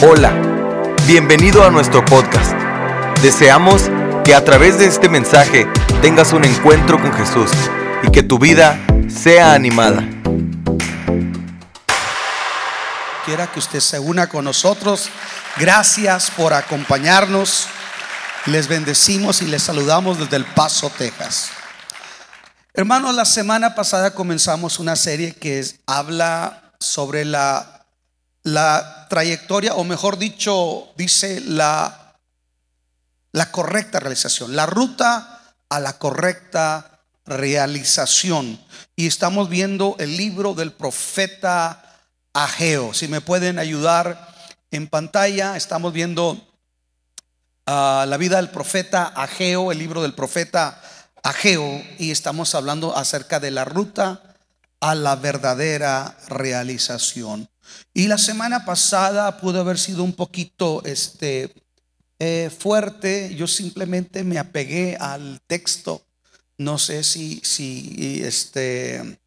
Hola, 0.00 0.32
bienvenido 1.08 1.64
a 1.64 1.72
nuestro 1.72 2.04
podcast. 2.04 2.52
Deseamos 3.20 3.90
que 4.24 4.32
a 4.32 4.44
través 4.44 4.78
de 4.78 4.86
este 4.86 5.08
mensaje 5.08 5.66
tengas 6.00 6.32
un 6.32 6.44
encuentro 6.44 7.02
con 7.02 7.12
Jesús 7.12 7.50
y 8.04 8.12
que 8.12 8.22
tu 8.22 8.38
vida 8.38 8.78
sea 9.08 9.54
animada. 9.54 10.08
Quiera 13.24 13.48
que 13.48 13.58
usted 13.58 13.80
se 13.80 13.98
una 13.98 14.28
con 14.28 14.44
nosotros. 14.44 15.08
Gracias 15.56 16.30
por 16.30 16.54
acompañarnos. 16.54 17.66
Les 18.46 18.68
bendecimos 18.68 19.42
y 19.42 19.46
les 19.46 19.64
saludamos 19.64 20.20
desde 20.20 20.36
El 20.36 20.44
Paso, 20.44 20.92
Texas. 20.96 21.50
Hermanos, 22.72 23.16
la 23.16 23.24
semana 23.24 23.74
pasada 23.74 24.12
comenzamos 24.14 24.78
una 24.78 24.94
serie 24.94 25.34
que 25.34 25.66
habla 25.88 26.70
sobre 26.78 27.24
la 27.24 27.77
la 28.52 29.06
trayectoria, 29.08 29.74
o 29.74 29.84
mejor 29.84 30.18
dicho, 30.18 30.88
dice 30.96 31.40
la, 31.40 32.14
la 33.32 33.50
correcta 33.50 34.00
realización, 34.00 34.56
la 34.56 34.66
ruta 34.66 35.54
a 35.68 35.80
la 35.80 35.98
correcta 35.98 37.00
realización. 37.26 38.58
Y 38.96 39.06
estamos 39.06 39.48
viendo 39.48 39.96
el 39.98 40.16
libro 40.16 40.54
del 40.54 40.72
profeta 40.72 41.84
Ageo. 42.32 42.94
Si 42.94 43.06
me 43.08 43.20
pueden 43.20 43.58
ayudar 43.58 44.34
en 44.70 44.88
pantalla, 44.88 45.56
estamos 45.56 45.92
viendo 45.92 46.40
ah, 47.66 48.06
la 48.08 48.16
vida 48.16 48.36
del 48.36 48.50
profeta 48.50 49.04
Ageo, 49.04 49.72
el 49.72 49.78
libro 49.78 50.02
del 50.02 50.14
profeta 50.14 50.80
Ageo, 51.22 51.82
y 51.98 52.10
estamos 52.10 52.54
hablando 52.54 52.96
acerca 52.96 53.40
de 53.40 53.50
la 53.50 53.64
ruta 53.64 54.22
a 54.80 54.94
la 54.94 55.16
verdadera 55.16 56.16
realización. 56.28 57.48
Y 57.94 58.06
la 58.08 58.18
semana 58.18 58.64
pasada 58.64 59.40
pudo 59.40 59.60
haber 59.60 59.78
sido 59.78 60.04
un 60.04 60.12
poquito 60.12 60.82
este, 60.84 61.52
eh, 62.18 62.50
fuerte. 62.56 63.34
Yo 63.34 63.46
simplemente 63.46 64.24
me 64.24 64.38
apegué 64.38 64.96
al 64.96 65.40
texto. 65.46 66.02
No 66.56 66.78
sé 66.78 67.04
si, 67.04 67.40
si 67.44 68.22
este, 68.24 69.18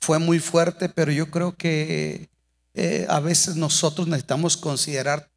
fue 0.00 0.18
muy 0.18 0.38
fuerte, 0.38 0.88
pero 0.88 1.10
yo 1.10 1.30
creo 1.30 1.56
que 1.56 2.28
eh, 2.74 3.06
a 3.08 3.20
veces 3.20 3.56
nosotros 3.56 4.06
necesitamos 4.06 4.56
considerar 4.56 5.30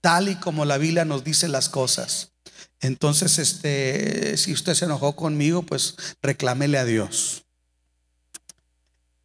tal 0.00 0.28
y 0.28 0.34
como 0.34 0.64
la 0.64 0.78
Biblia 0.78 1.04
nos 1.04 1.22
dice 1.22 1.48
las 1.48 1.68
cosas. 1.68 2.32
Entonces, 2.80 3.38
este, 3.38 4.36
si 4.36 4.52
usted 4.52 4.74
se 4.74 4.86
enojó 4.86 5.14
conmigo, 5.14 5.62
pues 5.62 5.94
reclámele 6.20 6.78
a 6.78 6.84
Dios. 6.84 7.44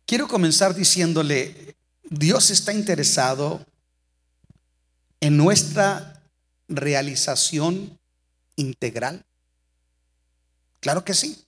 Quiero 0.05 0.27
comenzar 0.27 0.75
diciéndole, 0.75 1.75
Dios 2.09 2.51
está 2.51 2.73
interesado 2.73 3.65
en 5.19 5.35
nuestra 5.35 6.21
realización 6.69 7.99
integral. 8.55 9.25
Claro 10.79 11.03
que 11.03 11.13
sí. 11.13 11.43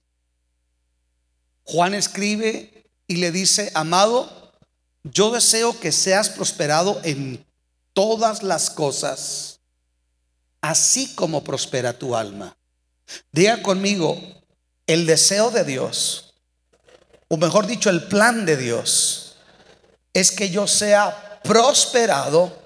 Juan 1.64 1.94
escribe 1.94 2.90
y 3.08 3.18
le 3.18 3.32
dice, 3.32 3.72
amado, 3.74 4.54
yo 5.04 5.32
deseo 5.32 5.80
que 5.80 5.92
seas 5.92 6.30
prosperado 6.30 7.00
en 7.04 7.46
todas 7.94 8.44
las 8.44 8.70
cosas, 8.70 9.60
así 10.62 11.14
como 11.16 11.44
prospera 11.44 11.98
tu 11.98 12.16
alma. 12.16 12.58
Diga 13.32 13.62
conmigo, 13.62 14.20
el 14.88 15.06
deseo 15.06 15.52
de 15.52 15.64
Dios, 15.64 16.34
o 17.28 17.38
mejor 17.38 17.66
dicho, 17.68 17.90
el 17.90 18.04
plan 18.08 18.46
de 18.46 18.58
Dios 18.58 19.29
es 20.14 20.32
que 20.32 20.50
yo 20.50 20.68
sea 20.68 21.40
prosperado 21.44 22.58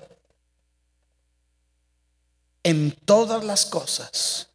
en 2.63 2.91
todas 3.05 3.43
las 3.43 3.65
cosas. 3.65 4.47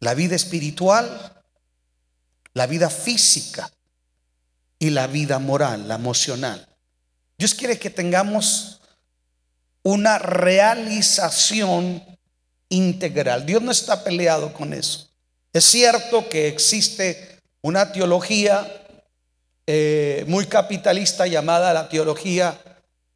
La 0.00 0.14
vida 0.14 0.36
espiritual, 0.36 1.42
la 2.52 2.66
vida 2.66 2.90
física 2.90 3.70
y 4.78 4.90
la 4.90 5.06
vida 5.06 5.38
moral, 5.38 5.88
la 5.88 5.94
emocional. 5.94 6.68
Dios 7.38 7.54
quiere 7.54 7.78
que 7.78 7.90
tengamos 7.90 8.80
una 9.82 10.18
realización 10.18 12.02
integral. 12.68 13.46
Dios 13.46 13.62
no 13.62 13.70
está 13.70 14.04
peleado 14.04 14.52
con 14.52 14.72
eso. 14.72 15.08
Es 15.52 15.64
cierto 15.64 16.28
que 16.28 16.48
existe 16.48 17.40
una 17.62 17.92
teología 17.92 18.83
eh, 19.66 20.24
muy 20.28 20.46
capitalista 20.46 21.26
llamada 21.26 21.72
la 21.72 21.88
teología 21.88 22.58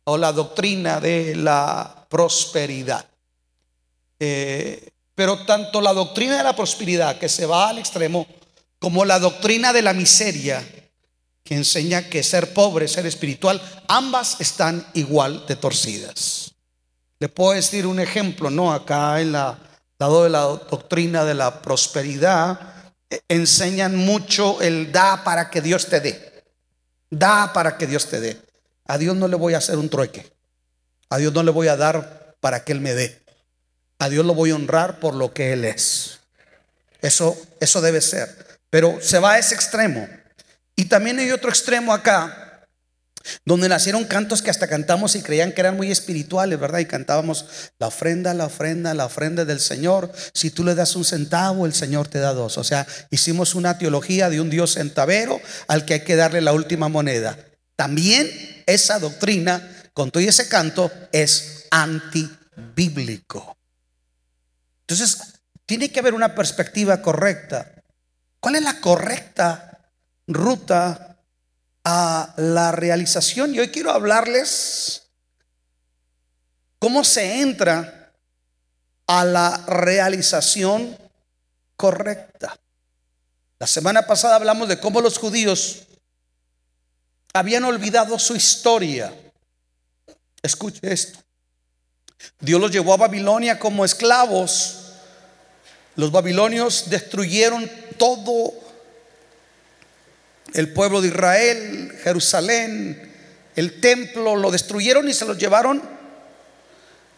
o 0.04 0.16
la 0.16 0.32
doctrina 0.32 1.00
de 1.00 1.36
la 1.36 2.06
prosperidad. 2.08 3.04
Eh, 4.18 4.88
pero 5.14 5.44
tanto 5.44 5.80
la 5.80 5.92
doctrina 5.92 6.38
de 6.38 6.44
la 6.44 6.56
prosperidad 6.56 7.18
que 7.18 7.28
se 7.28 7.46
va 7.46 7.68
al 7.68 7.78
extremo 7.78 8.26
como 8.78 9.04
la 9.04 9.18
doctrina 9.18 9.72
de 9.72 9.82
la 9.82 9.92
miseria 9.92 10.64
que 11.44 11.54
enseña 11.54 12.08
que 12.08 12.22
ser 12.22 12.52
pobre, 12.52 12.88
ser 12.88 13.06
espiritual, 13.06 13.60
ambas 13.88 14.40
están 14.40 14.86
igual 14.94 15.46
de 15.46 15.56
torcidas. 15.56 16.52
Le 17.18 17.28
puedo 17.28 17.52
decir 17.52 17.86
un 17.86 18.00
ejemplo, 18.00 18.50
¿no? 18.50 18.72
Acá 18.72 19.20
en 19.20 19.32
la 19.32 19.58
lado 19.98 20.24
de 20.24 20.30
la 20.30 20.42
doctrina 20.42 21.24
de 21.24 21.34
la 21.34 21.60
prosperidad 21.60 22.60
eh, 23.10 23.20
enseñan 23.28 23.96
mucho 23.96 24.60
el 24.60 24.92
da 24.92 25.24
para 25.24 25.50
que 25.50 25.60
Dios 25.60 25.86
te 25.86 26.00
dé. 26.00 26.27
Da 27.10 27.52
para 27.52 27.76
que 27.76 27.86
Dios 27.86 28.08
te 28.08 28.20
dé. 28.20 28.40
A 28.86 28.98
Dios 28.98 29.16
no 29.16 29.28
le 29.28 29.36
voy 29.36 29.54
a 29.54 29.58
hacer 29.58 29.76
un 29.76 29.88
trueque. 29.88 30.30
A 31.10 31.18
Dios 31.18 31.32
no 31.32 31.42
le 31.42 31.50
voy 31.50 31.68
a 31.68 31.76
dar 31.76 32.34
para 32.40 32.64
que 32.64 32.72
Él 32.72 32.80
me 32.80 32.94
dé. 32.94 33.20
A 33.98 34.08
Dios 34.08 34.24
lo 34.24 34.34
voy 34.34 34.50
a 34.50 34.54
honrar 34.54 35.00
por 35.00 35.14
lo 35.14 35.32
que 35.32 35.52
Él 35.52 35.64
es. 35.64 36.20
Eso, 37.00 37.36
eso 37.60 37.80
debe 37.80 38.00
ser. 38.00 38.58
Pero 38.70 38.98
se 39.00 39.18
va 39.18 39.32
a 39.32 39.38
ese 39.38 39.54
extremo. 39.54 40.08
Y 40.76 40.86
también 40.86 41.18
hay 41.18 41.30
otro 41.30 41.50
extremo 41.50 41.92
acá 41.92 42.47
donde 43.44 43.68
nacieron 43.68 44.04
cantos 44.04 44.42
que 44.42 44.50
hasta 44.50 44.68
cantamos 44.68 45.14
y 45.14 45.22
creían 45.22 45.52
que 45.52 45.60
eran 45.60 45.76
muy 45.76 45.90
espirituales, 45.90 46.58
¿verdad? 46.58 46.80
Y 46.80 46.86
cantábamos 46.86 47.46
la 47.78 47.88
ofrenda, 47.88 48.34
la 48.34 48.46
ofrenda, 48.46 48.94
la 48.94 49.06
ofrenda 49.06 49.44
del 49.44 49.60
Señor. 49.60 50.12
Si 50.32 50.50
tú 50.50 50.64
le 50.64 50.74
das 50.74 50.96
un 50.96 51.04
centavo, 51.04 51.66
el 51.66 51.74
Señor 51.74 52.08
te 52.08 52.18
da 52.18 52.32
dos. 52.32 52.58
O 52.58 52.64
sea, 52.64 52.86
hicimos 53.10 53.54
una 53.54 53.78
teología 53.78 54.30
de 54.30 54.40
un 54.40 54.50
Dios 54.50 54.74
centavero 54.74 55.40
al 55.66 55.84
que 55.84 55.94
hay 55.94 56.00
que 56.00 56.16
darle 56.16 56.40
la 56.40 56.52
última 56.52 56.88
moneda. 56.88 57.38
También 57.76 58.30
esa 58.66 58.98
doctrina, 58.98 59.62
con 59.92 60.10
todo 60.10 60.22
ese 60.22 60.48
canto, 60.48 60.90
es 61.12 61.66
antibíblico. 61.70 63.56
Entonces, 64.80 65.18
tiene 65.66 65.90
que 65.90 66.00
haber 66.00 66.14
una 66.14 66.34
perspectiva 66.34 67.02
correcta. 67.02 67.72
¿Cuál 68.40 68.56
es 68.56 68.62
la 68.62 68.80
correcta 68.80 69.92
ruta 70.26 71.07
a 71.90 72.34
la 72.36 72.70
realización. 72.70 73.54
Y 73.54 73.60
hoy 73.60 73.68
quiero 73.70 73.90
hablarles 73.90 75.04
cómo 76.78 77.02
se 77.02 77.40
entra 77.40 78.12
a 79.06 79.24
la 79.24 79.64
realización 79.66 80.98
correcta. 81.76 82.58
La 83.58 83.66
semana 83.66 84.06
pasada 84.06 84.36
hablamos 84.36 84.68
de 84.68 84.78
cómo 84.78 85.00
los 85.00 85.16
judíos 85.16 85.84
habían 87.32 87.64
olvidado 87.64 88.18
su 88.18 88.36
historia. 88.36 89.10
Escuche 90.42 90.92
esto. 90.92 91.20
Dios 92.38 92.60
los 92.60 92.70
llevó 92.70 92.92
a 92.92 92.98
Babilonia 92.98 93.58
como 93.58 93.86
esclavos. 93.86 94.92
Los 95.96 96.12
babilonios 96.12 96.90
destruyeron 96.90 97.68
todo 97.96 98.67
el 100.54 100.72
pueblo 100.72 101.00
de 101.00 101.08
Israel, 101.08 101.92
Jerusalén, 102.02 103.10
el 103.56 103.80
templo, 103.80 104.36
lo 104.36 104.50
destruyeron 104.50 105.08
y 105.08 105.14
se 105.14 105.26
los 105.26 105.38
llevaron 105.38 105.82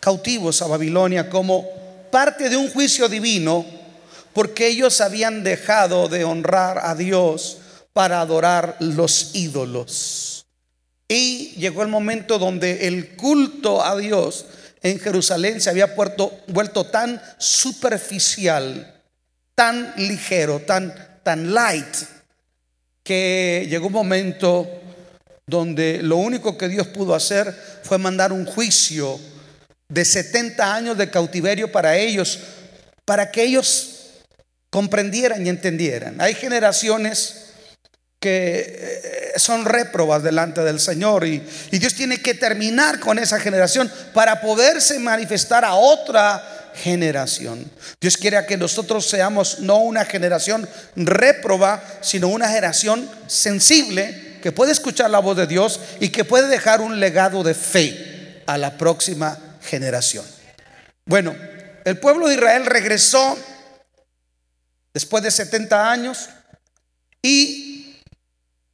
cautivos 0.01 0.63
a 0.63 0.67
Babilonia 0.67 1.29
como 1.29 1.69
parte 2.11 2.49
de 2.49 2.57
un 2.57 2.71
juicio 2.71 3.09
divino 3.09 3.65
porque 4.33 4.69
ellos 4.69 5.01
habían 5.01 5.45
dejado 5.45 6.09
de 6.09 6.25
honrar 6.25 6.81
a 6.83 6.95
Dios 6.95 7.59
para 7.93 8.21
adorar 8.21 8.77
los 8.81 9.35
ídolos. 9.35 10.47
Y 11.09 11.51
llegó 11.57 11.83
el 11.83 11.89
momento 11.89 12.39
donde 12.39 12.87
el 12.87 13.17
culto 13.17 13.85
a 13.85 13.97
Dios 13.97 14.47
en 14.83 14.99
Jerusalén 14.99 15.61
se 15.61 15.71
había 15.71 15.95
vuelto 16.47 16.87
tan 16.87 17.21
superficial, 17.39 19.03
tan 19.55 19.93
ligero, 19.97 20.61
tan, 20.61 21.21
tan 21.23 21.53
light, 21.53 21.97
que 23.03 23.67
llegó 23.69 23.87
un 23.87 23.93
momento 23.93 24.69
donde 25.47 26.01
lo 26.03 26.17
único 26.17 26.57
que 26.57 26.69
Dios 26.69 26.87
pudo 26.87 27.15
hacer 27.15 27.55
fue 27.83 27.99
mandar 27.99 28.33
un 28.33 28.47
juicio 28.47 29.19
de 29.89 30.05
70 30.05 30.75
años 30.75 30.97
de 30.97 31.11
cautiverio 31.11 31.73
para 31.73 31.97
ellos, 31.97 32.39
para 33.05 33.31
que 33.31 33.43
ellos 33.43 34.21
comprendieran 34.71 35.45
y 35.45 35.49
entendieran. 35.49 36.21
Hay 36.21 36.35
generaciones 36.35 37.47
que 38.21 38.79
eh, 38.79 39.33
son 39.37 39.65
réprobas 39.65 40.23
delante 40.23 40.63
del 40.63 40.79
Señor 40.79 41.27
y, 41.27 41.43
y 41.71 41.79
Dios 41.79 41.95
tiene 41.95 42.19
que 42.19 42.35
terminar 42.35 43.01
con 43.01 43.19
esa 43.19 43.41
generación 43.41 43.91
para 44.15 44.41
poderse 44.41 44.99
manifestar 44.99 45.65
a 45.65 45.75
otra 45.75 46.60
generación. 46.75 47.71
Dios 48.01 48.17
quiere 48.17 48.45
que 48.47 48.57
nosotros 48.57 49.09
seamos 49.09 49.61
no 49.61 49.79
una 49.79 50.05
generación 50.05 50.69
réproba, 50.97 51.83
sino 52.01 52.29
una 52.29 52.49
generación 52.49 53.09
sensible 53.27 54.39
que 54.43 54.53
puede 54.53 54.73
escuchar 54.73 55.11
la 55.11 55.19
voz 55.19 55.37
de 55.37 55.47
Dios 55.47 55.81
y 56.01 56.09
que 56.09 56.25
puede 56.25 56.49
dejar 56.49 56.81
un 56.81 56.99
legado 57.01 57.43
de 57.43 57.55
fe 57.55 58.43
a 58.47 58.59
la 58.59 58.77
próxima 58.77 59.39
generación. 59.63 60.25
Bueno, 61.05 61.37
el 61.85 61.99
pueblo 61.99 62.29
de 62.29 62.35
Israel 62.35 62.67
regresó 62.67 63.39
después 64.93 65.23
de 65.23 65.31
70 65.31 65.91
años 65.91 66.29
y 67.23 67.97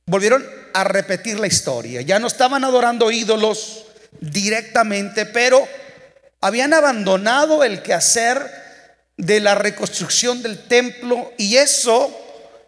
volvieron 0.06 0.46
a 0.72 0.84
repetir 0.84 1.38
la 1.38 1.46
historia. 1.46 2.02
Ya 2.02 2.18
no 2.18 2.26
estaban 2.26 2.64
adorando 2.64 3.10
ídolos 3.10 3.86
directamente, 4.20 5.26
pero 5.26 5.66
habían 6.40 6.74
abandonado 6.74 7.64
el 7.64 7.82
quehacer 7.82 8.50
de 9.16 9.40
la 9.40 9.54
reconstrucción 9.54 10.42
del 10.42 10.66
templo 10.66 11.32
y 11.38 11.56
eso, 11.56 12.14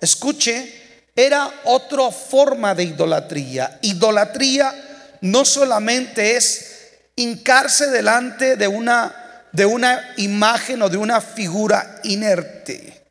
escuche, 0.00 0.74
era 1.14 1.52
otra 1.64 2.10
forma 2.10 2.74
de 2.74 2.84
idolatría. 2.84 3.78
Idolatría 3.82 4.72
no 5.20 5.44
solamente 5.44 6.36
es 6.36 6.78
hincarse 7.16 7.88
delante 7.88 8.56
de 8.56 8.68
una, 8.68 9.44
de 9.52 9.66
una 9.66 10.14
imagen 10.16 10.82
o 10.82 10.88
de 10.88 10.96
una 10.96 11.20
figura 11.20 12.00
inerte. 12.04 13.04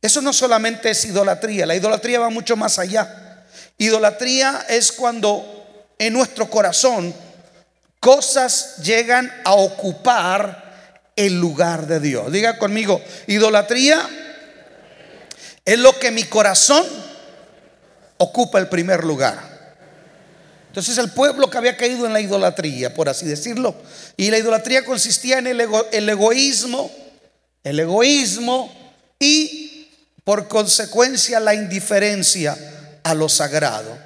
Eso 0.00 0.22
no 0.22 0.32
solamente 0.32 0.90
es 0.90 1.04
idolatría, 1.04 1.66
la 1.66 1.76
idolatría 1.76 2.20
va 2.20 2.30
mucho 2.30 2.56
más 2.56 2.78
allá. 2.78 3.44
Idolatría 3.78 4.64
es 4.68 4.92
cuando 4.92 5.94
en 5.98 6.12
nuestro 6.12 6.48
corazón 6.48 7.14
cosas 8.00 8.78
llegan 8.82 9.32
a 9.44 9.54
ocupar 9.54 11.12
el 11.16 11.40
lugar 11.40 11.86
de 11.86 12.00
Dios. 12.00 12.30
Diga 12.30 12.58
conmigo, 12.58 13.00
idolatría 13.26 14.06
es 15.64 15.78
lo 15.78 15.98
que 15.98 16.10
mi 16.10 16.24
corazón 16.24 16.84
ocupa 18.18 18.58
el 18.58 18.68
primer 18.68 19.04
lugar. 19.04 19.56
Entonces 20.68 20.98
el 20.98 21.10
pueblo 21.10 21.48
que 21.48 21.56
había 21.56 21.76
caído 21.76 22.06
en 22.06 22.12
la 22.12 22.20
idolatría, 22.20 22.92
por 22.92 23.08
así 23.08 23.26
decirlo, 23.26 23.74
y 24.16 24.30
la 24.30 24.38
idolatría 24.38 24.84
consistía 24.84 25.38
en 25.38 25.46
el, 25.46 25.66
el 25.90 26.08
egoísmo, 26.08 26.90
el 27.64 27.80
egoísmo 27.80 28.70
y 29.18 29.88
por 30.22 30.48
consecuencia 30.48 31.40
la 31.40 31.54
indiferencia 31.54 32.56
a 33.02 33.14
lo 33.14 33.28
sagrado. 33.28 34.05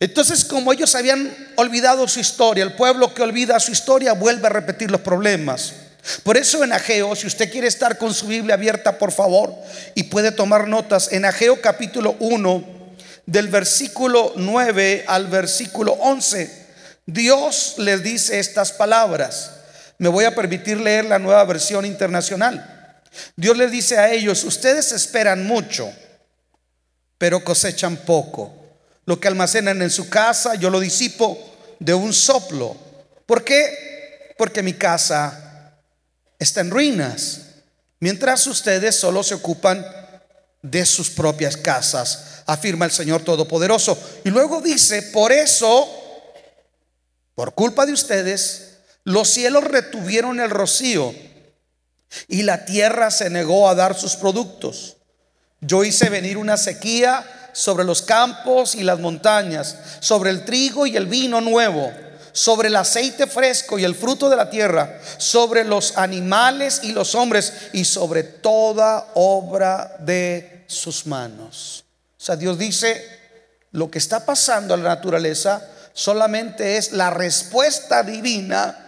Entonces, 0.00 0.44
como 0.44 0.72
ellos 0.72 0.94
habían 0.94 1.34
olvidado 1.56 2.06
su 2.06 2.20
historia, 2.20 2.64
el 2.64 2.74
pueblo 2.74 3.14
que 3.14 3.22
olvida 3.22 3.58
su 3.58 3.72
historia 3.72 4.12
vuelve 4.12 4.46
a 4.46 4.50
repetir 4.50 4.90
los 4.90 5.00
problemas. 5.00 5.74
Por 6.22 6.36
eso 6.36 6.62
en 6.62 6.72
Ageo, 6.72 7.16
si 7.16 7.26
usted 7.26 7.50
quiere 7.50 7.66
estar 7.66 7.98
con 7.98 8.14
su 8.14 8.28
Biblia 8.28 8.54
abierta, 8.54 8.98
por 8.98 9.12
favor, 9.12 9.54
y 9.94 10.04
puede 10.04 10.30
tomar 10.30 10.68
notas, 10.68 11.12
en 11.12 11.24
Ageo 11.24 11.60
capítulo 11.60 12.16
1, 12.20 12.78
del 13.26 13.48
versículo 13.48 14.32
9 14.36 15.04
al 15.06 15.26
versículo 15.26 15.92
11, 15.92 16.66
Dios 17.04 17.74
les 17.78 18.02
dice 18.02 18.38
estas 18.38 18.72
palabras. 18.72 19.52
Me 19.98 20.08
voy 20.08 20.24
a 20.24 20.34
permitir 20.34 20.80
leer 20.80 21.04
la 21.04 21.18
nueva 21.18 21.44
versión 21.44 21.84
internacional. 21.84 23.00
Dios 23.36 23.56
les 23.56 23.70
dice 23.70 23.98
a 23.98 24.12
ellos, 24.12 24.44
ustedes 24.44 24.92
esperan 24.92 25.46
mucho 25.46 25.92
pero 27.18 27.42
cosechan 27.42 27.96
poco. 27.96 28.57
Lo 29.08 29.18
que 29.18 29.26
almacenan 29.28 29.80
en 29.80 29.88
su 29.88 30.10
casa, 30.10 30.56
yo 30.56 30.68
lo 30.68 30.80
disipo 30.80 31.38
de 31.78 31.94
un 31.94 32.12
soplo. 32.12 32.76
¿Por 33.24 33.42
qué? 33.42 34.34
Porque 34.36 34.62
mi 34.62 34.74
casa 34.74 35.72
está 36.38 36.60
en 36.60 36.70
ruinas, 36.70 37.40
mientras 38.00 38.46
ustedes 38.46 38.96
solo 38.96 39.22
se 39.22 39.32
ocupan 39.32 39.82
de 40.60 40.84
sus 40.84 41.08
propias 41.08 41.56
casas, 41.56 42.42
afirma 42.44 42.84
el 42.84 42.90
Señor 42.90 43.22
Todopoderoso. 43.24 43.98
Y 44.24 44.28
luego 44.28 44.60
dice, 44.60 45.00
por 45.04 45.32
eso, 45.32 45.88
por 47.34 47.54
culpa 47.54 47.86
de 47.86 47.94
ustedes, 47.94 48.74
los 49.04 49.30
cielos 49.30 49.64
retuvieron 49.64 50.38
el 50.38 50.50
rocío 50.50 51.14
y 52.26 52.42
la 52.42 52.66
tierra 52.66 53.10
se 53.10 53.30
negó 53.30 53.70
a 53.70 53.74
dar 53.74 53.98
sus 53.98 54.16
productos. 54.16 54.98
Yo 55.62 55.82
hice 55.82 56.10
venir 56.10 56.36
una 56.36 56.58
sequía 56.58 57.37
sobre 57.52 57.84
los 57.84 58.02
campos 58.02 58.74
y 58.74 58.82
las 58.82 58.98
montañas, 58.98 59.76
sobre 60.00 60.30
el 60.30 60.44
trigo 60.44 60.86
y 60.86 60.96
el 60.96 61.06
vino 61.06 61.40
nuevo, 61.40 61.92
sobre 62.32 62.68
el 62.68 62.76
aceite 62.76 63.26
fresco 63.26 63.78
y 63.78 63.84
el 63.84 63.94
fruto 63.94 64.30
de 64.30 64.36
la 64.36 64.50
tierra, 64.50 65.00
sobre 65.16 65.64
los 65.64 65.96
animales 65.96 66.80
y 66.84 66.92
los 66.92 67.14
hombres 67.14 67.52
y 67.72 67.84
sobre 67.84 68.22
toda 68.22 69.08
obra 69.14 69.96
de 70.00 70.64
sus 70.66 71.06
manos. 71.06 71.84
O 72.18 72.20
sea, 72.20 72.36
Dios 72.36 72.58
dice, 72.58 73.04
lo 73.72 73.90
que 73.90 73.98
está 73.98 74.24
pasando 74.24 74.74
en 74.74 74.82
la 74.82 74.90
naturaleza 74.90 75.62
solamente 75.92 76.76
es 76.76 76.92
la 76.92 77.10
respuesta 77.10 78.02
divina 78.02 78.84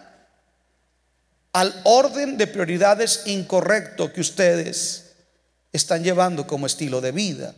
al 1.53 1.81
orden 1.85 2.37
de 2.37 2.47
prioridades 2.47 3.23
incorrecto 3.27 4.13
que 4.13 4.21
ustedes 4.21 5.07
están 5.73 6.05
llevando 6.05 6.47
como 6.47 6.67
estilo 6.67 7.01
de 7.01 7.13
vida. 7.13 7.55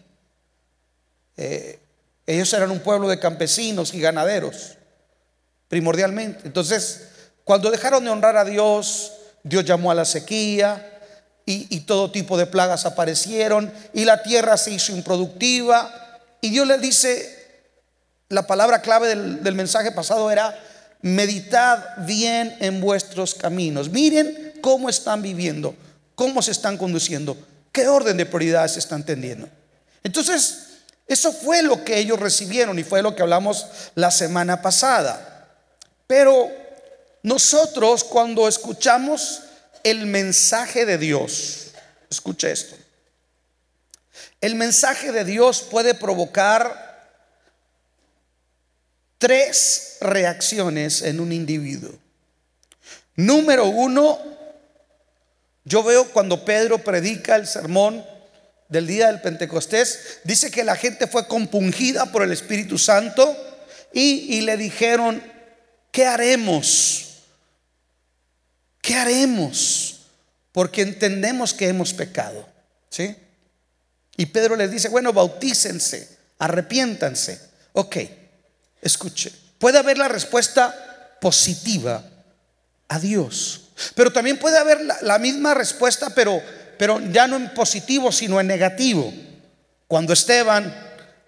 Eh, 1.36 1.78
ellos 2.26 2.52
eran 2.52 2.70
un 2.70 2.80
pueblo 2.80 3.08
de 3.08 3.18
campesinos 3.18 3.94
y 3.94 4.00
ganaderos, 4.00 4.76
primordialmente. 5.68 6.42
Entonces, 6.44 7.08
cuando 7.44 7.70
dejaron 7.70 8.04
de 8.04 8.10
honrar 8.10 8.36
a 8.36 8.44
Dios, 8.44 9.12
Dios 9.42 9.64
llamó 9.64 9.90
a 9.90 9.94
la 9.94 10.04
sequía 10.04 10.88
y, 11.44 11.80
todo 11.80 12.12
tipo 12.12 12.38
de 12.38 12.46
plagas 12.46 12.86
aparecieron 12.86 13.72
y 13.92 14.04
la 14.04 14.22
tierra 14.22 14.56
se 14.56 14.70
hizo 14.70 14.92
improductiva. 14.92 16.20
Y 16.40 16.50
Dios 16.50 16.66
les 16.66 16.80
dice, 16.80 17.64
la 18.28 18.46
palabra 18.46 18.80
clave 18.80 19.08
del, 19.08 19.42
del 19.42 19.54
mensaje 19.54 19.90
pasado 19.90 20.30
era, 20.30 20.56
meditad 21.02 21.82
bien 22.06 22.56
en 22.60 22.80
vuestros 22.80 23.34
caminos. 23.34 23.90
Miren 23.90 24.54
cómo 24.60 24.88
están 24.88 25.20
viviendo, 25.20 25.74
cómo 26.14 26.40
se 26.40 26.52
están 26.52 26.78
conduciendo. 26.78 27.36
¿Qué 27.72 27.88
orden 27.88 28.16
de 28.16 28.26
prioridades 28.26 28.76
están 28.76 29.04
teniendo? 29.04 29.48
Entonces, 30.04 30.71
eso 31.06 31.32
fue 31.32 31.62
lo 31.62 31.84
que 31.84 31.98
ellos 31.98 32.18
recibieron 32.18 32.78
y 32.78 32.84
fue 32.84 33.02
lo 33.02 33.14
que 33.14 33.22
hablamos 33.22 33.66
la 33.94 34.10
semana 34.10 34.62
pasada. 34.62 35.48
Pero 36.06 36.50
nosotros 37.22 38.04
cuando 38.04 38.48
escuchamos 38.48 39.42
el 39.82 40.06
mensaje 40.06 40.86
de 40.86 40.98
Dios, 40.98 41.72
escuche 42.10 42.52
esto, 42.52 42.76
el 44.40 44.54
mensaje 44.54 45.12
de 45.12 45.24
Dios 45.24 45.62
puede 45.62 45.94
provocar 45.94 46.92
tres 49.18 49.98
reacciones 50.00 51.02
en 51.02 51.20
un 51.20 51.32
individuo. 51.32 51.92
Número 53.14 53.66
uno, 53.66 54.18
yo 55.64 55.82
veo 55.82 56.10
cuando 56.12 56.44
Pedro 56.44 56.78
predica 56.78 57.36
el 57.36 57.46
sermón 57.46 58.04
del 58.72 58.86
día 58.86 59.08
del 59.08 59.20
Pentecostés, 59.20 60.20
dice 60.24 60.50
que 60.50 60.64
la 60.64 60.76
gente 60.76 61.06
fue 61.06 61.28
compungida 61.28 62.10
por 62.10 62.22
el 62.22 62.32
Espíritu 62.32 62.78
Santo 62.78 63.36
y, 63.92 64.40
le 64.40 64.56
dijeron, 64.56 65.22
¿qué 65.90 66.06
haremos? 66.06 67.18
¿Qué 68.80 68.94
haremos? 68.94 70.06
Porque 70.52 70.80
entendemos 70.80 71.52
que 71.52 71.68
hemos 71.68 71.92
pecado. 71.92 72.48
¿Sí? 72.88 73.14
Y 74.16 74.26
Pedro 74.26 74.56
les 74.56 74.70
dice, 74.70 74.88
bueno, 74.88 75.12
bautícense, 75.12 76.08
arrepiéntanse. 76.38 77.40
Ok, 77.74 77.96
escuche, 78.80 79.32
puede 79.58 79.78
haber 79.78 79.98
la 79.98 80.08
respuesta 80.08 81.18
positiva 81.20 82.02
a 82.88 82.98
Dios. 82.98 83.68
Pero 83.94 84.12
también 84.12 84.38
puede 84.38 84.56
haber 84.56 84.80
la, 85.02 85.18
misma 85.18 85.52
respuesta, 85.52 86.14
pero, 86.14 86.42
pero 86.78 87.00
ya 87.10 87.26
no 87.26 87.36
en 87.36 87.52
positivo, 87.54 88.12
sino 88.12 88.40
en 88.40 88.46
negativo. 88.46 89.12
Cuando 89.88 90.12
Esteban 90.12 90.74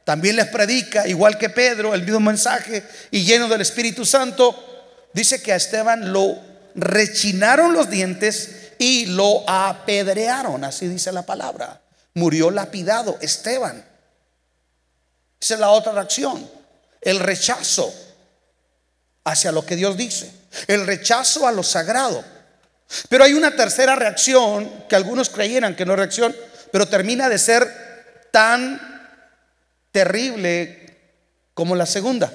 también 0.05 0.37
les 0.37 0.47
predica, 0.47 1.07
igual 1.09 1.39
que 1.39 1.51
Pedro, 1.51 1.95
el 1.95 2.03
mismo 2.03 2.21
mensaje 2.21 2.85
y 3.11 3.25
lleno 3.25 3.49
del 3.49 3.61
Espíritu 3.61 4.05
Santo, 4.05 4.55
dice 5.13 5.43
que 5.43 5.53
a 5.53 5.57
Esteban 5.57 6.13
lo 6.13 6.39
rechinaron 6.75 7.73
los 7.73 7.89
dientes 7.89 8.73
y 8.79 9.07
lo 9.07 9.49
apedrearon, 9.49 10.65
así 10.65 10.89
dice 10.89 11.13
la 11.13 11.23
palabra. 11.23 11.81
Murió 12.15 12.51
lapidado 12.51 13.19
Esteban. 13.21 13.85
Esa 15.41 15.55
es 15.55 15.61
la 15.61 15.71
otra 15.71 15.93
reacción, 15.93 16.49
el 17.01 17.21
rechazo 17.21 17.93
hacia 19.25 19.53
lo 19.53 19.65
que 19.65 19.77
Dios 19.77 19.97
dice, 19.97 20.31
el 20.67 20.87
rechazo 20.87 21.47
a 21.47 21.53
lo 21.53 21.63
sagrado. 21.63 22.25
Pero 23.09 23.25
hay 23.25 23.35
una 23.35 23.57
tercera 23.57 23.97
reacción 23.97 24.71
que 24.89 24.97
algunos 24.97 25.31
creyeran 25.31 25.77
que 25.77 25.87
no 25.87 25.97
reacción, 25.97 26.35
pero 26.71 26.87
termina 26.87 27.29
de 27.29 27.39
ser 27.39 28.29
tan 28.31 28.81
terrible 29.91 30.99
como 31.55 31.77
la 31.77 31.87
segunda, 31.87 32.33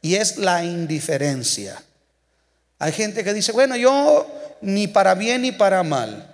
y 0.00 0.14
es 0.16 0.38
la 0.38 0.64
indiferencia. 0.64 1.80
Hay 2.78 2.92
gente 2.92 3.22
que 3.22 3.34
dice, 3.34 3.52
bueno, 3.52 3.76
yo 3.76 4.56
ni 4.62 4.88
para 4.88 5.14
bien 5.14 5.42
ni 5.42 5.52
para 5.52 5.82
mal. 5.82 6.30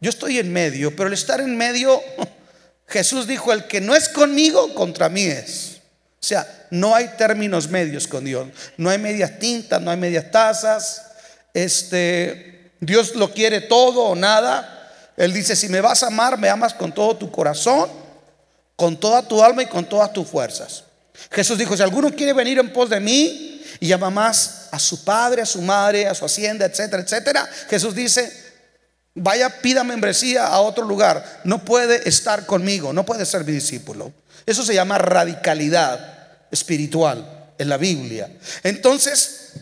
Yo 0.00 0.10
estoy 0.10 0.38
en 0.38 0.52
medio, 0.52 0.96
pero 0.96 1.08
el 1.08 1.12
estar 1.14 1.40
en 1.40 1.56
medio, 1.56 2.02
Jesús 2.88 3.26
dijo, 3.26 3.52
el 3.52 3.66
que 3.66 3.80
no 3.80 3.94
es 3.94 4.08
conmigo, 4.08 4.74
contra 4.74 5.08
mí 5.08 5.24
es. 5.24 5.80
O 6.20 6.24
sea, 6.24 6.66
no 6.70 6.94
hay 6.94 7.08
términos 7.18 7.68
medios 7.68 8.08
con 8.08 8.24
Dios. 8.24 8.48
No 8.76 8.90
hay 8.90 8.98
medias 8.98 9.38
tintas, 9.38 9.80
no 9.80 9.90
hay 9.90 9.96
medias 9.96 10.30
tazas. 10.30 11.11
Este, 11.54 12.72
Dios 12.80 13.14
lo 13.14 13.32
quiere 13.32 13.60
todo 13.60 14.04
o 14.04 14.14
nada. 14.14 14.90
Él 15.16 15.32
dice, 15.32 15.56
si 15.56 15.68
me 15.68 15.80
vas 15.80 16.02
a 16.02 16.08
amar, 16.08 16.38
me 16.38 16.48
amas 16.48 16.74
con 16.74 16.92
todo 16.92 17.16
tu 17.16 17.30
corazón, 17.30 17.90
con 18.76 18.98
toda 18.98 19.22
tu 19.22 19.42
alma 19.42 19.62
y 19.62 19.66
con 19.66 19.84
todas 19.84 20.12
tus 20.12 20.26
fuerzas. 20.26 20.84
Jesús 21.30 21.58
dijo, 21.58 21.76
si 21.76 21.82
alguno 21.82 22.10
quiere 22.10 22.32
venir 22.32 22.58
en 22.58 22.72
pos 22.72 22.90
de 22.90 23.00
mí 23.00 23.62
y 23.80 23.92
ama 23.92 24.10
más 24.10 24.68
a 24.70 24.78
su 24.78 25.04
padre, 25.04 25.42
a 25.42 25.46
su 25.46 25.62
madre, 25.62 26.06
a 26.06 26.14
su 26.14 26.24
hacienda, 26.24 26.66
etcétera, 26.66 27.02
etcétera, 27.02 27.48
Jesús 27.68 27.94
dice, 27.94 28.32
vaya, 29.14 29.60
pida 29.60 29.84
membresía 29.84 30.46
a 30.46 30.60
otro 30.60 30.84
lugar. 30.84 31.42
No 31.44 31.64
puede 31.64 32.08
estar 32.08 32.46
conmigo, 32.46 32.92
no 32.92 33.04
puede 33.04 33.26
ser 33.26 33.44
mi 33.44 33.52
discípulo. 33.52 34.12
Eso 34.46 34.64
se 34.64 34.74
llama 34.74 34.98
radicalidad 34.98 36.48
espiritual 36.50 37.54
en 37.58 37.68
la 37.68 37.76
Biblia. 37.76 38.30
Entonces, 38.62 39.52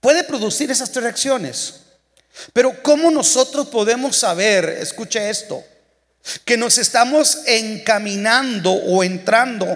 puede 0.00 0.24
producir 0.24 0.70
esas 0.70 0.94
reacciones. 0.94 1.80
Pero 2.52 2.82
¿cómo 2.82 3.10
nosotros 3.10 3.68
podemos 3.68 4.16
saber, 4.16 4.68
escuche 4.68 5.28
esto, 5.28 5.64
que 6.44 6.56
nos 6.56 6.78
estamos 6.78 7.42
encaminando 7.46 8.72
o 8.72 9.02
entrando 9.02 9.66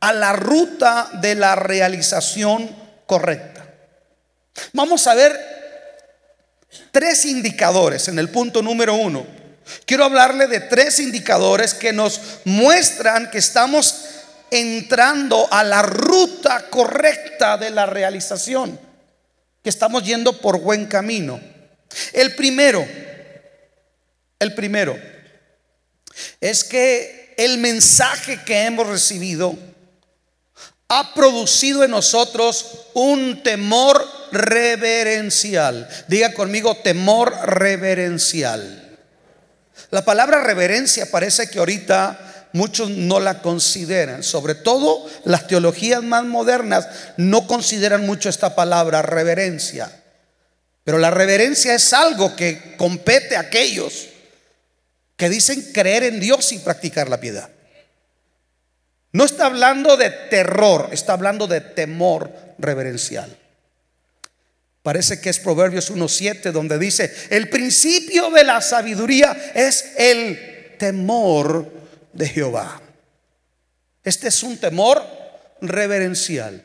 a 0.00 0.12
la 0.12 0.32
ruta 0.32 1.10
de 1.20 1.34
la 1.34 1.54
realización 1.56 2.74
correcta? 3.06 3.66
Vamos 4.72 5.06
a 5.06 5.14
ver 5.14 5.38
tres 6.90 7.24
indicadores 7.24 8.08
en 8.08 8.18
el 8.18 8.30
punto 8.30 8.62
número 8.62 8.94
uno. 8.94 9.26
Quiero 9.84 10.04
hablarle 10.04 10.46
de 10.46 10.60
tres 10.60 10.98
indicadores 10.98 11.74
que 11.74 11.92
nos 11.92 12.20
muestran 12.44 13.30
que 13.30 13.38
estamos 13.38 14.06
entrando 14.50 15.46
a 15.50 15.62
la 15.62 15.82
ruta 15.82 16.70
correcta 16.70 17.58
de 17.58 17.70
la 17.70 17.84
realización, 17.84 18.80
que 19.62 19.70
estamos 19.70 20.04
yendo 20.04 20.40
por 20.40 20.60
buen 20.60 20.86
camino. 20.86 21.40
El 22.12 22.34
primero, 22.34 22.86
el 24.38 24.54
primero, 24.54 24.98
es 26.40 26.64
que 26.64 27.34
el 27.36 27.58
mensaje 27.58 28.40
que 28.44 28.64
hemos 28.64 28.86
recibido 28.86 29.56
ha 30.88 31.14
producido 31.14 31.84
en 31.84 31.90
nosotros 31.90 32.86
un 32.94 33.42
temor 33.42 34.04
reverencial. 34.32 35.88
Diga 36.08 36.32
conmigo, 36.32 36.76
temor 36.78 37.34
reverencial. 37.44 38.98
La 39.90 40.04
palabra 40.04 40.42
reverencia 40.42 41.10
parece 41.10 41.48
que 41.48 41.58
ahorita 41.58 42.27
muchos 42.58 42.90
no 42.90 43.20
la 43.20 43.40
consideran. 43.40 44.22
Sobre 44.22 44.56
todo 44.56 45.08
las 45.24 45.46
teologías 45.46 46.02
más 46.02 46.24
modernas 46.24 46.88
no 47.16 47.46
consideran 47.46 48.04
mucho 48.04 48.28
esta 48.28 48.54
palabra 48.56 49.00
reverencia. 49.00 49.90
Pero 50.82 50.98
la 50.98 51.10
reverencia 51.10 51.74
es 51.74 51.92
algo 51.92 52.34
que 52.34 52.74
compete 52.76 53.36
a 53.36 53.40
aquellos 53.40 54.08
que 55.16 55.28
dicen 55.28 55.70
creer 55.72 56.02
en 56.02 56.18
Dios 56.18 56.52
y 56.52 56.58
practicar 56.58 57.08
la 57.08 57.20
piedad. 57.20 57.48
No 59.12 59.24
está 59.24 59.46
hablando 59.46 59.96
de 59.96 60.10
terror, 60.10 60.88
está 60.92 61.12
hablando 61.12 61.46
de 61.46 61.60
temor 61.60 62.32
reverencial. 62.58 63.36
Parece 64.82 65.20
que 65.20 65.30
es 65.30 65.38
Proverbios 65.38 65.92
1.7 65.92 66.50
donde 66.50 66.78
dice, 66.78 67.14
el 67.30 67.48
principio 67.48 68.30
de 68.30 68.44
la 68.44 68.60
sabiduría 68.60 69.52
es 69.54 69.92
el 69.96 70.76
temor 70.78 71.77
de 72.18 72.28
Jehová. 72.28 72.82
Este 74.02 74.28
es 74.28 74.42
un 74.42 74.58
temor 74.58 75.02
reverencial. 75.60 76.62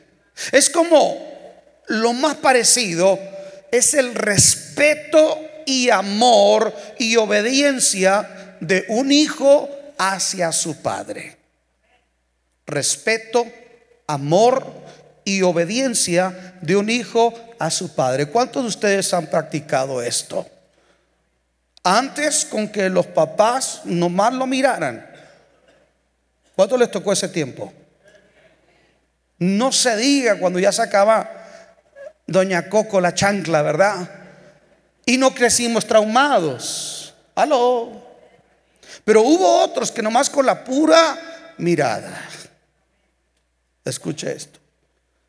Es 0.52 0.68
como 0.68 1.16
lo 1.86 2.12
más 2.12 2.36
parecido 2.36 3.18
es 3.70 3.94
el 3.94 4.14
respeto 4.14 5.40
y 5.66 5.90
amor 5.90 6.74
y 6.98 7.16
obediencia 7.16 8.56
de 8.60 8.84
un 8.88 9.12
hijo 9.12 9.68
hacia 9.96 10.50
su 10.52 10.82
padre. 10.82 11.36
Respeto, 12.66 13.46
amor 14.06 14.66
y 15.24 15.42
obediencia 15.42 16.56
de 16.60 16.76
un 16.76 16.90
hijo 16.90 17.32
a 17.58 17.70
su 17.70 17.94
padre. 17.94 18.26
¿Cuántos 18.26 18.62
de 18.62 18.68
ustedes 18.68 19.14
han 19.14 19.26
practicado 19.26 20.02
esto? 20.02 20.46
Antes 21.82 22.44
con 22.44 22.68
que 22.68 22.88
los 22.88 23.06
papás 23.06 23.82
nomás 23.84 24.32
lo 24.32 24.46
miraran. 24.46 25.13
¿Cuánto 26.56 26.76
les 26.76 26.90
tocó 26.90 27.12
ese 27.12 27.28
tiempo? 27.28 27.72
No 29.38 29.72
se 29.72 29.96
diga 29.96 30.38
cuando 30.38 30.58
ya 30.58 30.72
sacaba 30.72 31.44
Doña 32.26 32.68
Coco 32.68 33.00
la 33.00 33.14
chancla, 33.14 33.62
¿verdad? 33.62 34.08
Y 35.04 35.18
no 35.18 35.34
crecimos 35.34 35.86
traumados. 35.86 37.14
Aló. 37.34 38.02
Pero 39.04 39.22
hubo 39.22 39.60
otros 39.62 39.90
que 39.90 40.02
nomás 40.02 40.30
con 40.30 40.46
la 40.46 40.64
pura 40.64 41.54
mirada. 41.58 42.28
Escuche 43.84 44.32
esto. 44.32 44.58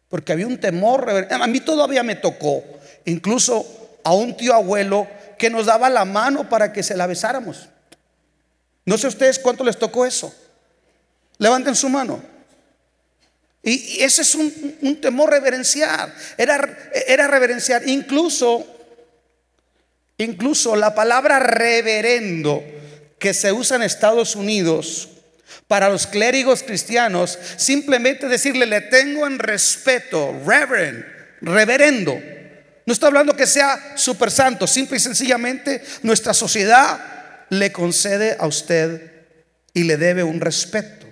Porque 0.08 0.32
había 0.32 0.48
un 0.48 0.60
temor. 0.60 1.10
A 1.30 1.48
mí 1.48 1.60
todavía 1.60 2.04
me 2.04 2.16
tocó. 2.16 2.64
Incluso 3.06 4.00
a 4.04 4.14
un 4.14 4.38
tío 4.38 4.54
abuelo 4.54 5.08
que 5.38 5.50
nos 5.50 5.66
daba 5.66 5.90
la 5.90 6.06
mano 6.06 6.48
para 6.48 6.72
que 6.72 6.84
se 6.84 6.96
la 6.96 7.08
besáramos. 7.08 7.68
No 8.86 8.98
sé 8.98 9.08
ustedes 9.08 9.40
cuánto 9.40 9.64
les 9.64 9.78
tocó 9.78 10.06
eso. 10.06 10.34
Levanten 11.38 11.76
su 11.76 11.90
mano. 11.90 12.22
Y 13.64 14.02
ese 14.02 14.22
es 14.22 14.36
un, 14.36 15.00
temor 15.02 15.32
reverencial. 15.32 16.14
Era, 16.38 16.92
era 17.08 17.28
reverenciar. 17.28 17.88
Incluso, 17.88 18.66
incluso 20.18 20.76
la 20.76 20.94
palabra 20.94 21.40
reverendo 21.40 22.64
que 23.18 23.34
se 23.34 23.52
usa 23.52 23.78
en 23.78 23.84
Estados 23.84 24.36
Unidos 24.36 25.10
para 25.68 25.90
los 25.90 26.06
clérigos 26.06 26.62
cristianos, 26.62 27.40
simplemente 27.58 28.28
decirle, 28.28 28.68
le 28.68 28.82
tengo 28.82 29.26
en 29.26 29.40
respeto, 29.40 30.40
reverend, 30.46 31.04
reverendo. 31.42 32.20
No 32.86 32.94
está 32.94 33.08
hablando 33.08 33.36
que 33.36 33.48
sea 33.48 33.98
super 33.98 34.30
santo, 34.30 34.68
simple 34.68 34.98
y 34.98 35.00
sencillamente 35.00 35.84
nuestra 36.04 36.36
sociedad 36.36 37.00
le 37.50 37.72
concede 37.72 38.38
a 38.40 38.46
usted 38.46 39.12
y 39.74 39.84
le 39.84 39.98
debe 39.98 40.24
un 40.24 40.40
respeto. 40.40 41.05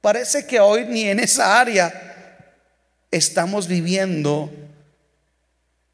Parece 0.00 0.46
que 0.46 0.60
hoy 0.60 0.86
ni 0.86 1.08
en 1.08 1.20
esa 1.20 1.60
área 1.60 1.92
estamos 3.10 3.68
viviendo 3.68 4.50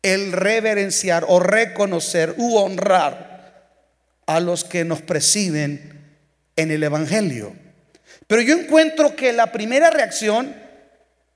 el 0.03 0.33
reverenciar 0.33 1.25
o 1.27 1.41
reconocer 1.41 2.35
u 2.37 2.57
honrar 2.57 3.81
a 4.27 4.39
los 4.41 4.65
que 4.65 4.85
nos 4.85 5.03
presiden 5.03 6.15
en 6.55 6.71
el 6.71 6.83
Evangelio. 6.85 7.55
Pero 8.27 8.43
yo 8.43 8.57
encuentro 8.57 9.17
que 9.17 9.33
la 9.33 9.51
primera 9.51 9.91
reacción 9.91 10.55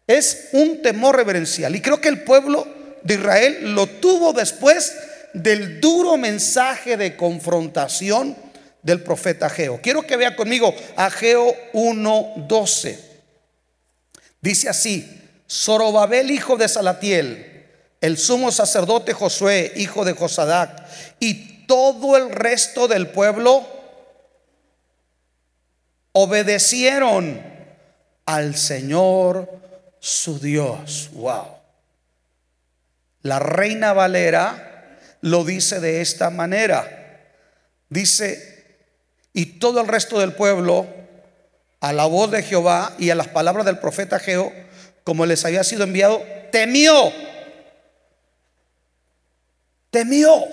es 0.07 0.49
un 0.53 0.83
temor 0.83 1.17
reverencial. 1.17 1.75
Y 1.75 1.81
creo 1.81 2.01
que 2.01 2.09
el 2.09 2.23
pueblo 2.23 2.67
de 3.03 3.15
Israel 3.15 3.75
lo 3.75 3.87
tuvo 3.87 4.33
después 4.33 4.95
del 5.33 5.81
duro 5.81 6.17
mensaje 6.17 6.97
de 6.97 7.17
confrontación 7.17 8.37
del 8.83 9.03
profeta 9.03 9.47
Ageo. 9.47 9.81
Quiero 9.83 10.03
que 10.03 10.17
vea 10.17 10.37
conmigo 10.37 10.75
Ageo 10.97 11.55
1:12. 11.73 12.99
Dice 14.41 14.69
así: 14.69 15.09
Zorobabel, 15.49 16.31
hijo 16.31 16.57
de 16.57 16.69
Salatiel, 16.69 17.67
el 18.01 18.17
sumo 18.17 18.51
sacerdote 18.53 19.13
Josué, 19.13 19.73
hijo 19.77 20.05
de 20.05 20.13
Josadac, 20.13 20.85
y 21.19 21.67
todo 21.67 22.17
el 22.17 22.31
resto 22.31 22.89
del 22.89 23.09
pueblo 23.09 23.67
obedecieron 26.13 27.41
al 28.27 28.57
Señor 28.57 29.49
su 30.01 30.41
Dios. 30.41 31.11
Wow. 31.13 31.47
La 33.23 33.39
reina 33.39 33.93
Valera 33.93 34.99
lo 35.21 35.45
dice 35.45 35.81
de 35.81 36.01
esta 36.01 36.31
manera. 36.31 36.97
Dice, 37.89 38.50
y 39.33 39.59
todo 39.59 39.81
el 39.81 39.89
resto 39.89 40.19
del 40.19 40.33
pueblo, 40.33 40.87
a 41.81 41.93
la 41.93 42.07
voz 42.07 42.31
de 42.31 42.43
Jehová 42.43 42.95
y 42.99 43.11
a 43.11 43.15
las 43.15 43.29
palabras 43.29 43.65
del 43.65 43.79
profeta 43.79 44.19
Geo, 44.19 44.53
como 45.05 45.25
les 45.27 45.45
había 45.45 45.65
sido 45.65 45.85
enviado, 45.85 46.23
temió. 46.53 47.13
Temió. 49.91 50.45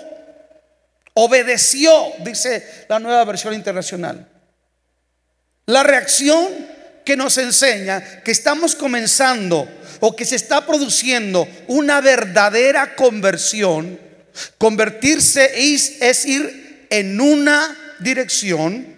Obedeció, 1.14 1.90
dice 2.20 2.86
la 2.88 2.98
nueva 2.98 3.24
versión 3.24 3.52
internacional. 3.52 4.28
La 5.66 5.82
reacción 5.82 6.46
que 7.04 7.16
nos 7.16 7.36
enseña 7.38 8.22
que 8.22 8.30
estamos 8.30 8.74
comenzando 8.74 9.68
o 10.00 10.14
que 10.14 10.24
se 10.24 10.36
está 10.36 10.64
produciendo 10.66 11.46
una 11.66 12.00
verdadera 12.00 12.94
conversión, 12.94 13.98
convertirse 14.58 15.74
es, 15.74 16.00
es 16.00 16.24
ir 16.24 16.86
en 16.90 17.20
una 17.20 17.87
dirección 18.00 18.96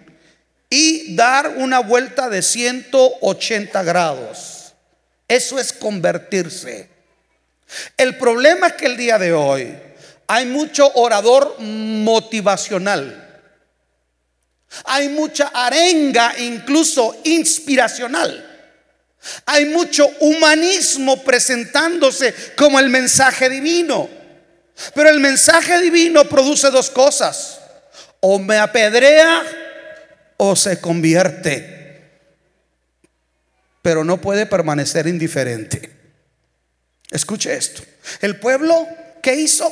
y 0.69 1.15
dar 1.15 1.49
una 1.57 1.79
vuelta 1.79 2.29
de 2.29 2.41
180 2.41 3.83
grados. 3.83 4.73
Eso 5.27 5.59
es 5.59 5.73
convertirse. 5.73 6.89
El 7.97 8.17
problema 8.17 8.67
es 8.67 8.73
que 8.73 8.85
el 8.85 8.97
día 8.97 9.17
de 9.17 9.33
hoy 9.33 9.77
hay 10.27 10.45
mucho 10.45 10.91
orador 10.95 11.57
motivacional. 11.59 13.27
Hay 14.85 15.09
mucha 15.09 15.51
arenga, 15.53 16.33
incluso 16.37 17.17
inspiracional. 17.25 18.47
Hay 19.45 19.65
mucho 19.65 20.09
humanismo 20.19 21.21
presentándose 21.23 22.33
como 22.55 22.79
el 22.79 22.89
mensaje 22.89 23.49
divino. 23.49 24.09
Pero 24.95 25.09
el 25.09 25.19
mensaje 25.19 25.79
divino 25.79 26.25
produce 26.25 26.71
dos 26.71 26.89
cosas. 26.89 27.60
O 28.21 28.39
me 28.39 28.57
apedrea 28.57 29.43
o 30.37 30.55
se 30.55 30.79
convierte. 30.79 32.09
Pero 33.81 34.03
no 34.03 34.21
puede 34.21 34.45
permanecer 34.45 35.07
indiferente. 35.07 35.91
Escuche 37.11 37.53
esto. 37.53 37.83
El 38.21 38.39
pueblo 38.39 38.87
que 39.21 39.35
hizo 39.35 39.71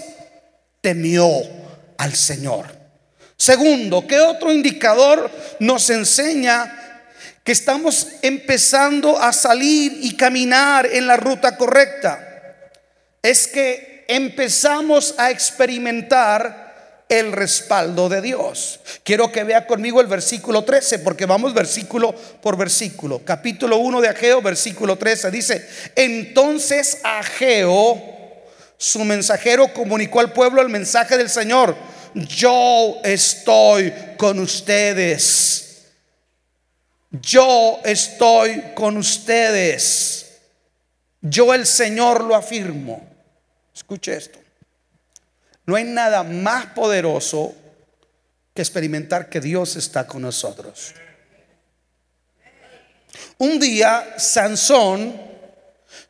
temió 0.82 1.28
al 1.98 2.14
Señor. 2.16 2.68
Segundo, 3.38 4.06
¿qué 4.06 4.20
otro 4.20 4.52
indicador 4.52 5.32
nos 5.60 5.90
enseña 5.90 7.04
que 7.44 7.54
estamos 7.54 8.08
empezando 8.22 9.18
a 9.18 9.32
salir 9.32 9.98
y 10.02 10.16
caminar 10.18 10.86
en 10.86 11.08
la 11.08 11.16
ruta 11.16 11.56
correcta? 11.56 12.20
Es 13.24 13.48
que 13.48 14.04
empezamos 14.10 15.16
a 15.18 15.32
experimentar 15.32 16.69
el 17.10 17.32
respaldo 17.32 18.08
de 18.08 18.22
Dios. 18.22 18.80
Quiero 19.04 19.32
que 19.32 19.44
vea 19.44 19.66
conmigo 19.66 20.00
el 20.00 20.08
versículo 20.08 20.64
13, 20.64 21.00
porque 21.00 21.26
vamos 21.26 21.56
versículo 21.56 22.14
por 22.14 22.56
versículo. 22.56 23.26
Capítulo 23.26 23.78
1 23.78 24.02
de 24.02 24.08
Ageo, 24.10 24.42
versículo 24.44 24.96
13, 24.96 25.32
dice, 25.32 25.68
entonces 25.96 27.00
Ageo, 27.04 28.00
su 28.78 29.04
mensajero, 29.04 29.74
comunicó 29.74 30.20
al 30.20 30.32
pueblo 30.32 30.62
el 30.62 30.70
mensaje 30.70 31.18
del 31.18 31.30
Señor. 31.30 31.76
Yo 32.14 33.02
estoy 33.04 33.92
con 34.18 34.40
ustedes. 34.40 35.88
Yo 37.12 37.80
estoy 37.84 38.64
con 38.76 38.98
ustedes. 38.98 40.28
Yo 41.22 41.54
el 41.56 41.66
Señor 41.66 42.24
lo 42.24 42.36
afirmo. 42.36 43.02
Escuche 43.74 44.16
esto. 44.16 44.39
No 45.70 45.76
hay 45.76 45.84
nada 45.84 46.24
más 46.24 46.66
poderoso 46.66 47.54
que 48.56 48.64
experimentar 48.64 49.30
que 49.30 49.40
Dios 49.40 49.76
está 49.76 50.08
con 50.08 50.24
nosotros. 50.24 50.96
Un 53.38 53.60
día 53.60 54.16
Sansón 54.18 55.22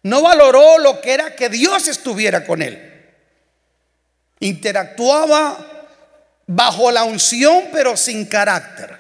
no 0.04 0.22
valoró 0.22 0.78
lo 0.78 1.02
que 1.02 1.12
era 1.12 1.36
que 1.36 1.50
Dios 1.50 1.90
estuviera 1.90 2.46
con 2.46 2.62
él. 2.62 3.04
Interactuaba 4.40 5.58
bajo 6.48 6.90
la 6.90 7.04
unción 7.04 7.66
pero 7.74 7.98
sin 7.98 8.28
carácter. 8.28 8.98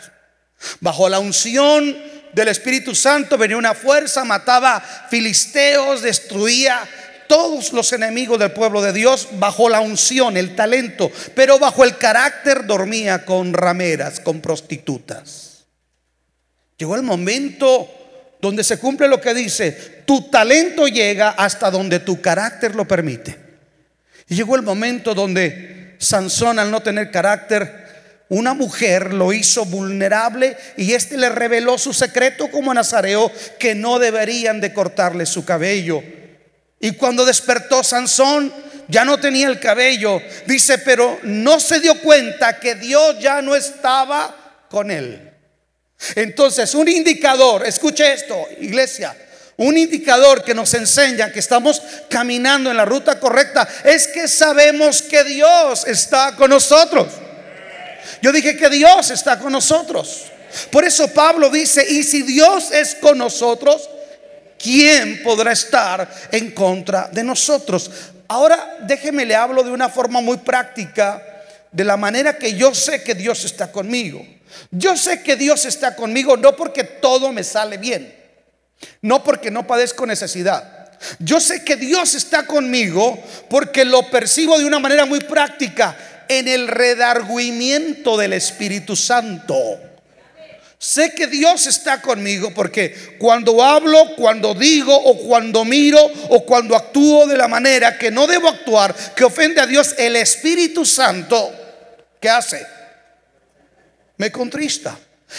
Bajo 0.81 1.07
la 1.07 1.19
unción 1.19 1.97
del 2.33 2.49
Espíritu 2.49 2.93
Santo 2.93 3.37
venía 3.37 3.55
una 3.55 3.75
fuerza, 3.75 4.25
mataba 4.25 4.81
filisteos, 5.09 6.01
destruía 6.01 6.85
todos 7.29 7.73
los 7.73 7.93
enemigos 7.93 8.39
del 8.39 8.51
pueblo 8.51 8.81
de 8.81 8.91
Dios 8.91 9.27
bajo 9.33 9.69
la 9.69 9.81
unción, 9.81 10.35
el 10.35 10.55
talento, 10.55 11.11
pero 11.35 11.59
bajo 11.59 11.83
el 11.83 11.95
carácter 11.95 12.65
dormía 12.65 13.23
con 13.23 13.53
rameras, 13.53 14.19
con 14.19 14.41
prostitutas. 14.41 15.67
Llegó 16.75 16.95
el 16.95 17.03
momento 17.03 17.87
donde 18.41 18.63
se 18.63 18.79
cumple 18.79 19.07
lo 19.07 19.21
que 19.21 19.35
dice, 19.35 19.71
tu 20.05 20.31
talento 20.31 20.87
llega 20.87 21.29
hasta 21.29 21.69
donde 21.69 21.99
tu 21.99 22.19
carácter 22.19 22.73
lo 22.73 22.87
permite. 22.87 23.37
Y 24.27 24.33
llegó 24.33 24.55
el 24.55 24.63
momento 24.63 25.13
donde 25.13 25.95
Sansón 25.99 26.57
al 26.57 26.71
no 26.71 26.81
tener 26.81 27.11
carácter, 27.11 28.25
una 28.29 28.55
mujer 28.55 29.13
lo 29.13 29.33
hizo 29.33 29.65
vulnerable 29.65 30.57
y 30.77 30.93
éste 30.93 31.15
le 31.15 31.29
reveló 31.29 31.77
su 31.77 31.93
secreto 31.93 32.49
como 32.49 32.73
Nazareo 32.73 33.31
que 33.59 33.75
no 33.75 33.99
deberían 33.99 34.61
de 34.61 34.73
cortarle 34.73 35.27
su 35.27 35.45
cabello. 35.45 36.01
Y 36.79 36.91
cuando 36.91 37.25
despertó 37.25 37.83
Sansón, 37.83 38.53
ya 38.87 39.05
no 39.05 39.19
tenía 39.19 39.47
el 39.47 39.59
cabello. 39.59 40.21
Dice, 40.45 40.79
pero 40.79 41.19
no 41.23 41.59
se 41.59 41.79
dio 41.79 41.99
cuenta 42.01 42.59
que 42.59 42.75
Dios 42.75 43.19
ya 43.19 43.41
no 43.41 43.55
estaba 43.55 44.65
con 44.69 44.91
él. 44.91 45.31
Entonces, 46.15 46.73
un 46.75 46.87
indicador, 46.87 47.65
escuche 47.65 48.13
esto, 48.13 48.47
iglesia, 48.59 49.15
un 49.57 49.77
indicador 49.77 50.43
que 50.43 50.55
nos 50.55 50.73
enseña 50.73 51.33
que 51.33 51.39
estamos 51.39 51.81
caminando 52.09 52.71
en 52.71 52.77
la 52.77 52.85
ruta 52.85 53.19
correcta 53.19 53.67
es 53.83 54.07
que 54.07 54.29
sabemos 54.29 55.01
que 55.01 55.23
Dios 55.25 55.85
está 55.85 56.35
con 56.37 56.49
nosotros. 56.49 57.07
Yo 58.21 58.31
dije 58.31 58.55
que 58.55 58.69
Dios 58.69 59.11
está 59.11 59.37
con 59.37 59.51
nosotros. 59.51 60.27
Por 60.71 60.85
eso 60.85 61.09
Pablo 61.09 61.49
dice, 61.49 61.85
y 61.87 62.03
si 62.03 62.21
Dios 62.23 62.71
es 62.71 62.95
con 62.95 63.17
nosotros, 63.17 63.89
¿quién 64.61 65.23
podrá 65.23 65.51
estar 65.51 66.07
en 66.31 66.51
contra 66.51 67.07
de 67.11 67.23
nosotros? 67.23 67.89
Ahora 68.27 68.77
déjeme 68.81 69.25
le 69.25 69.35
hablo 69.35 69.63
de 69.63 69.71
una 69.71 69.89
forma 69.89 70.21
muy 70.21 70.37
práctica, 70.37 71.23
de 71.71 71.83
la 71.83 71.97
manera 71.97 72.37
que 72.37 72.53
yo 72.53 72.75
sé 72.75 73.01
que 73.03 73.15
Dios 73.15 73.45
está 73.45 73.71
conmigo. 73.71 74.25
Yo 74.71 74.97
sé 74.97 75.23
que 75.23 75.35
Dios 75.35 75.65
está 75.65 75.95
conmigo 75.95 76.37
no 76.37 76.55
porque 76.55 76.83
todo 76.83 77.31
me 77.31 77.43
sale 77.43 77.77
bien, 77.77 78.13
no 79.01 79.23
porque 79.23 79.49
no 79.49 79.65
padezco 79.65 80.05
necesidad. 80.05 80.91
Yo 81.19 81.39
sé 81.39 81.63
que 81.63 81.75
Dios 81.75 82.13
está 82.13 82.45
conmigo 82.45 83.17
porque 83.49 83.85
lo 83.85 84.09
percibo 84.09 84.59
de 84.59 84.65
una 84.65 84.79
manera 84.79 85.05
muy 85.05 85.21
práctica 85.21 85.95
en 86.27 86.47
el 86.47 86.67
redarguimiento 86.67 88.17
del 88.17 88.33
Espíritu 88.33 88.95
Santo. 88.95 89.55
Sé 90.81 91.13
que 91.13 91.27
Dios 91.27 91.67
está 91.67 92.01
conmigo 92.01 92.53
porque 92.53 93.17
cuando 93.19 93.61
hablo, 93.61 94.15
cuando 94.15 94.53
digo 94.53 94.95
o 94.95 95.17
cuando 95.17 95.65
miro 95.65 95.99
o 96.29 96.45
cuando 96.45 96.73
actúo 96.73 97.27
de 97.27 97.35
la 97.35 97.49
manera 97.49 97.97
que 97.97 98.09
no 98.09 98.25
debo 98.25 98.47
actuar, 98.47 98.95
que 99.13 99.25
ofende 99.25 99.59
a 99.59 99.67
Dios, 99.67 99.93
el 99.97 100.15
Espíritu 100.15 100.85
Santo, 100.85 101.53
¿qué 102.21 102.29
hace? 102.29 102.65
Me 104.15 104.31
contrista. 104.31 104.97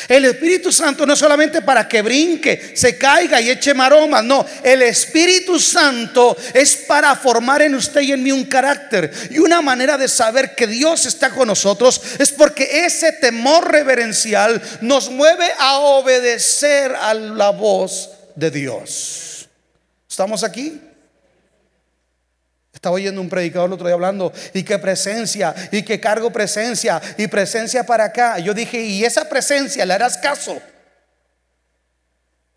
El 0.09 0.25
Espíritu 0.25 0.71
Santo 0.71 1.05
no 1.05 1.15
es 1.15 1.19
solamente 1.19 1.63
para 1.63 1.89
que 1.89 2.01
brinque, 2.01 2.73
se 2.77 2.97
caiga 2.97 3.41
y 3.41 3.51
eche 3.51 3.75
maromas, 3.75 4.25
no, 4.25 4.47
el 4.63 4.83
Espíritu 4.83 5.59
Santo 5.59 6.37
es 6.55 6.77
para 6.77 7.15
formar 7.17 7.63
en 7.63 7.75
usted 7.75 8.03
y 8.03 8.13
en 8.13 8.23
mí 8.23 8.31
un 8.31 8.45
carácter. 8.45 9.13
Y 9.31 9.39
una 9.39 9.61
manera 9.61 9.99
de 9.99 10.09
saber 10.09 10.55
que 10.55 10.69
Dios 10.69 11.07
está 11.07 11.31
con 11.31 11.49
nosotros 11.49 12.01
es 12.19 12.31
porque 12.31 12.85
ese 12.85 13.13
temor 13.13 13.71
reverencial 13.71 14.63
nos 14.81 15.11
mueve 15.11 15.51
a 15.59 15.79
obedecer 15.79 16.95
a 16.95 17.13
la 17.13 17.51
voz 17.51 18.11
de 18.37 18.51
Dios. 18.51 19.49
¿Estamos 20.09 20.45
aquí? 20.45 20.81
Estaba 22.81 22.97
oyendo 22.97 23.21
un 23.21 23.29
predicador 23.29 23.69
el 23.69 23.75
otro 23.75 23.87
día 23.89 23.95
hablando, 23.95 24.33
y 24.55 24.63
qué 24.63 24.79
presencia, 24.79 25.55
y 25.71 25.83
qué 25.83 26.01
cargo 26.01 26.33
presencia, 26.33 26.99
y 27.19 27.27
presencia 27.27 27.85
para 27.85 28.05
acá. 28.05 28.39
Yo 28.39 28.55
dije, 28.55 28.81
¿y 28.81 29.05
esa 29.05 29.29
presencia 29.29 29.85
le 29.85 29.93
harás 29.93 30.17
caso? 30.17 30.59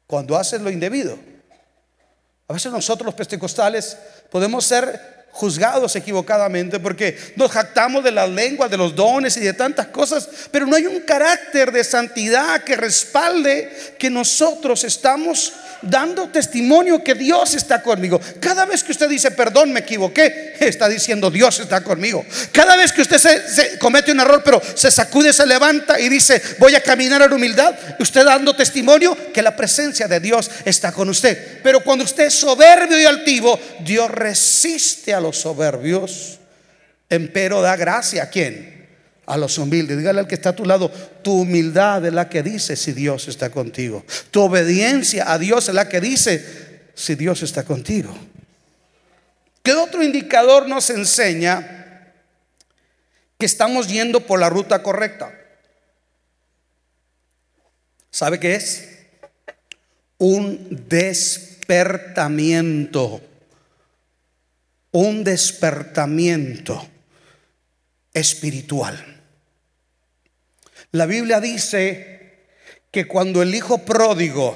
Cuando 0.08 0.38
haces 0.38 0.62
lo 0.62 0.70
indebido. 0.70 1.20
A 2.48 2.54
veces 2.54 2.72
nosotros 2.72 3.06
los 3.06 3.16
pentecostales 3.16 3.98
podemos 4.32 4.64
ser 4.64 5.26
juzgados 5.34 5.94
equivocadamente 5.98 6.80
porque 6.80 7.18
nos 7.36 7.52
jactamos 7.52 8.02
de 8.02 8.12
las 8.12 8.30
lenguas, 8.30 8.72
de 8.72 8.78
los 8.78 8.96
dones 8.96 9.36
y 9.36 9.42
de 9.42 9.52
tantas 9.52 9.88
cosas, 9.88 10.30
pero 10.52 10.66
no 10.66 10.78
hay 10.78 10.86
un 10.86 11.02
carácter 11.02 11.74
de 11.74 11.84
santidad 11.84 12.64
que 12.64 12.78
respalde 12.78 13.96
que 14.00 14.10
nosotros 14.10 14.86
estamos 14.86 15.52
dando 15.84 16.30
testimonio 16.30 17.04
que 17.04 17.14
Dios 17.14 17.54
está 17.54 17.82
conmigo. 17.82 18.20
Cada 18.40 18.66
vez 18.66 18.84
que 18.84 18.92
usted 18.92 19.10
dice, 19.10 19.32
perdón, 19.32 19.72
me 19.72 19.82
equivoqué, 19.82 20.56
está 20.60 20.90
diciendo, 20.90 21.30
Dios 21.30 21.60
está 21.60 21.84
conmigo. 21.84 22.26
Cada 22.52 22.76
vez 22.76 22.92
que 22.92 23.02
usted 23.02 23.18
se, 23.18 23.78
comete 23.78 24.12
un 24.12 24.20
error, 24.20 24.42
pero 24.44 24.62
se 24.76 24.90
sacude, 24.90 25.34
se 25.34 25.46
levanta 25.46 26.00
y 26.00 26.10
dice, 26.10 26.42
voy 26.60 26.76
a 26.76 26.82
caminar 26.82 27.22
en 27.22 27.34
humildad, 27.34 27.76
usted 28.00 28.26
dando 28.26 28.56
testimonio 28.56 29.16
que 29.34 29.42
la 29.42 29.56
presencia 29.56 30.08
de 30.08 30.20
Dios 30.20 30.50
está 30.66 30.92
con 30.92 31.10
usted. 31.10 31.62
Pero 31.62 31.82
cuando 31.82 32.06
usted 32.06 32.26
es 32.26 32.34
soberbio 32.34 33.00
y 33.00 33.06
altivo, 33.06 33.60
Dios 33.82 34.10
resiste 34.10 35.14
a 35.14 35.20
los 35.20 35.38
soberbios, 35.38 36.40
empero 37.10 37.62
da 37.62 37.76
gracia 37.76 38.24
a 38.24 38.30
quién? 38.30 38.73
A 39.26 39.38
los 39.38 39.58
humildes. 39.58 39.98
Dígale 39.98 40.20
al 40.20 40.28
que 40.28 40.36
está 40.36 40.50
a 40.50 40.56
tu 40.56 40.66
lado, 40.66 40.92
tu 41.22 41.42
humildad 41.42 42.06
es 42.06 42.14
la 42.14 42.30
que 42.30 42.44
dice 42.44 42.76
si 42.76 42.94
Dios 42.94 43.28
está 43.28 43.50
contigo. 43.50 44.06
Tu 44.32 44.42
obediencia 44.42 45.32
a 45.32 45.38
Dios 45.38 45.70
es 45.70 45.76
la 45.76 45.88
que 45.88 46.02
dice 46.02 46.90
si 46.94 47.16
Dios 47.16 47.42
está 47.44 47.64
contigo. 47.64 48.14
¿Qué 49.62 49.74
otro 49.74 50.04
indicador 50.04 50.68
nos 50.68 50.90
enseña 50.90 52.12
que 53.38 53.46
estamos 53.46 53.88
yendo 53.88 54.20
por 54.22 54.40
la 54.40 54.50
ruta 54.50 54.82
correcta? 54.84 55.32
¿Sabe 58.12 58.40
qué 58.40 58.56
es? 58.56 58.90
Un 60.18 60.86
despertamiento. 60.88 63.22
Un 64.92 65.24
despertamiento 65.24 66.90
espiritual. 68.14 69.22
La 70.92 71.06
Biblia 71.06 71.40
dice 71.40 72.46
que 72.92 73.08
cuando 73.08 73.42
el 73.42 73.56
hijo 73.56 73.80
pródigo 73.80 74.56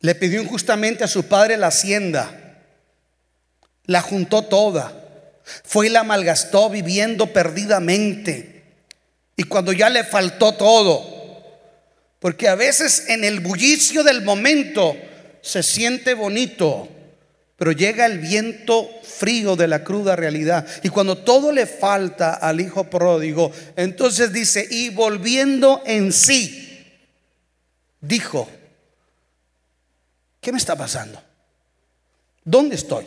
le 0.00 0.14
pidió 0.14 0.42
injustamente 0.42 1.04
a 1.04 1.08
su 1.08 1.24
padre 1.24 1.56
la 1.56 1.68
hacienda, 1.68 2.60
la 3.86 4.00
juntó 4.00 4.42
toda, 4.42 4.92
fue 5.64 5.86
y 5.86 5.90
la 5.90 6.04
malgastó 6.04 6.70
viviendo 6.70 7.32
perdidamente. 7.32 8.62
Y 9.36 9.44
cuando 9.44 9.72
ya 9.72 9.90
le 9.90 10.04
faltó 10.04 10.54
todo, 10.54 11.02
porque 12.20 12.48
a 12.48 12.54
veces 12.54 13.08
en 13.08 13.24
el 13.24 13.40
bullicio 13.40 14.04
del 14.04 14.22
momento 14.22 14.96
se 15.40 15.62
siente 15.64 16.14
bonito, 16.14 16.88
pero 17.62 17.70
llega 17.70 18.06
el 18.06 18.18
viento 18.18 18.90
frío 19.04 19.54
de 19.54 19.68
la 19.68 19.84
cruda 19.84 20.16
realidad. 20.16 20.66
Y 20.82 20.88
cuando 20.88 21.18
todo 21.18 21.52
le 21.52 21.66
falta 21.66 22.34
al 22.34 22.60
hijo 22.60 22.90
pródigo, 22.90 23.52
entonces 23.76 24.32
dice, 24.32 24.66
y 24.68 24.88
volviendo 24.88 25.80
en 25.86 26.12
sí, 26.12 26.92
dijo, 28.00 28.50
¿qué 30.40 30.50
me 30.50 30.58
está 30.58 30.74
pasando? 30.74 31.22
¿Dónde 32.44 32.74
estoy? 32.74 33.06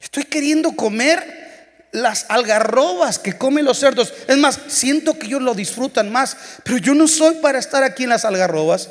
Estoy 0.00 0.24
queriendo 0.24 0.72
comer 0.72 1.82
las 1.92 2.24
algarrobas 2.30 3.18
que 3.18 3.36
comen 3.36 3.66
los 3.66 3.78
cerdos. 3.78 4.14
Es 4.26 4.38
más, 4.38 4.58
siento 4.68 5.18
que 5.18 5.26
ellos 5.26 5.42
lo 5.42 5.52
disfrutan 5.52 6.10
más, 6.10 6.34
pero 6.64 6.78
yo 6.78 6.94
no 6.94 7.06
soy 7.06 7.34
para 7.42 7.58
estar 7.58 7.84
aquí 7.84 8.04
en 8.04 8.08
las 8.08 8.24
algarrobas. 8.24 8.88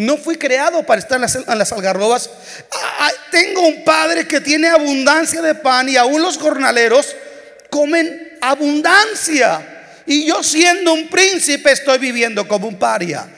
No 0.00 0.16
fui 0.16 0.36
creado 0.36 0.82
para 0.82 0.98
estar 0.98 1.16
en 1.16 1.58
las, 1.58 1.72
algarrobas. 1.72 2.30
Ah, 2.72 3.10
tengo 3.30 3.68
un 3.68 3.84
padre 3.84 4.26
que 4.26 4.40
tiene 4.40 4.66
abundancia 4.68 5.42
de 5.42 5.54
pan 5.54 5.90
y 5.90 5.98
aún 5.98 6.22
los 6.22 6.38
jornaleros 6.38 7.14
comen 7.68 8.38
abundancia. 8.40 10.00
Y 10.06 10.26
yo 10.26 10.42
siendo 10.42 10.94
un 10.94 11.08
príncipe 11.08 11.70
estoy 11.70 11.98
viviendo 11.98 12.48
como 12.48 12.66
un 12.66 12.78
paria. 12.78 13.28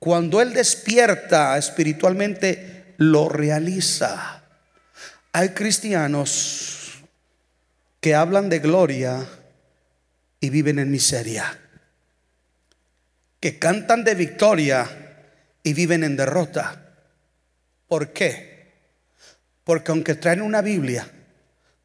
Cuando 0.00 0.40
él 0.40 0.54
despierta 0.54 1.56
espiritualmente, 1.56 2.94
lo 2.96 3.28
realiza. 3.28 4.42
Hay 5.30 5.50
cristianos 5.50 6.94
que 8.00 8.16
hablan 8.16 8.48
de 8.48 8.58
gloria 8.58 9.24
y 10.40 10.50
viven 10.50 10.80
en 10.80 10.90
miseria, 10.90 11.60
que 13.38 13.60
cantan 13.60 14.02
de 14.02 14.16
victoria 14.16 15.05
y 15.66 15.74
viven 15.74 16.02
en 16.04 16.16
derrota. 16.16 16.94
¿Por 17.86 18.14
qué? 18.14 18.72
Porque 19.64 19.90
aunque 19.90 20.14
traen 20.14 20.40
una 20.40 20.62
Biblia, 20.62 21.06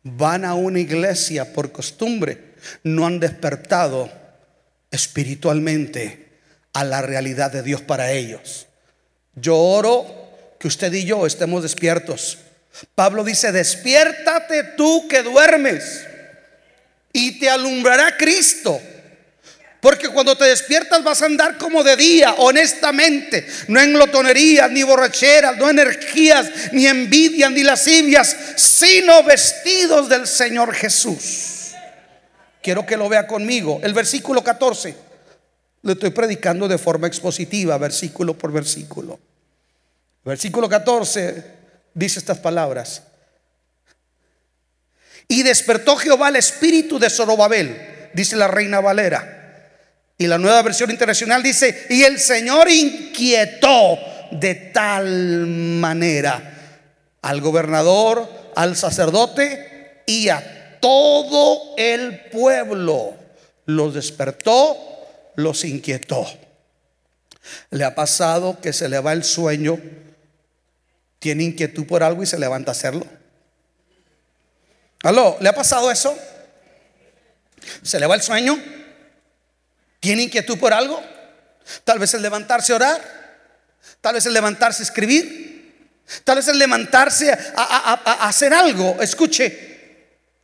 van 0.03 0.45
a 0.45 0.53
una 0.53 0.79
iglesia 0.79 1.51
por 1.51 1.73
costumbre, 1.73 2.53
no 2.83 3.05
han 3.05 3.19
despertado 3.19 4.09
espiritualmente 4.89 6.29
a 6.71 6.85
la 6.85 7.01
realidad 7.01 7.51
de 7.51 7.63
Dios 7.63 7.81
para 7.81 8.13
ellos. 8.13 8.67
Yo 9.35 9.57
oro 9.57 10.05
que 10.59 10.69
usted 10.69 10.93
y 10.93 11.03
yo 11.03 11.25
estemos 11.25 11.63
despiertos 11.63 12.37
Pablo 12.95 13.23
dice, 13.23 13.51
despiértate 13.51 14.63
tú 14.77 15.07
que 15.07 15.23
duermes 15.23 16.05
y 17.13 17.39
te 17.39 17.49
alumbrará 17.49 18.15
Cristo. 18.17 18.81
Porque 19.81 20.09
cuando 20.09 20.37
te 20.37 20.45
despiertas 20.45 21.03
vas 21.03 21.23
a 21.23 21.25
andar 21.25 21.57
como 21.57 21.83
de 21.83 21.95
día, 21.95 22.35
honestamente, 22.37 23.47
no 23.67 23.81
en 23.81 23.93
glotonerías, 23.93 24.69
ni 24.69 24.83
borracheras, 24.83 25.57
no 25.57 25.67
energías, 25.67 26.71
ni 26.71 26.85
envidias, 26.85 27.51
ni 27.51 27.63
lascivias, 27.63 28.37
sino 28.57 29.23
vestidos 29.23 30.07
del 30.07 30.27
Señor 30.27 30.75
Jesús. 30.75 31.71
Quiero 32.61 32.85
que 32.85 32.95
lo 32.95 33.09
vea 33.09 33.25
conmigo. 33.25 33.79
El 33.81 33.95
versículo 33.95 34.43
14. 34.43 34.95
Le 35.81 35.93
estoy 35.93 36.11
predicando 36.11 36.67
de 36.67 36.77
forma 36.77 37.07
expositiva, 37.07 37.75
versículo 37.79 38.37
por 38.37 38.51
versículo. 38.51 39.19
Versículo 40.23 40.69
14 40.69 41.43
dice 41.95 42.19
estas 42.19 42.37
palabras. 42.37 43.01
Y 45.27 45.41
despertó 45.41 45.97
Jehová 45.97 46.29
el 46.29 46.35
espíritu 46.35 46.99
de 46.99 47.09
Zorobabel, 47.09 48.11
dice 48.13 48.35
la 48.35 48.47
reina 48.47 48.79
Valera. 48.79 49.39
Y 50.21 50.27
la 50.27 50.37
nueva 50.37 50.61
versión 50.61 50.91
internacional 50.91 51.41
dice, 51.41 51.87
y 51.89 52.03
el 52.03 52.19
Señor 52.19 52.69
inquietó 52.69 53.97
de 54.29 54.53
tal 54.53 55.47
manera 55.47 56.59
al 57.23 57.41
gobernador, 57.41 58.29
al 58.55 58.77
sacerdote 58.77 60.03
y 60.05 60.29
a 60.29 60.77
todo 60.79 61.73
el 61.75 62.19
pueblo. 62.29 63.15
Los 63.65 63.95
despertó, 63.95 64.77
los 65.37 65.65
inquietó. 65.65 66.27
Le 67.71 67.83
ha 67.83 67.95
pasado 67.95 68.61
que 68.61 68.73
se 68.73 68.89
le 68.89 68.99
va 68.99 69.13
el 69.13 69.23
sueño 69.23 69.81
tiene 71.17 71.45
inquietud 71.45 71.87
por 71.87 72.03
algo 72.03 72.21
y 72.21 72.27
se 72.27 72.37
levanta 72.37 72.69
a 72.69 72.73
hacerlo. 72.73 73.07
¿Aló? 75.01 75.37
¿Le 75.39 75.49
ha 75.49 75.55
pasado 75.55 75.89
eso? 75.89 76.15
¿Se 77.81 77.99
le 77.99 78.05
va 78.05 78.13
el 78.13 78.21
sueño? 78.21 78.80
¿Tiene 80.01 80.23
inquietud 80.23 80.57
por 80.57 80.73
algo? 80.73 81.01
Tal 81.83 81.99
vez 81.99 82.13
el 82.15 82.23
levantarse 82.23 82.73
a 82.73 82.75
orar. 82.75 83.21
Tal 84.01 84.15
vez 84.15 84.25
el 84.25 84.33
levantarse 84.33 84.81
a 84.81 84.85
escribir. 84.85 86.01
Tal 86.23 86.37
vez 86.37 86.47
el 86.47 86.57
levantarse 86.57 87.31
a, 87.31 88.27
hacer 88.27 88.51
algo. 88.51 88.97
Escuche, 88.99 89.69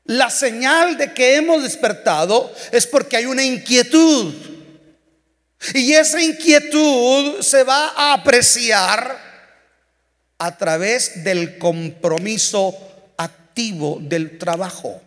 la 0.05 0.29
señal 0.29 0.95
de 0.95 1.11
que 1.11 1.35
hemos 1.35 1.63
despertado 1.63 2.53
es 2.71 2.85
porque 2.85 3.17
hay 3.17 3.25
una 3.25 3.43
inquietud. 3.43 4.33
Y 5.73 5.93
esa 5.93 6.21
inquietud 6.21 7.41
se 7.41 7.63
va 7.63 7.93
a 7.95 8.13
apreciar 8.13 9.25
a 10.37 10.55
través 10.55 11.23
del 11.23 11.57
compromiso 11.57 12.77
activo 13.17 13.97
del 14.01 14.37
trabajo. 14.37 15.01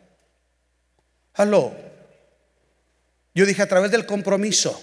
Aló. 1.35 1.90
Yo 3.35 3.47
dije 3.47 3.63
a 3.63 3.69
través 3.69 3.91
del 3.91 4.07
compromiso. 4.07 4.81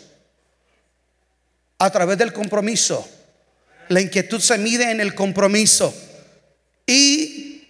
A 1.80 1.90
través 1.92 2.18
del 2.18 2.34
compromiso. 2.34 3.08
La 3.90 4.02
inquietud 4.02 4.42
se 4.42 4.58
mide 4.58 4.92
en 4.92 5.00
el 5.00 5.16
compromiso. 5.16 5.94
Y 6.86 7.68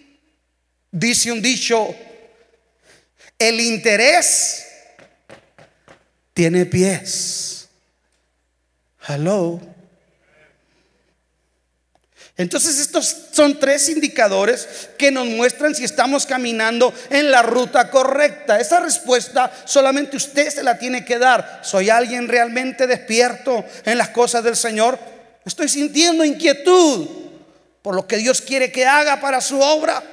dice 0.92 1.32
un 1.32 1.42
dicho, 1.42 1.96
el 3.40 3.60
interés 3.60 4.66
tiene 6.34 6.66
pies. 6.66 7.68
Hello. 9.08 9.77
Entonces 12.38 12.78
estos 12.78 13.15
son 13.32 13.60
tres 13.60 13.89
indicadores 13.89 14.89
que 14.95 15.10
nos 15.10 15.26
muestran 15.26 15.73
si 15.73 15.84
estamos 15.84 16.28
caminando 16.28 16.93
en 17.10 17.32
la 17.32 17.41
ruta 17.41 17.89
correcta. 17.89 18.60
Esa 18.60 18.80
respuesta 18.80 19.52
solamente 19.65 20.17
usted 20.17 20.52
se 20.52 20.62
la 20.62 20.78
tiene 20.78 21.04
que 21.04 21.17
dar. 21.17 21.62
¿Soy 21.63 21.89
alguien 21.89 22.28
realmente 22.28 22.86
despierto 22.86 23.65
en 23.86 23.97
las 23.97 24.10
cosas 24.10 24.43
del 24.43 24.56
Señor? 24.56 25.00
Estoy 25.45 25.67
sintiendo 25.67 26.23
inquietud 26.23 27.08
por 27.82 27.95
lo 27.95 28.06
que 28.06 28.17
Dios 28.17 28.41
quiere 28.41 28.71
que 28.71 28.86
haga 28.86 29.19
para 29.19 29.41
su 29.41 29.60
obra. 29.60 30.04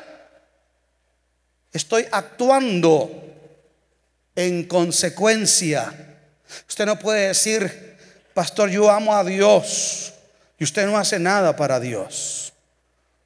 Estoy 1.74 2.06
actuando 2.10 3.10
en 4.34 4.64
consecuencia. 4.64 5.92
Usted 6.66 6.87
no 6.87 6.98
puede 6.98 7.28
decir, 7.28 7.98
pastor, 8.32 8.70
yo 8.70 8.90
amo 8.90 9.14
a 9.14 9.24
Dios 9.24 10.13
usted 10.64 10.87
no 10.87 10.98
hace 10.98 11.18
nada 11.18 11.55
para 11.55 11.79
Dios. 11.79 12.53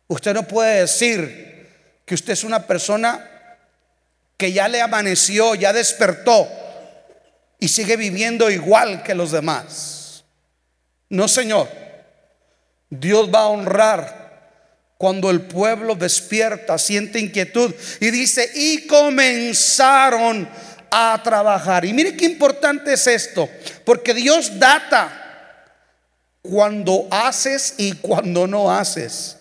Usted 0.08 0.34
no 0.34 0.42
puede 0.46 0.80
decir 0.80 1.66
que 2.04 2.14
usted 2.14 2.32
es 2.34 2.44
una 2.44 2.66
persona 2.66 3.28
que 4.36 4.52
ya 4.52 4.68
le 4.68 4.80
amaneció, 4.80 5.54
ya 5.54 5.72
despertó 5.72 6.48
y 7.58 7.68
sigue 7.68 7.96
viviendo 7.96 8.50
igual 8.50 9.02
que 9.02 9.14
los 9.14 9.32
demás. 9.32 10.24
No, 11.08 11.28
Señor. 11.28 11.68
Dios 12.90 13.28
va 13.32 13.40
a 13.40 13.48
honrar 13.48 14.18
cuando 14.96 15.30
el 15.30 15.42
pueblo 15.42 15.94
despierta, 15.94 16.78
siente 16.78 17.18
inquietud 17.18 17.74
y 18.00 18.10
dice, 18.10 18.50
y 18.54 18.86
comenzaron 18.86 20.48
a 20.90 21.20
trabajar. 21.22 21.84
Y 21.84 21.92
mire 21.92 22.16
qué 22.16 22.24
importante 22.24 22.94
es 22.94 23.06
esto, 23.06 23.48
porque 23.84 24.14
Dios 24.14 24.58
data 24.58 25.27
cuando 26.42 27.06
haces 27.10 27.74
y 27.78 27.92
cuando 27.92 28.46
no 28.46 28.70
haces. 28.70 29.36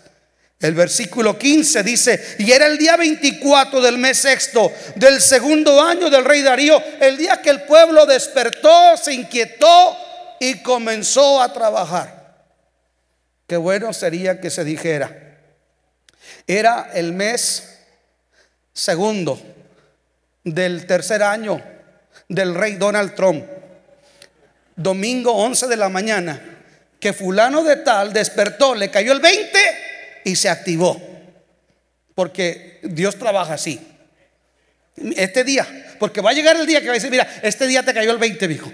El 0.60 0.74
versículo 0.74 1.38
15 1.38 1.84
dice, 1.84 2.36
y 2.40 2.52
era 2.52 2.66
el 2.66 2.80
día 2.80 2.98
24 2.98 3.80
del 3.80 4.00
mes 4.00 4.18
sexto 4.18 4.72
del 4.96 5.22
segundo 5.22 5.82
año 5.82 6.10
del 6.10 6.26
rey 6.26 6.42
Darío, 6.42 6.82
el 7.00 7.16
día 7.16 7.42
que 7.44 7.52
el 7.52 7.62
pueblo 7.64 8.08
despertó, 8.08 8.98
se 8.98 9.14
inquietó 9.14 9.96
y 10.40 10.56
comenzó 10.64 11.42
a 11.42 11.54
trabajar. 11.54 12.18
Qué 13.46 13.56
bueno 13.56 13.94
sería 13.94 14.42
que 14.42 14.50
se 14.50 14.64
dijera. 14.64 15.38
Era 16.48 16.90
el 16.94 17.14
mes 17.14 17.78
segundo 18.74 19.40
del 20.44 20.88
tercer 20.88 21.22
año 21.22 21.62
del 22.28 22.56
rey 22.56 22.74
Donald 22.74 23.14
Trump. 23.16 23.46
Domingo 24.76 25.34
11 25.34 25.68
de 25.68 25.78
la 25.78 25.90
mañana, 25.90 26.57
que 27.00 27.14
fulano 27.14 27.64
de 27.64 27.78
tal 27.78 28.14
despertó, 28.14 28.76
le 28.76 28.90
cayó 28.90 29.14
el 29.14 29.20
20 29.20 29.60
y 30.26 30.36
se 30.36 30.50
activó. 30.50 31.02
Porque 32.16 32.80
Dios 32.84 33.18
trabaja 33.18 33.54
así. 33.54 33.80
Este 35.16 35.44
día, 35.44 35.68
porque 36.00 36.22
va 36.22 36.32
a 36.32 36.34
llegar 36.34 36.56
el 36.56 36.66
día 36.66 36.82
que 36.82 36.88
va 36.88 36.94
a 36.94 36.96
decir, 36.96 37.12
mira, 37.12 37.28
este 37.44 37.68
día 37.68 37.84
te 37.84 37.94
cayó 37.94 38.12
el 38.12 38.18
20, 38.18 38.46
hijo. 38.46 38.72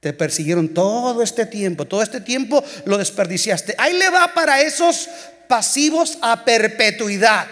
Te 0.00 0.12
persiguieron 0.12 0.74
todo 0.74 1.22
este 1.22 1.46
tiempo, 1.46 1.86
todo 1.86 2.02
este 2.02 2.20
tiempo 2.20 2.62
lo 2.84 2.98
desperdiciaste. 2.98 3.74
Ahí 3.78 3.94
le 3.94 4.10
va 4.10 4.34
para 4.34 4.60
esos 4.60 5.08
pasivos 5.48 6.18
a 6.20 6.44
perpetuidad. 6.44 7.46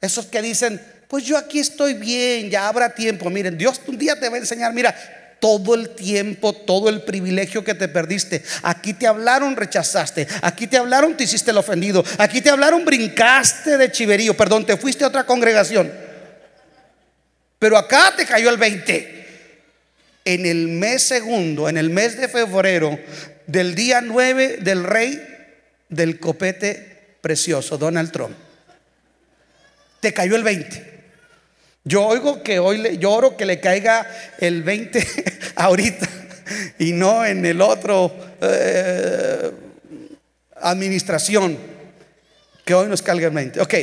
Esos 0.00 0.26
que 0.26 0.40
dicen, 0.40 0.80
pues 1.08 1.24
yo 1.24 1.36
aquí 1.36 1.58
estoy 1.58 1.94
bien, 1.94 2.50
ya 2.50 2.68
habrá 2.68 2.94
tiempo. 2.94 3.28
Miren, 3.30 3.58
Dios 3.58 3.80
un 3.86 3.98
día 3.98 4.18
te 4.18 4.28
va 4.28 4.36
a 4.36 4.38
enseñar, 4.38 4.72
mira, 4.72 4.94
todo 5.40 5.74
el 5.74 5.90
tiempo, 5.90 6.52
todo 6.52 6.88
el 6.88 7.02
privilegio 7.02 7.64
que 7.64 7.74
te 7.74 7.88
perdiste. 7.88 8.42
Aquí 8.62 8.94
te 8.94 9.06
hablaron, 9.06 9.56
rechazaste. 9.56 10.26
Aquí 10.42 10.66
te 10.66 10.76
hablaron, 10.76 11.16
te 11.16 11.24
hiciste 11.24 11.50
el 11.50 11.58
ofendido. 11.58 12.04
Aquí 12.18 12.40
te 12.40 12.50
hablaron, 12.50 12.84
brincaste 12.84 13.78
de 13.78 13.90
chiverío. 13.90 14.36
Perdón, 14.36 14.66
te 14.66 14.76
fuiste 14.76 15.04
a 15.04 15.08
otra 15.08 15.24
congregación. 15.24 15.92
Pero 17.58 17.76
acá 17.76 18.14
te 18.16 18.26
cayó 18.26 18.50
el 18.50 18.56
20. 18.56 19.26
En 20.24 20.46
el 20.46 20.68
mes 20.68 21.02
segundo, 21.04 21.68
en 21.68 21.78
el 21.78 21.90
mes 21.90 22.18
de 22.18 22.28
febrero, 22.28 22.98
del 23.46 23.74
día 23.74 24.00
9 24.00 24.58
del 24.60 24.84
rey 24.84 25.20
del 25.88 26.20
copete 26.20 27.16
precioso, 27.20 27.78
Donald 27.78 28.12
Trump. 28.12 28.36
Te 30.00 30.12
cayó 30.12 30.36
el 30.36 30.44
20. 30.44 30.97
Yo 31.88 32.04
oigo 32.04 32.42
que 32.42 32.58
hoy 32.58 32.76
le 32.76 32.98
lloro 32.98 33.34
que 33.34 33.46
le 33.46 33.60
caiga 33.60 34.06
el 34.38 34.62
20 34.62 35.06
ahorita 35.56 36.06
y 36.78 36.92
no 36.92 37.24
en 37.24 37.46
el 37.46 37.62
otro 37.62 38.14
eh, 38.42 39.50
administración 40.60 41.56
que 42.66 42.74
hoy 42.74 42.88
nos 42.88 43.00
caiga 43.00 43.28
el 43.28 43.32
20. 43.32 43.62
Ok, 43.62 43.74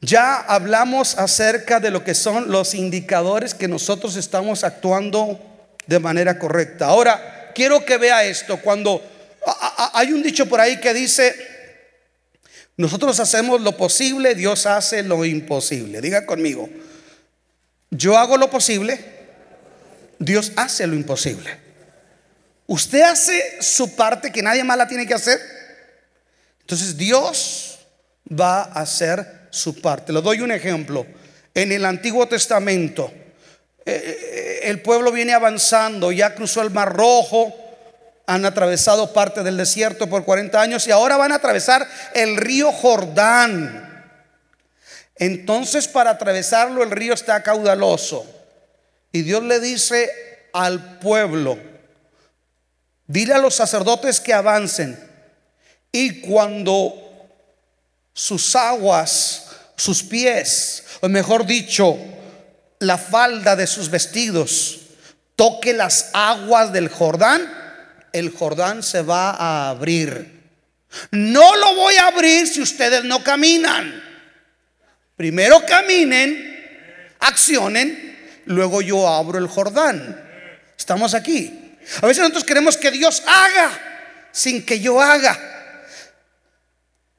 ya 0.00 0.38
hablamos 0.38 1.18
acerca 1.18 1.80
de 1.80 1.90
lo 1.90 2.02
que 2.02 2.14
son 2.14 2.50
los 2.50 2.74
indicadores 2.74 3.52
que 3.52 3.68
nosotros 3.68 4.16
estamos 4.16 4.64
actuando 4.64 5.38
de 5.86 5.98
manera 5.98 6.38
correcta. 6.38 6.86
Ahora, 6.86 7.52
quiero 7.54 7.84
que 7.84 7.98
vea 7.98 8.24
esto. 8.24 8.56
Cuando 8.56 9.02
hay 9.92 10.14
un 10.14 10.22
dicho 10.22 10.46
por 10.46 10.62
ahí 10.62 10.80
que 10.80 10.94
dice, 10.94 11.53
nosotros 12.76 13.20
hacemos 13.20 13.60
lo 13.60 13.76
posible, 13.76 14.34
Dios 14.34 14.66
hace 14.66 15.02
lo 15.02 15.24
imposible. 15.24 16.00
Diga 16.00 16.26
conmigo, 16.26 16.68
yo 17.90 18.18
hago 18.18 18.36
lo 18.36 18.50
posible, 18.50 18.98
Dios 20.18 20.52
hace 20.56 20.86
lo 20.86 20.94
imposible. 20.94 21.58
Usted 22.66 23.02
hace 23.02 23.62
su 23.62 23.94
parte 23.94 24.32
que 24.32 24.42
nadie 24.42 24.64
más 24.64 24.76
la 24.76 24.88
tiene 24.88 25.06
que 25.06 25.14
hacer. 25.14 25.40
Entonces 26.60 26.96
Dios 26.96 27.78
va 28.28 28.62
a 28.62 28.80
hacer 28.80 29.48
su 29.50 29.80
parte. 29.80 30.12
Le 30.12 30.22
doy 30.22 30.40
un 30.40 30.50
ejemplo. 30.50 31.06
En 31.52 31.70
el 31.70 31.84
Antiguo 31.84 32.26
Testamento, 32.26 33.12
eh, 33.86 34.02
eh, 34.02 34.60
el 34.64 34.80
pueblo 34.80 35.12
viene 35.12 35.34
avanzando, 35.34 36.10
ya 36.10 36.34
cruzó 36.34 36.62
el 36.62 36.70
Mar 36.70 36.92
Rojo, 36.92 37.54
han 38.26 38.44
atravesado 38.44 39.12
parte 39.12 39.42
del 39.42 39.56
desierto 39.56 40.08
por 40.08 40.24
40 40.24 40.60
años 40.60 40.86
y 40.86 40.90
ahora 40.90 41.16
van 41.16 41.32
a 41.32 41.36
atravesar 41.36 41.86
el 42.14 42.36
río 42.36 42.72
Jordán. 42.72 43.92
Entonces 45.16 45.88
para 45.88 46.10
atravesarlo 46.10 46.82
el 46.82 46.90
río 46.90 47.14
está 47.14 47.42
caudaloso. 47.42 48.26
Y 49.12 49.22
Dios 49.22 49.42
le 49.44 49.60
dice 49.60 50.10
al 50.52 50.98
pueblo, 50.98 51.58
dile 53.06 53.34
a 53.34 53.38
los 53.38 53.54
sacerdotes 53.54 54.20
que 54.20 54.32
avancen. 54.32 54.98
Y 55.92 56.20
cuando 56.22 57.28
sus 58.12 58.56
aguas, 58.56 59.50
sus 59.76 60.02
pies, 60.02 60.84
o 61.00 61.08
mejor 61.08 61.46
dicho, 61.46 61.96
la 62.80 62.98
falda 62.98 63.54
de 63.54 63.66
sus 63.66 63.90
vestidos, 63.90 64.80
toque 65.36 65.72
las 65.72 66.10
aguas 66.12 66.72
del 66.72 66.88
Jordán, 66.88 67.63
el 68.14 68.30
Jordán 68.30 68.82
se 68.82 69.02
va 69.02 69.30
a 69.32 69.68
abrir. 69.70 70.40
No 71.10 71.56
lo 71.56 71.74
voy 71.74 71.96
a 71.96 72.06
abrir 72.06 72.46
si 72.46 72.62
ustedes 72.62 73.02
no 73.02 73.24
caminan. 73.24 74.02
Primero 75.16 75.66
caminen, 75.66 77.12
accionen, 77.18 78.16
luego 78.46 78.82
yo 78.82 79.08
abro 79.08 79.38
el 79.38 79.48
Jordán. 79.48 80.20
Estamos 80.78 81.12
aquí. 81.14 81.76
A 82.00 82.06
veces 82.06 82.20
nosotros 82.20 82.44
queremos 82.44 82.76
que 82.76 82.92
Dios 82.92 83.22
haga 83.26 83.70
sin 84.30 84.64
que 84.64 84.78
yo 84.78 85.00
haga. 85.00 85.36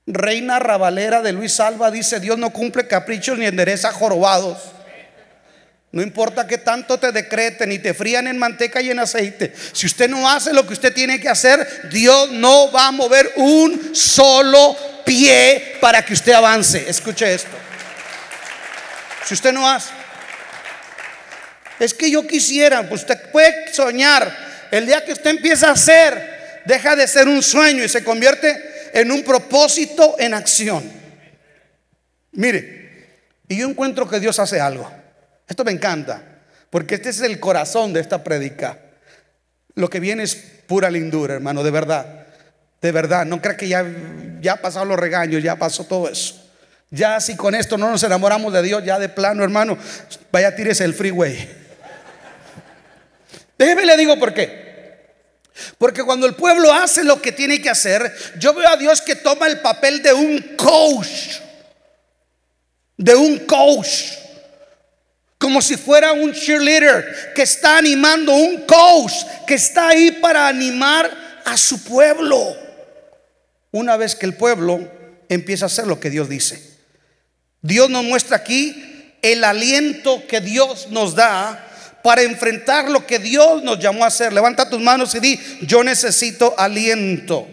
Reina 0.07 0.59
Ravalera 0.59 1.21
de 1.21 1.33
Luis 1.33 1.59
Alba 1.59 1.91
dice, 1.91 2.21
Dios 2.21 2.37
no 2.37 2.51
cumple 2.51 2.87
caprichos 2.87 3.37
ni 3.37 3.45
endereza 3.45 3.91
jorobados. 3.91 4.74
No 5.95 6.01
importa 6.01 6.45
que 6.45 6.57
tanto 6.57 6.99
te 6.99 7.13
decreten 7.13 7.71
y 7.71 7.79
te 7.79 7.93
frían 7.93 8.27
en 8.27 8.37
manteca 8.37 8.81
y 8.81 8.91
en 8.91 8.99
aceite. 8.99 9.53
Si 9.71 9.85
usted 9.85 10.09
no 10.09 10.29
hace 10.29 10.51
lo 10.51 10.67
que 10.67 10.73
usted 10.73 10.93
tiene 10.93 11.21
que 11.21 11.29
hacer, 11.29 11.87
Dios 11.89 12.31
no 12.31 12.69
va 12.69 12.87
a 12.87 12.91
mover 12.91 13.31
un 13.37 13.95
solo 13.95 14.75
pie 15.05 15.77
para 15.79 16.03
que 16.03 16.11
usted 16.11 16.33
avance. 16.33 16.83
Escuche 16.89 17.33
esto. 17.33 17.55
Si 19.25 19.35
usted 19.35 19.53
no 19.53 19.69
hace, 19.69 19.91
es 21.79 21.93
que 21.93 22.11
yo 22.11 22.27
quisiera, 22.27 22.83
pues 22.89 23.03
usted 23.03 23.31
puede 23.31 23.73
soñar. 23.73 24.67
El 24.71 24.85
día 24.87 25.05
que 25.05 25.13
usted 25.13 25.29
empieza 25.29 25.69
a 25.69 25.71
hacer, 25.71 26.61
deja 26.65 26.97
de 26.97 27.07
ser 27.07 27.29
un 27.29 27.41
sueño 27.41 27.85
y 27.85 27.87
se 27.87 28.03
convierte 28.03 28.91
en 28.93 29.13
un 29.13 29.23
propósito 29.23 30.17
en 30.19 30.33
acción. 30.33 30.91
Mire, 32.33 33.07
y 33.47 33.55
yo 33.55 33.69
encuentro 33.69 34.09
que 34.09 34.19
Dios 34.19 34.37
hace 34.39 34.59
algo. 34.59 34.91
Esto 35.47 35.63
me 35.63 35.71
encanta, 35.71 36.21
porque 36.69 36.95
este 36.95 37.09
es 37.09 37.21
el 37.21 37.39
corazón 37.39 37.93
de 37.93 37.99
esta 37.99 38.23
predica. 38.23 38.79
Lo 39.75 39.89
que 39.89 39.99
viene 39.99 40.23
es 40.23 40.35
pura 40.35 40.89
lindura, 40.89 41.35
hermano, 41.35 41.63
de 41.63 41.71
verdad. 41.71 42.25
De 42.81 42.91
verdad, 42.91 43.25
no 43.25 43.41
crea 43.41 43.57
que 43.57 43.67
ya, 43.67 43.85
ya 44.41 44.57
pasado 44.57 44.85
los 44.85 44.99
regaños, 44.99 45.43
ya 45.43 45.55
pasó 45.55 45.83
todo 45.83 46.09
eso. 46.09 46.41
Ya 46.89 47.19
si 47.19 47.35
con 47.35 47.55
esto 47.55 47.77
no 47.77 47.89
nos 47.89 48.03
enamoramos 48.03 48.53
de 48.53 48.61
Dios, 48.61 48.83
ya 48.83 48.99
de 48.99 49.09
plano, 49.09 49.43
hermano, 49.43 49.77
vaya 50.31 50.55
tires 50.55 50.81
el 50.81 50.93
freeway. 50.93 51.35
Déjeme 53.57 53.85
le 53.85 53.97
digo 53.97 54.17
por 54.17 54.33
qué. 54.33 54.65
Porque 55.77 56.03
cuando 56.03 56.25
el 56.25 56.35
pueblo 56.35 56.73
hace 56.73 57.03
lo 57.03 57.21
que 57.21 57.31
tiene 57.31 57.61
que 57.61 57.69
hacer, 57.69 58.13
yo 58.37 58.53
veo 58.53 58.67
a 58.67 58.77
Dios 58.77 59.01
que 59.01 59.15
toma 59.15 59.47
el 59.47 59.59
papel 59.59 60.01
de 60.01 60.13
un 60.13 60.55
coach. 60.57 61.39
De 62.97 63.15
un 63.15 63.39
coach 63.39 64.24
como 65.45 65.61
si 65.61 65.77
fuera 65.77 66.11
un 66.11 66.33
cheerleader 66.33 67.33
que 67.35 67.43
está 67.43 67.77
animando, 67.77 68.33
un 68.33 68.65
coach 68.65 69.13
que 69.45 69.53
está 69.53 69.89
ahí 69.89 70.13
para 70.13 70.47
animar 70.47 71.43
a 71.45 71.55
su 71.55 71.83
pueblo. 71.83 72.57
Una 73.69 73.95
vez 73.95 74.15
que 74.15 74.25
el 74.25 74.33
pueblo 74.33 74.91
empieza 75.29 75.65
a 75.65 75.67
hacer 75.67 75.85
lo 75.85 75.99
que 75.99 76.09
Dios 76.09 76.29
dice. 76.29 76.59
Dios 77.61 77.91
nos 77.91 78.03
muestra 78.03 78.37
aquí 78.37 79.13
el 79.21 79.43
aliento 79.43 80.25
que 80.25 80.41
Dios 80.41 80.87
nos 80.89 81.13
da 81.13 81.63
para 82.01 82.23
enfrentar 82.23 82.89
lo 82.89 83.05
que 83.05 83.19
Dios 83.19 83.61
nos 83.61 83.77
llamó 83.77 84.03
a 84.03 84.07
hacer. 84.07 84.33
Levanta 84.33 84.67
tus 84.67 84.81
manos 84.81 85.13
y 85.13 85.19
di, 85.19 85.39
yo 85.61 85.83
necesito 85.83 86.55
aliento. 86.57 87.47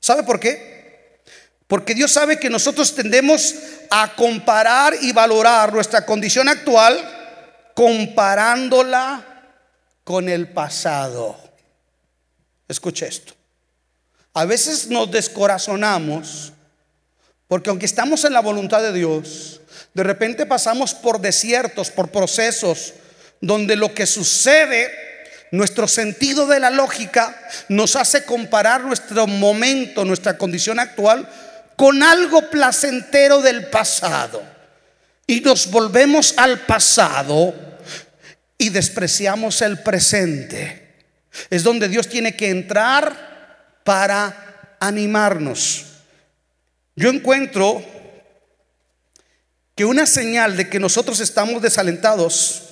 ¿Sabe 0.00 0.24
por 0.24 0.40
qué? 0.40 0.75
Porque 1.66 1.94
Dios 1.94 2.12
sabe 2.12 2.38
que 2.38 2.50
nosotros 2.50 2.94
tendemos 2.94 3.54
a 3.90 4.14
comparar 4.14 4.94
y 5.00 5.12
valorar 5.12 5.72
nuestra 5.72 6.06
condición 6.06 6.48
actual 6.48 6.96
comparándola 7.74 9.24
con 10.04 10.28
el 10.28 10.48
pasado. 10.48 11.36
Escuche 12.68 13.06
esto. 13.06 13.34
A 14.34 14.44
veces 14.44 14.88
nos 14.88 15.10
descorazonamos 15.10 16.52
Porque 17.48 17.70
aunque 17.70 17.86
estamos 17.86 18.24
en 18.24 18.32
la 18.32 18.40
voluntad 18.40 18.82
de 18.82 18.92
Dios, 18.92 19.60
de 19.94 20.02
repente 20.02 20.46
pasamos 20.46 20.94
por 20.94 21.20
desiertos, 21.20 21.90
por 21.90 22.08
procesos, 22.10 22.94
donde 23.40 23.76
lo 23.76 23.94
que 23.94 24.06
sucede, 24.06 24.90
nuestro 25.52 25.86
sentido 25.86 26.46
de 26.46 26.58
la 26.58 26.70
lógica, 26.70 27.40
nos 27.68 27.94
hace 27.94 28.24
comparar 28.24 28.82
nuestro 28.82 29.26
momento, 29.28 30.04
nuestra 30.04 30.36
condición 30.36 30.80
actual, 30.80 31.28
con 31.76 32.02
algo 32.02 32.50
placentero 32.50 33.40
del 33.40 33.68
pasado. 33.68 34.42
Y 35.26 35.40
nos 35.40 35.70
volvemos 35.70 36.34
al 36.36 36.60
pasado 36.60 37.54
y 38.58 38.70
despreciamos 38.70 39.60
el 39.62 39.82
presente. 39.82 40.94
Es 41.50 41.62
donde 41.62 41.88
Dios 41.88 42.08
tiene 42.08 42.36
que 42.36 42.50
entrar 42.50 43.80
para 43.84 44.76
animarnos. 44.80 45.84
Yo 46.94 47.10
encuentro 47.10 47.84
que 49.74 49.84
una 49.84 50.06
señal 50.06 50.56
de 50.56 50.70
que 50.70 50.80
nosotros 50.80 51.20
estamos 51.20 51.60
desalentados 51.60 52.62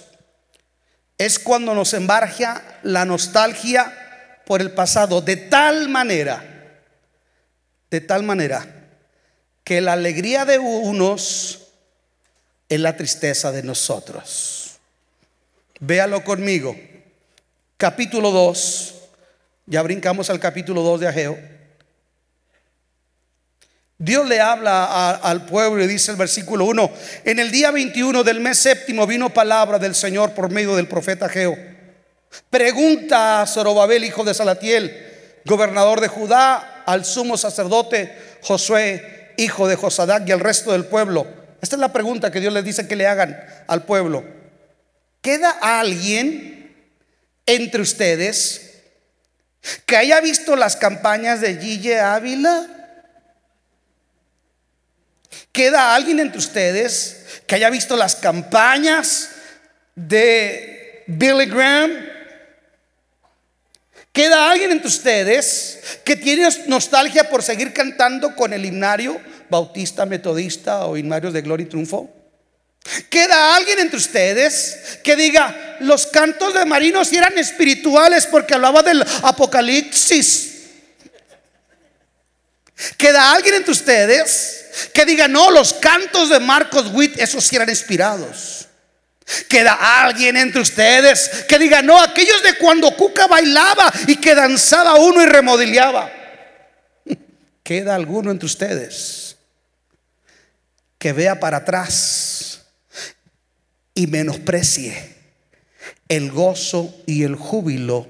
es 1.19 1.39
cuando 1.39 1.75
nos 1.75 1.93
embarga 1.93 2.81
la 2.83 3.05
nostalgia 3.05 3.93
por 4.47 4.61
el 4.61 4.73
pasado 4.73 5.21
de 5.21 5.37
tal 5.37 5.89
manera, 5.89 6.81
de 7.91 8.01
tal 8.01 8.23
manera, 8.23 8.84
que 9.65 9.81
la 9.81 9.95
alegría 9.95 10.45
de 10.45 10.59
unos 10.59 11.61
es 12.69 12.81
la 12.81 12.97
tristeza 12.97 13.51
de 13.51 13.63
nosotros. 13.63 14.77
Véalo 15.81 16.23
conmigo. 16.23 16.77
Capítulo 17.77 18.31
2, 18.31 18.95
ya 19.67 19.83
brincamos 19.83 20.31
al 20.31 20.39
capítulo 20.39 20.83
2 20.83 21.01
de 21.01 21.09
Ageo. 21.09 21.39
Dios 23.99 24.29
le 24.29 24.41
habla 24.41 25.13
al 25.13 25.47
pueblo 25.47 25.83
y 25.83 25.87
dice 25.87 26.11
el 26.11 26.17
versículo 26.17 26.67
1, 26.67 26.91
en 27.25 27.39
el 27.39 27.51
día 27.51 27.71
21 27.71 28.23
del 28.23 28.41
mes 28.41 28.59
séptimo 28.59 29.07
vino 29.07 29.31
palabra 29.33 29.79
del 29.79 29.95
Señor 29.95 30.33
por 30.33 30.51
medio 30.51 30.77
del 30.77 30.89
profeta 30.89 31.29
Geo. 31.29 31.57
Pregunta 32.51 33.43
a 33.43 33.47
Zorobabel, 33.47 34.05
hijo 34.05 34.25
de 34.25 34.35
Salatiel, 34.35 35.41
gobernador 35.45 36.01
de 36.01 36.09
Judá, 36.09 36.83
al 36.87 37.05
sumo 37.05 37.37
sacerdote 37.37 38.39
Josué, 38.43 39.24
hijo 39.37 39.69
de 39.69 39.77
Josadac 39.77 40.29
y 40.29 40.33
al 40.33 40.41
resto 40.41 40.73
del 40.73 40.85
pueblo. 40.85 41.27
Esta 41.61 41.77
es 41.77 41.81
la 41.81 41.93
pregunta 41.93 42.31
que 42.31 42.41
Dios 42.41 42.53
les 42.53 42.65
dice 42.65 42.87
que 42.87 42.97
le 42.97 43.07
hagan 43.07 43.39
al 43.67 43.85
pueblo. 43.85 44.25
¿Queda 45.23 45.51
alguien 45.61 46.75
entre 47.47 47.81
ustedes 47.81 48.83
que 49.87 49.97
haya 49.97 50.21
visto 50.21 50.57
las 50.57 50.77
campañas 50.77 51.41
de 51.41 51.57
Gille 51.57 52.01
Ávila? 52.01 52.67
¿Queda 55.53 55.95
alguien 55.95 56.21
entre 56.21 56.39
ustedes 56.39 57.25
que 57.47 57.55
haya 57.55 57.71
visto 57.71 57.97
las 57.97 58.17
campañas 58.17 59.31
de 59.95 61.05
Billy 61.07 61.47
Graham? 61.47 62.14
¿Queda 64.15 64.49
alguien 64.49 64.71
entre 64.71 64.87
ustedes 64.87 65.81
que 66.05 66.15
tiene 66.15 66.49
nostalgia 66.69 67.29
por 67.29 67.43
seguir 67.43 67.73
cantando 67.73 68.37
con 68.37 68.53
el 68.53 68.65
himnario 68.65 69.21
bautista, 69.51 70.07
metodista 70.07 70.87
o 70.87 70.97
himnarios 70.97 71.33
de 71.33 71.43
gloria 71.43 71.67
y 71.67 71.69
triunfo? 71.69 72.15
¿Queda 73.11 73.57
alguien 73.57 73.81
entre 73.81 73.97
ustedes 73.97 75.01
que 75.03 75.17
diga, 75.17 75.79
los 75.81 76.07
cantos 76.07 76.55
de 76.55 76.65
marinos 76.65 77.13
eran 77.13 77.37
espirituales 77.37 78.27
porque 78.27 78.55
hablaba 78.55 78.83
del 78.83 79.05
apocalipsis? 79.25 80.63
¿Queda 82.97 83.33
alguien 83.33 83.57
entre 83.57 83.73
ustedes 83.73 84.91
que 84.93 85.05
diga, 85.05 85.27
no, 85.27 85.51
los 85.51 85.73
cantos 85.75 86.29
de 86.29 86.39
Marcos 86.39 86.87
Witt, 86.93 87.19
esos 87.19 87.45
sí 87.45 87.57
eran 87.57 87.69
inspirados. 87.69 88.64
Queda 89.49 90.03
alguien 90.03 90.37
entre 90.37 90.61
ustedes 90.61 91.47
que 91.49 91.59
diga, 91.59 91.81
no, 91.81 92.01
aquellos 92.01 92.43
de 92.43 92.59
cuando 92.59 92.95
Cuca 92.95 93.27
bailaba 93.27 93.93
y 94.07 94.17
que 94.17 94.35
danzaba 94.35 94.97
uno 94.97 95.23
y 95.23 95.27
remodeleaba. 95.27 96.13
Queda 97.63 97.95
alguno 97.95 98.31
entre 98.31 98.47
ustedes 98.47 99.37
que 100.99 101.13
vea 101.13 101.39
para 101.41 101.59
atrás 101.59 102.63
y 103.95 104.07
menosprecie 104.07 105.15
el 106.09 106.31
gozo 106.31 106.95
y 107.07 107.23
el 107.25 107.37
júbilo 107.37 108.09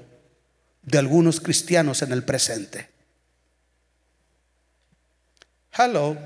de 0.81 0.97
algunos 0.97 1.39
cristianos 1.39 2.01
en 2.01 2.11
el 2.11 2.23
presente. 2.23 2.89
Hello. 5.77 6.17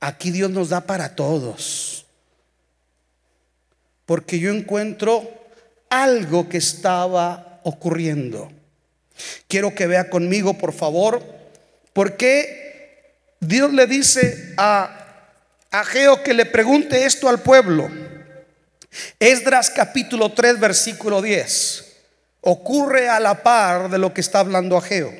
Aquí 0.00 0.30
Dios 0.30 0.50
nos 0.50 0.70
da 0.70 0.80
para 0.82 1.14
todos. 1.14 1.99
Porque 4.10 4.40
yo 4.40 4.50
encuentro 4.50 5.22
algo 5.88 6.48
que 6.48 6.58
estaba 6.58 7.60
ocurriendo. 7.62 8.50
Quiero 9.46 9.72
que 9.72 9.86
vea 9.86 10.10
conmigo, 10.10 10.58
por 10.58 10.72
favor, 10.72 11.22
porque 11.92 13.12
Dios 13.38 13.72
le 13.72 13.86
dice 13.86 14.52
a 14.56 15.28
Ageo 15.70 16.24
que 16.24 16.34
le 16.34 16.44
pregunte 16.44 17.04
esto 17.04 17.28
al 17.28 17.38
pueblo. 17.38 17.88
Esdras 19.20 19.70
capítulo 19.70 20.32
3, 20.32 20.58
versículo 20.58 21.22
10. 21.22 21.84
Ocurre 22.40 23.08
a 23.08 23.20
la 23.20 23.44
par 23.44 23.90
de 23.90 23.98
lo 23.98 24.12
que 24.12 24.22
está 24.22 24.40
hablando 24.40 24.76
Ageo. 24.76 25.14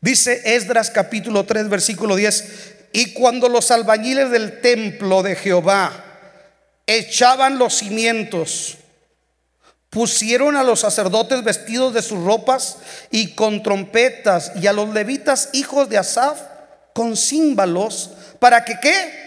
Dice 0.00 0.40
Esdras 0.44 0.90
capítulo 0.90 1.44
3, 1.44 1.68
versículo 1.68 2.14
10, 2.14 2.74
y 2.92 3.14
cuando 3.14 3.48
los 3.48 3.72
albañiles 3.72 4.30
del 4.30 4.60
templo 4.60 5.24
de 5.24 5.34
Jehová 5.34 6.06
echaban 6.98 7.58
los 7.58 7.74
cimientos, 7.74 8.76
pusieron 9.90 10.56
a 10.56 10.62
los 10.62 10.80
sacerdotes 10.80 11.42
vestidos 11.44 11.94
de 11.94 12.02
sus 12.02 12.22
ropas 12.24 12.78
y 13.10 13.34
con 13.34 13.62
trompetas, 13.62 14.52
y 14.56 14.66
a 14.66 14.72
los 14.72 14.88
levitas 14.90 15.50
hijos 15.52 15.88
de 15.88 15.98
Asaf 15.98 16.40
con 16.94 17.16
címbalos, 17.16 18.10
para 18.38 18.64
que 18.64 18.78
qué? 18.80 19.20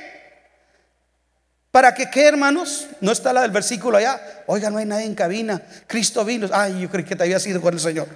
¿Para 1.72 1.96
que 1.96 2.10
qué, 2.10 2.28
hermanos? 2.28 2.88
No 3.02 3.12
está 3.12 3.34
la 3.34 3.42
del 3.42 3.50
versículo 3.50 3.98
allá. 3.98 4.22
Oiga, 4.46 4.70
no 4.70 4.78
hay 4.78 4.86
nadie 4.86 5.06
en 5.06 5.16
cabina. 5.16 5.60
Cristo 5.88 6.24
vino. 6.24 6.48
Ay, 6.54 6.82
yo 6.82 6.90
creí 6.90 7.04
que 7.04 7.16
te 7.16 7.24
había 7.24 7.40
sido 7.40 7.62
con 7.62 7.74
el 7.74 7.80
Señor. 7.80 8.08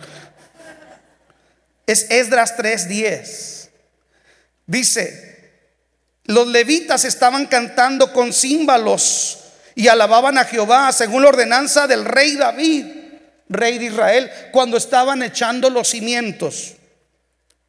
Es 1.87 2.11
Esdras 2.11 2.55
3:10. 2.55 3.69
Dice, 4.67 5.36
los 6.27 6.47
levitas 6.47 7.05
estaban 7.05 7.45
cantando 7.45 8.13
con 8.13 8.33
címbalos 8.33 9.39
y 9.75 9.87
alababan 9.87 10.37
a 10.37 10.43
Jehová 10.43 10.91
según 10.91 11.23
la 11.23 11.29
ordenanza 11.29 11.87
del 11.87 12.03
rey 12.03 12.35
David, 12.35 12.85
rey 13.47 13.77
de 13.77 13.85
Israel, 13.85 14.31
cuando 14.51 14.77
estaban 14.77 15.23
echando 15.23 15.69
los 15.69 15.87
cimientos. 15.87 16.75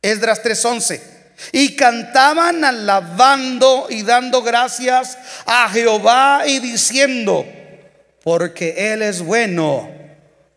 Esdras 0.02 0.42
3:11. 0.42 1.00
Y 1.52 1.76
cantaban 1.76 2.64
alabando 2.64 3.86
y 3.88 4.02
dando 4.02 4.42
gracias 4.42 5.16
a 5.46 5.68
Jehová 5.68 6.42
y 6.48 6.58
diciendo, 6.58 7.46
porque 8.24 8.92
Él 8.92 9.02
es 9.02 9.22
bueno, 9.22 9.88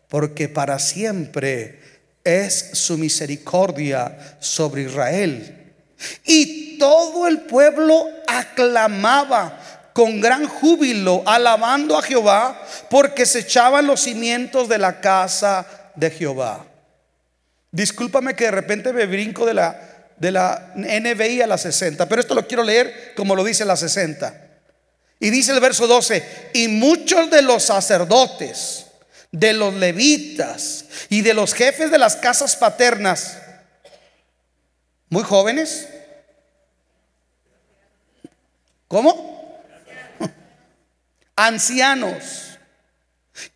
porque 0.08 0.48
para 0.48 0.80
siempre 0.80 1.80
es 2.24 2.70
su 2.72 2.98
misericordia 2.98 4.36
sobre 4.40 4.82
Israel. 4.82 5.61
Y 6.24 6.78
todo 6.78 7.26
el 7.26 7.40
pueblo 7.40 8.08
aclamaba 8.26 9.58
con 9.92 10.20
gran 10.20 10.46
júbilo, 10.48 11.22
alabando 11.26 11.96
a 11.98 12.02
Jehová, 12.02 12.60
porque 12.88 13.26
se 13.26 13.40
echaban 13.40 13.86
los 13.86 14.00
cimientos 14.00 14.68
de 14.68 14.78
la 14.78 15.00
casa 15.00 15.66
de 15.94 16.10
Jehová. 16.10 16.66
Discúlpame 17.70 18.34
que 18.34 18.44
de 18.44 18.50
repente 18.50 18.92
me 18.92 19.06
brinco 19.06 19.46
de 19.46 19.54
la, 19.54 19.80
de 20.16 20.30
la 20.30 20.72
NBI 20.76 21.42
a 21.42 21.46
la 21.46 21.58
60, 21.58 22.08
pero 22.08 22.20
esto 22.20 22.34
lo 22.34 22.46
quiero 22.46 22.62
leer 22.62 23.12
como 23.16 23.34
lo 23.34 23.44
dice 23.44 23.64
la 23.64 23.76
60. 23.76 24.34
Y 25.20 25.30
dice 25.30 25.52
el 25.52 25.60
verso 25.60 25.86
12, 25.86 26.50
y 26.54 26.68
muchos 26.68 27.30
de 27.30 27.42
los 27.42 27.64
sacerdotes, 27.64 28.86
de 29.30 29.54
los 29.54 29.72
levitas 29.74 30.84
y 31.08 31.22
de 31.22 31.32
los 31.32 31.54
jefes 31.54 31.90
de 31.90 31.98
las 31.98 32.16
casas 32.16 32.56
paternas, 32.56 33.38
muy 35.12 35.24
jóvenes, 35.24 35.88
¿Cómo? 38.88 39.62
Ancianos 41.36 42.58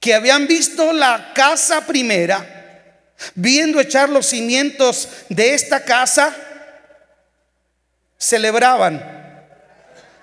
que 0.00 0.14
habían 0.14 0.46
visto 0.46 0.92
la 0.92 1.32
casa 1.34 1.86
primera, 1.86 3.02
viendo 3.34 3.80
echar 3.80 4.08
los 4.10 4.26
cimientos 4.26 5.08
de 5.30 5.54
esta 5.54 5.82
casa, 5.82 6.34
celebraban, 8.18 9.02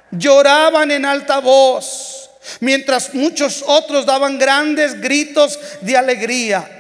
lloraban 0.10 0.90
en 0.90 1.06
alta 1.06 1.40
voz, 1.40 2.30
mientras 2.60 3.14
muchos 3.14 3.64
otros 3.66 4.06
daban 4.08 4.38
grandes 4.38 5.00
gritos 5.02 5.60
de 5.82 5.98
alegría. 5.98 6.73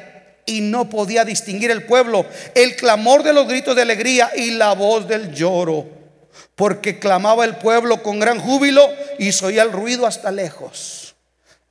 Y 0.45 0.61
no 0.61 0.89
podía 0.89 1.25
distinguir 1.25 1.71
el 1.71 1.85
pueblo 1.85 2.25
el 2.55 2.75
clamor 2.75 3.23
de 3.23 3.33
los 3.33 3.47
gritos 3.47 3.75
de 3.75 3.81
alegría 3.81 4.31
y 4.35 4.51
la 4.51 4.73
voz 4.73 5.07
del 5.07 5.33
lloro, 5.33 5.87
porque 6.55 6.99
clamaba 6.99 7.45
el 7.45 7.55
pueblo 7.57 8.03
con 8.03 8.19
gran 8.19 8.39
júbilo 8.39 8.87
y 9.19 9.31
se 9.31 9.45
oía 9.45 9.63
el 9.63 9.71
ruido 9.71 10.05
hasta 10.05 10.31
lejos. 10.31 11.15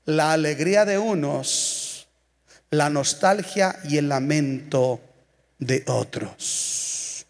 La 0.04 0.32
alegría 0.32 0.84
de 0.84 0.98
unos, 0.98 2.08
la 2.70 2.90
nostalgia 2.90 3.76
y 3.88 3.98
el 3.98 4.08
lamento 4.08 5.00
de 5.58 5.84
otros. 5.86 7.26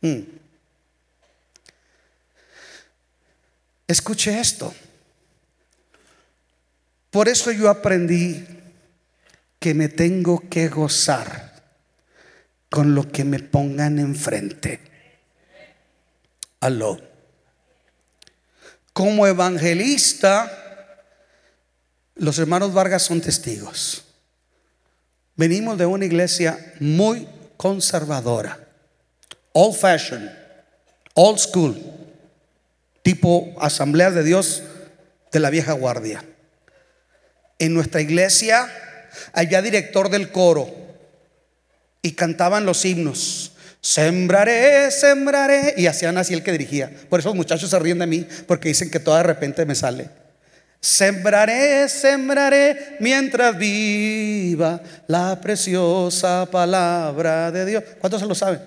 Mm. 0.00 0.20
Escuche 3.86 4.38
esto. 4.38 4.72
Por 7.10 7.28
eso 7.28 7.50
yo 7.50 7.68
aprendí 7.68 8.59
que 9.60 9.74
me 9.74 9.88
tengo 9.88 10.48
que 10.48 10.68
gozar 10.68 11.62
con 12.70 12.94
lo 12.94 13.12
que 13.12 13.24
me 13.24 13.40
pongan 13.40 13.98
enfrente. 13.98 14.80
Aló. 16.60 16.98
Como 18.94 19.26
evangelista, 19.26 20.50
los 22.14 22.38
hermanos 22.38 22.72
Vargas 22.72 23.02
son 23.02 23.20
testigos. 23.20 24.04
Venimos 25.36 25.76
de 25.76 25.86
una 25.86 26.06
iglesia 26.06 26.74
muy 26.80 27.28
conservadora, 27.56 28.66
old 29.52 29.76
fashioned, 29.76 30.30
old 31.14 31.38
school, 31.38 31.76
tipo 33.02 33.54
asamblea 33.60 34.10
de 34.10 34.22
Dios 34.22 34.62
de 35.32 35.40
la 35.40 35.50
vieja 35.50 35.72
guardia. 35.72 36.24
En 37.58 37.74
nuestra 37.74 38.00
iglesia 38.00 38.70
había 39.32 39.62
director 39.62 40.08
del 40.08 40.30
coro 40.30 40.68
y 42.02 42.12
cantaban 42.12 42.64
los 42.64 42.84
himnos. 42.84 43.52
Sembraré, 43.80 44.90
sembraré. 44.90 45.74
Y 45.76 45.86
hacían 45.86 46.18
así 46.18 46.34
el 46.34 46.42
que 46.42 46.52
dirigía. 46.52 46.90
Por 47.08 47.20
eso 47.20 47.30
los 47.30 47.36
muchachos 47.36 47.70
se 47.70 47.78
ríen 47.78 47.98
de 47.98 48.06
mí 48.06 48.26
porque 48.46 48.68
dicen 48.68 48.90
que 48.90 49.00
todo 49.00 49.16
de 49.16 49.22
repente 49.22 49.64
me 49.64 49.74
sale. 49.74 50.10
Sembraré, 50.80 51.88
sembraré 51.88 52.96
mientras 53.00 53.56
viva 53.56 54.80
la 55.06 55.38
preciosa 55.40 56.48
palabra 56.50 57.50
de 57.50 57.66
Dios. 57.66 57.84
¿Cuántos 57.98 58.20
se 58.20 58.26
lo 58.26 58.34
saben? 58.34 58.60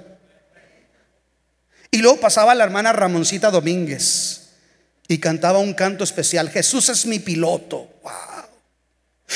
Y 1.90 1.98
luego 1.98 2.20
pasaba 2.20 2.56
la 2.56 2.64
hermana 2.64 2.92
Ramoncita 2.92 3.50
Domínguez 3.50 4.50
y 5.08 5.20
cantaba 5.20 5.60
un 5.60 5.74
canto 5.74 6.04
especial. 6.04 6.50
Jesús 6.50 6.90
es 6.90 7.06
mi 7.06 7.20
piloto. 7.20 7.88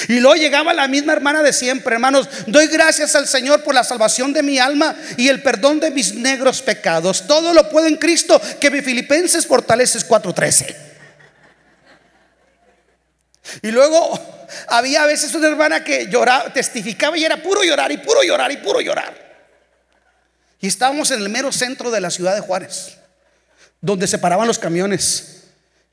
Y 0.09 0.19
luego 0.19 0.35
llegaba 0.35 0.73
la 0.73 0.87
misma 0.87 1.13
hermana 1.13 1.41
de 1.41 1.53
siempre, 1.53 1.95
hermanos, 1.95 2.29
doy 2.45 2.67
gracias 2.67 3.15
al 3.15 3.27
Señor 3.27 3.63
por 3.63 3.73
la 3.73 3.83
salvación 3.83 4.33
de 4.33 4.43
mi 4.43 4.59
alma 4.59 4.95
y 5.15 5.29
el 5.29 5.41
perdón 5.41 5.79
de 5.79 5.91
mis 5.91 6.13
negros 6.13 6.61
pecados. 6.61 7.25
Todo 7.25 7.53
lo 7.53 7.69
puedo 7.69 7.87
en 7.87 7.95
Cristo 7.95 8.39
que 8.59 8.69
mi 8.69 8.81
Filipenses 8.81 9.47
fortaleces 9.47 10.07
4:13. 10.07 10.75
Y 13.61 13.71
luego 13.71 14.19
había 14.67 15.03
a 15.03 15.07
veces 15.07 15.33
una 15.33 15.47
hermana 15.47 15.83
que 15.83 16.07
lloraba, 16.07 16.51
testificaba 16.53 17.17
y 17.17 17.25
era 17.25 17.41
puro 17.41 17.63
llorar 17.63 17.91
y 17.91 17.97
puro 17.97 18.23
llorar 18.23 18.51
y 18.51 18.57
puro 18.57 18.81
llorar. 18.81 19.27
Y 20.59 20.67
estábamos 20.67 21.11
en 21.11 21.21
el 21.21 21.29
mero 21.29 21.51
centro 21.51 21.91
de 21.91 22.01
la 22.01 22.11
ciudad 22.11 22.35
de 22.35 22.41
Juárez, 22.41 22.97
donde 23.81 24.07
se 24.07 24.17
paraban 24.17 24.47
los 24.47 24.59
camiones. 24.59 25.36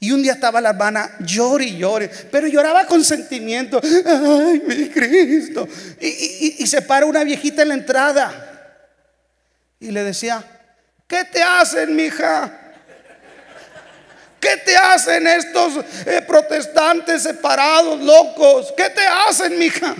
Y 0.04 0.12
un 0.12 0.22
día 0.22 0.32
estaba 0.32 0.60
la 0.60 0.68
hermana, 0.68 1.16
llore 1.20 1.64
y 1.64 1.78
llore, 1.78 2.10
pero 2.30 2.46
lloraba 2.46 2.84
con 2.86 3.02
sentimiento. 3.02 3.80
Ay, 3.82 4.62
mi 4.66 4.90
Cristo. 4.90 5.66
Y, 5.98 6.66
se 6.66 6.82
para 6.82 7.06
una 7.06 7.24
viejita 7.24 7.62
en 7.62 7.68
la 7.68 7.74
entrada 7.74 8.82
y 9.80 9.90
le 9.90 10.04
decía: 10.04 10.44
¿Qué 11.06 11.24
te 11.24 11.42
hacen, 11.42 11.96
mija? 11.96 12.52
¿Qué 14.38 14.58
te 14.58 14.76
hacen 14.76 15.26
estos 15.26 15.82
eh, 16.04 16.22
protestantes 16.28 17.22
separados, 17.22 17.98
locos? 18.02 18.74
¿Qué 18.76 18.90
te 18.90 19.06
hacen, 19.06 19.58
mija? 19.58 19.94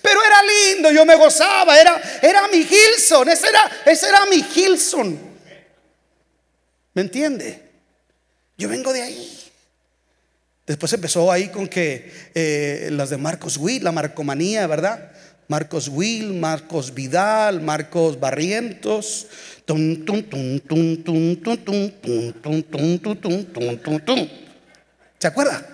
Pero 0.00 0.20
era 0.24 0.42
lindo, 0.44 0.92
yo 0.92 1.04
me 1.04 1.16
gozaba, 1.16 1.76
era, 1.76 2.00
era 2.22 2.46
mi 2.46 2.62
Gilson, 2.62 3.28
ese 3.28 3.48
era, 3.48 3.68
ese 3.84 4.08
era 4.08 4.26
mi 4.26 4.40
Gilson. 4.44 5.25
¿Me 6.96 7.02
entiende? 7.02 7.60
Yo 8.56 8.70
vengo 8.70 8.90
de 8.90 9.02
ahí. 9.02 9.38
Después 10.66 10.90
empezó 10.94 11.30
ahí 11.30 11.48
con 11.48 11.68
que 11.68 12.10
eh, 12.34 12.88
las 12.90 13.10
de 13.10 13.18
Marcos 13.18 13.58
Will, 13.58 13.84
la 13.84 13.92
marcomanía, 13.92 14.66
¿verdad? 14.66 15.12
Marcos 15.46 15.88
Will, 15.88 16.32
Marcos 16.32 16.94
Vidal, 16.94 17.60
Marcos 17.60 18.18
Barrientos. 18.18 19.26
¿Se 25.18 25.26
acuerda? 25.26 25.66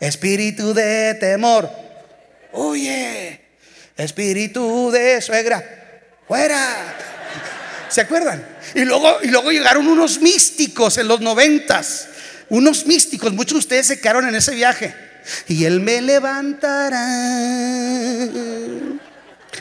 Espíritu 0.00 0.74
de 0.74 1.14
temor. 1.14 1.70
Oye, 2.50 3.40
espíritu 3.96 4.90
de 4.90 5.20
suegra. 5.20 5.64
Fuera. 6.26 6.96
¿Se 7.88 8.00
acuerdan? 8.00 8.55
Y 8.76 8.84
luego, 8.84 9.16
y 9.22 9.28
luego 9.28 9.50
llegaron 9.50 9.88
unos 9.88 10.20
místicos 10.20 10.98
en 10.98 11.08
los 11.08 11.22
noventas. 11.22 12.08
Unos 12.50 12.84
místicos, 12.84 13.32
muchos 13.32 13.54
de 13.54 13.60
ustedes 13.60 13.86
se 13.86 13.98
quedaron 13.98 14.28
en 14.28 14.34
ese 14.34 14.54
viaje. 14.54 14.94
Y 15.48 15.64
él 15.64 15.80
me 15.80 16.02
levantará. 16.02 17.00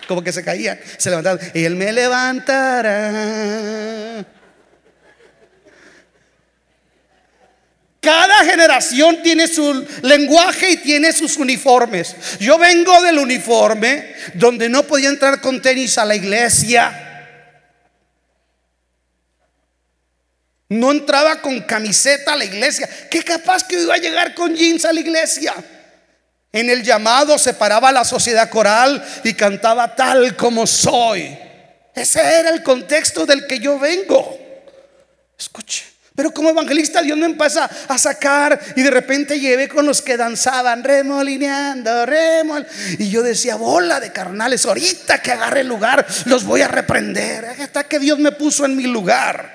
Como 0.05 0.21
que 0.21 0.33
se 0.33 0.43
caían, 0.43 0.77
se 0.97 1.09
levantaron. 1.09 1.39
Y 1.53 1.63
él 1.63 1.77
me 1.77 1.93
levantará. 1.93 3.05
Cada 8.01 8.43
generación 8.43 9.23
tiene 9.23 9.47
su 9.47 9.87
lenguaje 10.01 10.71
y 10.71 10.77
tiene 10.77 11.13
sus 11.13 11.37
uniformes. 11.37 12.17
Yo 12.41 12.57
vengo 12.57 13.01
del 13.01 13.19
uniforme 13.19 14.13
donde 14.33 14.67
no 14.67 14.83
podía 14.83 15.07
entrar 15.07 15.39
con 15.39 15.61
tenis 15.61 15.97
a 15.97 16.03
la 16.03 16.17
iglesia 16.17 17.04
No 20.69 20.91
entraba 20.91 21.41
con 21.41 21.61
camiseta 21.61 22.33
a 22.33 22.35
la 22.35 22.45
iglesia. 22.45 22.89
¿Qué 23.09 23.23
capaz 23.23 23.63
que 23.63 23.81
iba 23.81 23.93
a 23.93 23.99
llegar 23.99 24.33
con 24.33 24.55
jeans 24.55 24.85
a 24.85 24.93
la 24.93 24.99
iglesia? 24.99 25.53
En 26.51 26.69
el 26.69 26.83
llamado 26.83 27.37
se 27.37 27.53
paraba 27.53 27.91
la 27.91 28.03
sociedad 28.03 28.49
coral 28.49 29.05
y 29.23 29.33
cantaba 29.33 29.93
tal 29.93 30.35
como 30.35 30.65
soy. 30.65 31.37
Ese 31.93 32.19
era 32.19 32.49
el 32.49 32.63
contexto 32.63 33.25
del 33.25 33.45
que 33.45 33.59
yo 33.59 33.77
vengo. 33.77 34.39
Escuche. 35.37 35.83
Pero 36.15 36.33
como 36.33 36.49
evangelista 36.49 37.01
Dios 37.01 37.17
me 37.17 37.25
empieza 37.25 37.69
a 37.89 37.97
sacar 37.97 38.57
y 38.77 38.81
de 38.81 38.89
repente 38.89 39.37
llevé 39.37 39.67
con 39.67 39.85
los 39.85 40.01
que 40.01 40.15
danzaban 40.15 40.81
remolineando, 40.83 42.05
remol. 42.05 42.65
Y 42.97 43.09
yo 43.09 43.21
decía, 43.21 43.55
bola 43.57 43.99
de 43.99 44.13
carnales, 44.13 44.65
ahorita 44.65 45.21
que 45.21 45.33
agarre 45.33 45.59
el 45.59 45.67
lugar 45.67 46.05
los 46.25 46.45
voy 46.45 46.61
a 46.61 46.69
reprender. 46.69 47.45
Hasta 47.61 47.83
que 47.83 47.99
Dios 47.99 48.17
me 48.17 48.31
puso 48.31 48.63
en 48.65 48.77
mi 48.77 48.83
lugar. 48.83 49.54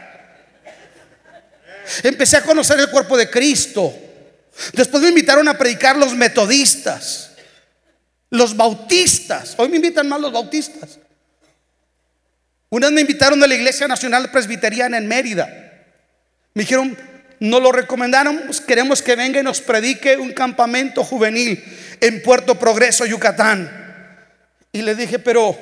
Empecé 2.03 2.37
a 2.37 2.43
conocer 2.43 2.79
el 2.81 2.91
cuerpo 2.91 3.17
de 3.17 3.31
Cristo. 3.31 3.95
Después 4.73 5.03
me 5.03 5.09
invitaron 5.09 5.49
a 5.49 5.57
predicar 5.57 5.97
los 5.97 6.15
metodistas, 6.15 7.31
los 8.31 8.57
bautistas. 8.57 9.55
Hoy 9.57 9.69
me 9.69 9.77
invitan 9.77 10.09
más 10.09 10.21
los 10.21 10.33
bautistas. 10.33 10.99
Unas 12.69 12.93
me 12.93 13.01
invitaron 13.01 13.43
a 13.43 13.47
la 13.47 13.55
Iglesia 13.55 13.89
Nacional 13.89 14.31
Presbiteriana 14.31 14.99
en 14.99 15.09
Mérida. 15.09 15.47
Me 16.55 16.63
dijeron, 16.63 16.97
no 17.41 17.59
lo 17.59 17.73
recomendaron, 17.73 18.43
pues 18.47 18.61
queremos 18.61 19.03
que 19.03 19.17
venga 19.17 19.41
y 19.41 19.43
nos 19.43 19.61
predique 19.61 20.17
un 20.17 20.33
campamento 20.33 21.03
juvenil 21.03 21.63
en 22.01 22.23
Puerto 22.23 22.59
Progreso, 22.59 23.07
Yucatán. 23.07 23.79
Y 24.73 24.83
le 24.83 24.95
dije, 24.95 25.19
pero 25.19 25.59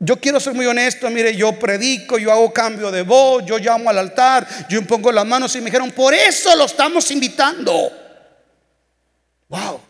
yo 0.00 0.16
quiero 0.16 0.38
ser 0.38 0.54
muy 0.54 0.66
honesto, 0.66 1.10
mire, 1.10 1.34
yo 1.34 1.58
predico, 1.58 2.18
yo 2.18 2.30
hago 2.30 2.52
cambio 2.52 2.90
de 2.90 3.02
voz, 3.02 3.44
yo 3.44 3.58
llamo 3.58 3.90
al 3.90 3.98
altar, 3.98 4.46
yo 4.68 4.78
impongo 4.78 5.10
las 5.10 5.26
manos 5.26 5.54
y 5.56 5.58
me 5.58 5.66
dijeron, 5.66 5.90
por 5.90 6.14
eso 6.14 6.54
lo 6.54 6.66
estamos 6.66 7.10
invitando. 7.10 7.90
Wow. 9.48 9.80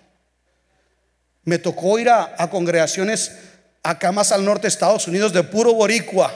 Me 1.45 1.59
tocó 1.59 1.99
ir 1.99 2.09
a, 2.09 2.49
congregaciones 2.51 3.33
acá 3.83 4.11
más 4.13 4.33
al 4.33 4.45
norte 4.45 4.63
de 4.63 4.69
Estados 4.69 5.07
Unidos 5.09 5.33
de 5.33 5.43
puro 5.43 5.75
boricua. 5.75 6.33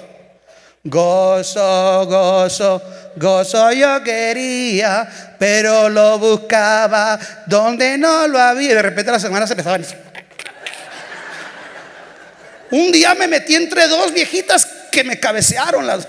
Gozo, 0.85 2.07
gozo, 2.07 2.83
gozo 3.17 3.73
yo 3.73 4.03
quería, 4.03 5.37
pero 5.39 5.89
lo 5.89 6.19
buscaba 6.19 7.19
donde 7.47 7.97
no 7.97 8.27
lo 8.27 8.39
había. 8.39 8.75
De 8.75 8.83
repente 8.83 9.13
las 9.13 9.23
semanas 9.23 9.51
empezaban. 9.51 9.85
Un 12.73 12.91
día 12.91 13.15
me 13.15 13.29
metí 13.29 13.55
entre 13.55 13.87
dos 13.87 14.15
viejitas 14.15 14.67
que 14.91 15.05
me 15.05 15.21
cabecearon 15.21 15.87
las. 15.87 16.09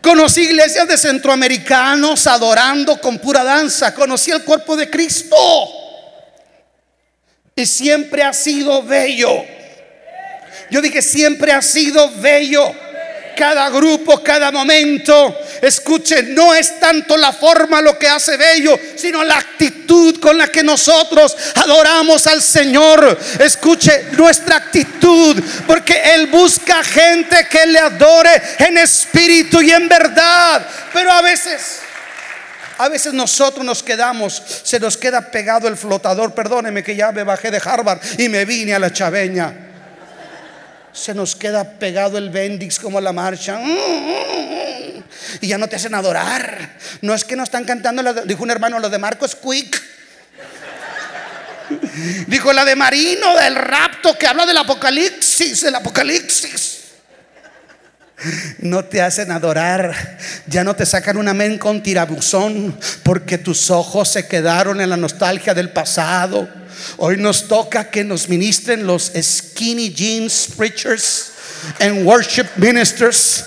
Conocí 0.00 0.44
iglesias 0.44 0.88
de 0.88 0.96
centroamericanos 0.96 2.26
adorando 2.26 2.98
con 3.02 3.18
pura 3.18 3.44
danza. 3.44 3.94
Conocí 3.94 4.30
el 4.30 4.44
cuerpo 4.44 4.74
de 4.74 4.88
Cristo. 4.88 5.36
Y 7.54 7.66
siempre 7.66 8.22
ha 8.22 8.32
sido 8.32 8.82
bello. 8.82 9.44
Yo 10.70 10.80
dije, 10.80 11.02
siempre 11.02 11.52
ha 11.52 11.60
sido 11.60 12.10
bello 12.16 12.74
cada 13.36 13.70
grupo, 13.70 14.22
cada 14.22 14.50
momento. 14.50 15.38
Escuche, 15.60 16.22
no 16.22 16.54
es 16.54 16.78
tanto 16.78 17.16
la 17.16 17.32
forma 17.32 17.80
lo 17.80 17.98
que 17.98 18.08
hace 18.08 18.36
bello, 18.36 18.78
sino 18.96 19.22
la 19.24 19.38
actitud 19.38 20.18
con 20.20 20.38
la 20.38 20.48
que 20.48 20.62
nosotros 20.62 21.36
adoramos 21.56 22.26
al 22.26 22.42
Señor. 22.42 23.18
Escuche 23.38 24.06
nuestra 24.12 24.56
actitud, 24.56 25.42
porque 25.66 26.14
Él 26.14 26.26
busca 26.28 26.82
gente 26.82 27.46
que 27.50 27.66
le 27.66 27.78
adore 27.78 28.42
en 28.58 28.78
espíritu 28.78 29.60
y 29.60 29.70
en 29.70 29.88
verdad. 29.88 30.66
Pero 30.92 31.12
a 31.12 31.22
veces... 31.22 31.80
A 32.78 32.88
veces 32.88 33.12
nosotros 33.12 33.64
nos 33.64 33.82
quedamos, 33.82 34.42
se 34.64 34.80
nos 34.80 34.96
queda 34.96 35.30
pegado 35.30 35.68
el 35.68 35.76
flotador. 35.76 36.34
Perdóneme 36.34 36.82
que 36.82 36.96
ya 36.96 37.12
me 37.12 37.22
bajé 37.22 37.50
de 37.52 37.60
Harvard 37.64 38.00
y 38.18 38.28
me 38.28 38.44
vine 38.44 38.74
a 38.74 38.80
la 38.80 38.92
chaveña 38.92 39.71
se 40.92 41.14
nos 41.14 41.34
queda 41.36 41.78
pegado 41.78 42.18
el 42.18 42.30
bendix 42.30 42.78
como 42.78 43.00
la 43.00 43.12
marcha. 43.12 43.60
Y 45.40 45.46
ya 45.46 45.58
no 45.58 45.68
te 45.68 45.76
hacen 45.76 45.94
adorar. 45.94 46.76
No 47.00 47.14
es 47.14 47.24
que 47.24 47.36
no 47.36 47.42
están 47.42 47.64
cantando, 47.64 48.02
dijo 48.24 48.42
un 48.42 48.50
hermano, 48.50 48.78
lo 48.78 48.90
de 48.90 48.98
Marcos 48.98 49.36
Quick. 49.36 49.82
Dijo 52.26 52.52
la 52.52 52.64
de 52.64 52.76
Marino 52.76 53.36
del 53.36 53.54
rapto 53.54 54.16
que 54.16 54.26
habla 54.26 54.46
del 54.46 54.58
apocalipsis, 54.58 55.62
del 55.62 55.74
apocalipsis. 55.74 56.78
No 58.58 58.84
te 58.84 59.02
hacen 59.02 59.32
adorar, 59.32 60.18
ya 60.46 60.62
no 60.62 60.76
te 60.76 60.86
sacan 60.86 61.16
un 61.16 61.26
amén 61.26 61.58
con 61.58 61.82
tirabuzón, 61.82 62.78
porque 63.02 63.36
tus 63.36 63.70
ojos 63.70 64.10
se 64.10 64.28
quedaron 64.28 64.80
en 64.80 64.90
la 64.90 64.96
nostalgia 64.96 65.54
del 65.54 65.70
pasado. 65.70 66.48
Hoy 66.98 67.16
nos 67.16 67.48
toca 67.48 67.90
que 67.90 68.04
nos 68.04 68.28
ministren 68.28 68.86
los 68.86 69.10
skinny 69.20 69.90
jeans 69.90 70.46
preachers 70.56 71.32
and 71.80 72.04
worship 72.06 72.46
ministers. 72.56 73.44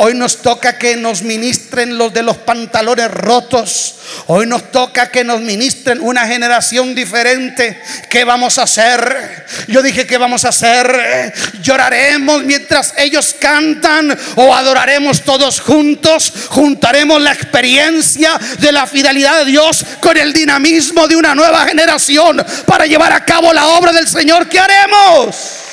Hoy 0.00 0.14
nos 0.14 0.42
toca 0.42 0.78
que 0.78 0.96
nos 0.96 1.22
ministren 1.22 1.98
los 1.98 2.12
de 2.12 2.22
los 2.22 2.36
pantalones 2.36 3.10
rotos. 3.10 3.96
Hoy 4.26 4.46
nos 4.46 4.70
toca 4.70 5.10
que 5.10 5.24
nos 5.24 5.40
ministren 5.40 6.00
una 6.00 6.24
generación 6.26 6.94
diferente. 6.94 7.82
¿Qué 8.08 8.22
vamos 8.22 8.58
a 8.58 8.62
hacer? 8.62 9.44
Yo 9.66 9.82
dije, 9.82 10.06
¿qué 10.06 10.16
vamos 10.16 10.44
a 10.44 10.50
hacer? 10.50 11.34
¿Lloraremos 11.62 12.44
mientras 12.44 12.94
ellos 12.96 13.34
cantan 13.40 14.16
o 14.36 14.54
adoraremos 14.54 15.22
todos 15.22 15.60
juntos? 15.60 16.32
Juntaremos 16.48 17.20
la 17.20 17.32
experiencia 17.32 18.38
de 18.60 18.70
la 18.70 18.86
fidelidad 18.86 19.38
de 19.40 19.50
Dios 19.50 19.84
con 20.00 20.16
el 20.16 20.32
dinamismo 20.32 21.08
de 21.08 21.16
una 21.16 21.34
nueva 21.34 21.66
generación 21.66 22.44
para 22.66 22.86
llevar 22.86 23.12
a 23.12 23.24
cabo 23.24 23.52
la 23.52 23.66
obra 23.66 23.92
del 23.92 24.06
Señor. 24.06 24.48
¿Qué 24.48 24.60
haremos? 24.60 25.67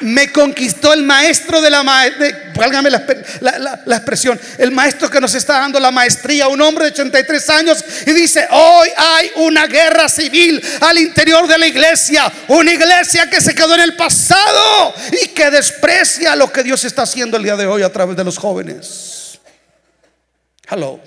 Me 0.00 0.32
conquistó 0.32 0.92
el 0.92 1.02
maestro 1.02 1.60
de 1.60 1.70
la 1.70 1.82
maestría, 1.82 2.52
válgame 2.54 2.90
la, 2.90 3.96
expresión, 3.96 4.40
el 4.58 4.70
maestro 4.70 5.10
que 5.10 5.20
nos 5.20 5.34
está 5.34 5.60
dando 5.60 5.78
la 5.78 5.90
maestría, 5.90 6.48
un 6.48 6.60
hombre 6.60 6.86
de 6.86 6.90
83 6.92 7.50
años, 7.50 7.84
y 8.06 8.12
dice, 8.12 8.46
hoy 8.50 8.88
hay 8.96 9.30
una 9.36 9.66
guerra 9.66 10.08
civil 10.08 10.62
al 10.80 10.98
interior 10.98 11.46
de 11.46 11.58
la 11.58 11.66
iglesia, 11.66 12.32
una 12.48 12.72
iglesia 12.72 13.28
que 13.28 13.40
se 13.40 13.54
quedó 13.54 13.74
en 13.74 13.80
el 13.80 13.96
pasado 13.96 14.94
y 15.22 15.28
que 15.28 15.50
desprecia 15.50 16.34
lo 16.34 16.50
que 16.50 16.62
Dios 16.62 16.84
está 16.84 17.02
haciendo 17.02 17.36
el 17.36 17.42
día 17.42 17.56
de 17.56 17.66
hoy 17.66 17.82
a 17.82 17.92
través 17.92 18.16
de 18.16 18.24
los 18.24 18.38
jóvenes. 18.38 19.38
Hello. 20.68 21.00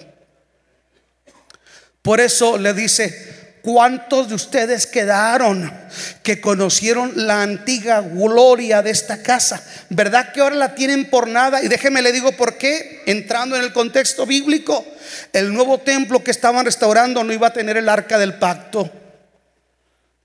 Por 2.03 2.19
eso 2.19 2.57
le 2.57 2.73
dice, 2.73 3.32
¿Cuántos 3.63 4.27
de 4.27 4.35
ustedes 4.35 4.85
quedaron 4.85 5.73
que 6.21 6.41
conocieron 6.41 7.13
la 7.15 7.43
antigua 7.43 8.01
gloria 8.01 8.81
de 8.81 8.91
esta 8.91 9.23
casa? 9.23 9.63
¿Verdad 9.87 10.33
que 10.33 10.41
ahora 10.41 10.57
la 10.57 10.75
tienen 10.75 11.09
por 11.09 11.29
nada? 11.29 11.63
Y 11.63 11.69
déjeme 11.69 12.01
le 12.01 12.11
digo 12.11 12.33
por 12.33 12.57
qué, 12.57 13.03
entrando 13.05 13.55
en 13.55 13.63
el 13.63 13.71
contexto 13.71 14.25
bíblico, 14.25 14.85
el 15.31 15.53
nuevo 15.53 15.77
templo 15.77 16.21
que 16.21 16.31
estaban 16.31 16.65
restaurando 16.65 17.23
no 17.23 17.31
iba 17.31 17.47
a 17.47 17.53
tener 17.53 17.77
el 17.77 17.87
arca 17.87 18.17
del 18.17 18.33
pacto, 18.33 18.91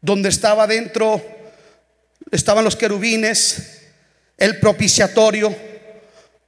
donde 0.01 0.31
estaba 0.31 0.67
dentro, 0.67 1.25
estaban 2.33 2.65
los 2.65 2.75
querubines, 2.75 3.83
el 4.37 4.59
propiciatorio, 4.59 5.55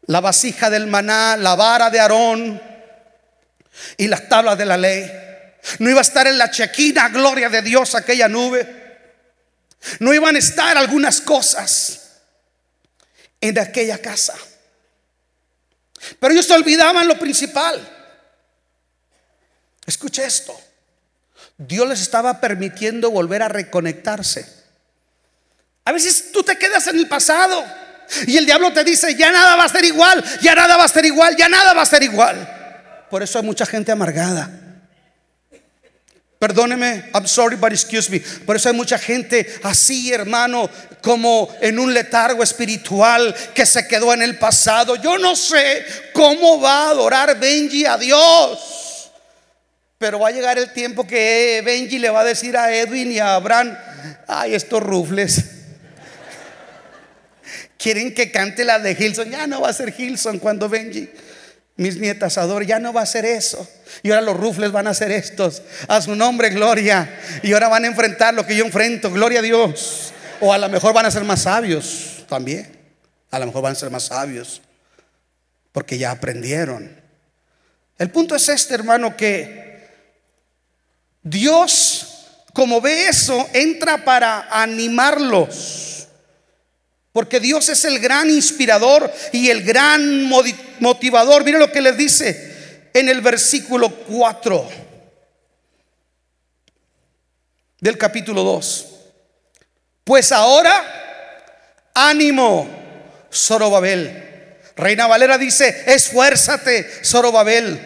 la 0.06 0.20
vasija 0.20 0.68
del 0.68 0.88
maná, 0.88 1.36
la 1.36 1.54
vara 1.54 1.88
de 1.88 2.00
Aarón 2.00 2.60
y 3.96 4.08
las 4.08 4.28
tablas 4.28 4.58
de 4.58 4.66
la 4.66 4.76
ley. 4.76 5.29
No 5.78 5.90
iba 5.90 5.98
a 5.98 6.02
estar 6.02 6.26
en 6.26 6.38
la 6.38 6.50
chequina, 6.50 7.08
gloria 7.08 7.48
de 7.48 7.62
Dios, 7.62 7.94
aquella 7.94 8.28
nube. 8.28 8.80
No 9.98 10.12
iban 10.12 10.36
a 10.36 10.38
estar 10.38 10.76
algunas 10.76 11.20
cosas 11.20 12.20
en 13.40 13.58
aquella 13.58 13.98
casa. 13.98 14.36
Pero 16.18 16.32
ellos 16.32 16.50
olvidaban 16.50 17.08
lo 17.08 17.18
principal. 17.18 17.80
Escuche 19.86 20.24
esto. 20.24 20.58
Dios 21.56 21.88
les 21.88 22.00
estaba 22.00 22.40
permitiendo 22.40 23.10
volver 23.10 23.42
a 23.42 23.48
reconectarse. 23.48 24.46
A 25.84 25.92
veces 25.92 26.32
tú 26.32 26.42
te 26.42 26.56
quedas 26.56 26.86
en 26.86 26.98
el 26.98 27.08
pasado 27.08 27.64
y 28.26 28.36
el 28.36 28.46
diablo 28.46 28.72
te 28.72 28.84
dice, 28.84 29.14
ya 29.14 29.30
nada 29.30 29.56
va 29.56 29.64
a 29.64 29.68
ser 29.68 29.84
igual, 29.84 30.22
ya 30.40 30.54
nada 30.54 30.76
va 30.76 30.84
a 30.84 30.88
ser 30.88 31.04
igual, 31.04 31.36
ya 31.36 31.48
nada 31.48 31.74
va 31.74 31.82
a 31.82 31.86
ser 31.86 32.02
igual. 32.02 33.06
Por 33.10 33.22
eso 33.22 33.38
hay 33.38 33.44
mucha 33.44 33.66
gente 33.66 33.92
amargada. 33.92 34.59
Perdóneme, 36.40 37.04
I'm 37.12 37.26
sorry, 37.26 37.56
but 37.56 37.70
excuse 37.70 38.08
me. 38.08 38.18
Por 38.18 38.56
eso 38.56 38.70
hay 38.70 38.74
mucha 38.74 38.96
gente 38.96 39.46
así, 39.62 40.10
hermano, 40.10 40.70
como 41.02 41.54
en 41.60 41.78
un 41.78 41.92
letargo 41.92 42.42
espiritual 42.42 43.34
que 43.54 43.66
se 43.66 43.86
quedó 43.86 44.14
en 44.14 44.22
el 44.22 44.38
pasado. 44.38 44.96
Yo 44.96 45.18
no 45.18 45.36
sé 45.36 45.84
cómo 46.14 46.58
va 46.58 46.84
a 46.84 46.90
adorar 46.92 47.38
Benji 47.38 47.84
a 47.84 47.98
Dios. 47.98 49.10
Pero 49.98 50.18
va 50.18 50.28
a 50.28 50.30
llegar 50.30 50.56
el 50.56 50.72
tiempo 50.72 51.06
que 51.06 51.60
Benji 51.62 51.98
le 51.98 52.08
va 52.08 52.22
a 52.22 52.24
decir 52.24 52.56
a 52.56 52.74
Edwin 52.74 53.12
y 53.12 53.18
a 53.18 53.34
Abraham, 53.34 53.76
ay, 54.26 54.54
estos 54.54 54.82
rufles. 54.82 55.44
Quieren 57.76 58.14
que 58.14 58.32
cante 58.32 58.64
la 58.64 58.78
de 58.78 58.96
Hilson. 58.98 59.30
Ya 59.30 59.46
no 59.46 59.60
va 59.60 59.68
a 59.68 59.74
ser 59.74 59.94
Hilson 59.94 60.38
cuando 60.38 60.70
Benji 60.70 61.06
mis 61.80 61.96
nietas 61.96 62.36
adoran, 62.36 62.68
ya 62.68 62.78
no 62.78 62.92
va 62.92 63.00
a 63.00 63.06
ser 63.06 63.24
eso. 63.24 63.66
Y 64.02 64.10
ahora 64.10 64.20
los 64.20 64.36
rufles 64.36 64.70
van 64.70 64.86
a 64.86 64.92
ser 64.92 65.10
estos. 65.10 65.62
A 65.88 66.02
su 66.02 66.14
nombre, 66.14 66.50
gloria. 66.50 67.18
Y 67.42 67.54
ahora 67.54 67.68
van 67.68 67.84
a 67.84 67.86
enfrentar 67.86 68.34
lo 68.34 68.46
que 68.46 68.54
yo 68.54 68.66
enfrento, 68.66 69.10
gloria 69.10 69.38
a 69.38 69.42
Dios. 69.42 70.12
O 70.40 70.52
a 70.52 70.58
lo 70.58 70.68
mejor 70.68 70.92
van 70.92 71.06
a 71.06 71.10
ser 71.10 71.24
más 71.24 71.42
sabios 71.42 72.26
también. 72.28 72.70
A 73.30 73.38
lo 73.38 73.46
mejor 73.46 73.62
van 73.62 73.72
a 73.72 73.76
ser 73.76 73.88
más 73.88 74.02
sabios. 74.02 74.60
Porque 75.72 75.96
ya 75.96 76.10
aprendieron. 76.10 77.00
El 77.96 78.10
punto 78.10 78.34
es 78.34 78.46
este, 78.50 78.74
hermano, 78.74 79.16
que 79.16 79.88
Dios, 81.22 82.44
como 82.52 82.82
ve 82.82 83.08
eso, 83.08 83.48
entra 83.54 84.04
para 84.04 84.48
animarlos 84.50 85.89
porque 87.12 87.40
Dios 87.40 87.68
es 87.68 87.84
el 87.84 87.98
gran 87.98 88.30
inspirador 88.30 89.12
y 89.32 89.50
el 89.50 89.64
gran 89.64 90.28
motivador. 90.78 91.44
Mire 91.44 91.58
lo 91.58 91.72
que 91.72 91.80
les 91.80 91.96
dice 91.96 92.88
en 92.94 93.08
el 93.08 93.20
versículo 93.20 93.90
4 93.90 94.68
del 97.80 97.98
capítulo 97.98 98.44
2. 98.44 98.86
Pues 100.04 100.30
ahora, 100.32 101.90
ánimo, 101.94 102.68
Zorobabel. 103.32 104.26
Reina 104.76 105.06
Valera 105.06 105.36
dice, 105.36 105.84
esfuérzate, 105.86 106.88
Zorobabel. 107.04 107.78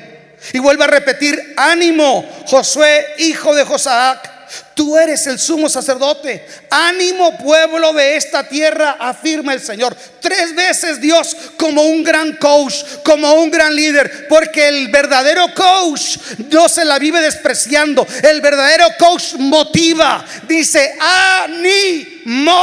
Y 0.52 0.58
vuelve 0.58 0.84
a 0.84 0.88
repetir, 0.88 1.54
ánimo, 1.56 2.28
Josué, 2.46 3.06
hijo 3.18 3.54
de 3.54 3.64
Josac. 3.64 4.33
Tú 4.74 4.96
eres 4.96 5.26
el 5.26 5.38
sumo 5.38 5.68
sacerdote. 5.68 6.46
Ánimo 6.70 7.36
pueblo 7.38 7.92
de 7.92 8.16
esta 8.16 8.48
tierra, 8.48 8.96
afirma 8.98 9.52
el 9.52 9.60
Señor. 9.60 9.96
Tres 10.20 10.54
veces 10.54 11.00
Dios 11.00 11.36
como 11.56 11.82
un 11.82 12.02
gran 12.02 12.36
coach, 12.36 12.84
como 13.04 13.34
un 13.34 13.50
gran 13.50 13.74
líder. 13.74 14.26
Porque 14.28 14.68
el 14.68 14.88
verdadero 14.88 15.46
coach 15.54 16.16
no 16.50 16.68
se 16.68 16.84
la 16.84 16.98
vive 16.98 17.20
despreciando. 17.20 18.06
El 18.22 18.40
verdadero 18.40 18.86
coach 18.98 19.34
motiva. 19.38 20.24
Dice, 20.48 20.96
ánimo. 21.44 22.54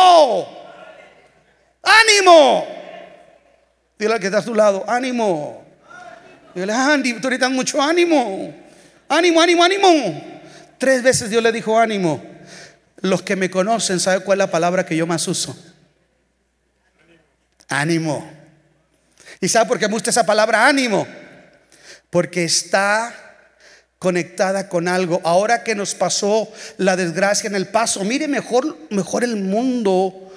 Ánimo. 1.83 2.67
Dile 3.97 4.13
al 4.13 4.19
que 4.19 4.27
está 4.27 4.39
a 4.39 4.43
tu 4.43 4.55
lado, 4.55 4.83
ánimo. 4.87 5.63
Dile, 6.55 6.73
Andy, 6.73 7.13
tú 7.13 7.29
necesitas 7.29 7.51
mucho 7.51 7.81
ánimo. 7.81 8.53
Ánimo, 9.07 9.41
ánimo, 9.41 9.63
ánimo. 9.63 10.30
Tres 10.81 11.03
veces 11.03 11.29
Dios 11.29 11.43
le 11.43 11.51
dijo 11.51 11.77
ánimo. 11.77 12.23
Los 13.01 13.21
que 13.21 13.35
me 13.35 13.51
conocen 13.51 13.99
saben 13.99 14.21
cuál 14.21 14.39
es 14.39 14.47
la 14.47 14.49
palabra 14.49 14.83
que 14.83 14.97
yo 14.97 15.05
más 15.05 15.27
uso. 15.27 15.55
Ánimo. 17.67 18.27
¿Y 19.39 19.47
sabe 19.47 19.67
por 19.67 19.77
qué 19.77 19.87
me 19.87 19.93
gusta 19.93 20.09
esa 20.09 20.25
palabra 20.25 20.65
ánimo? 20.65 21.05
Porque 22.09 22.45
está 22.45 23.13
conectada 23.99 24.69
con 24.69 24.87
algo. 24.87 25.21
Ahora 25.23 25.63
que 25.63 25.75
nos 25.75 25.93
pasó 25.93 26.51
la 26.77 26.95
desgracia 26.95 27.47
en 27.47 27.55
el 27.55 27.67
paso, 27.67 28.03
mire 28.03 28.27
mejor, 28.27 28.75
mejor 28.89 29.23
el 29.23 29.35
mundo 29.35 30.33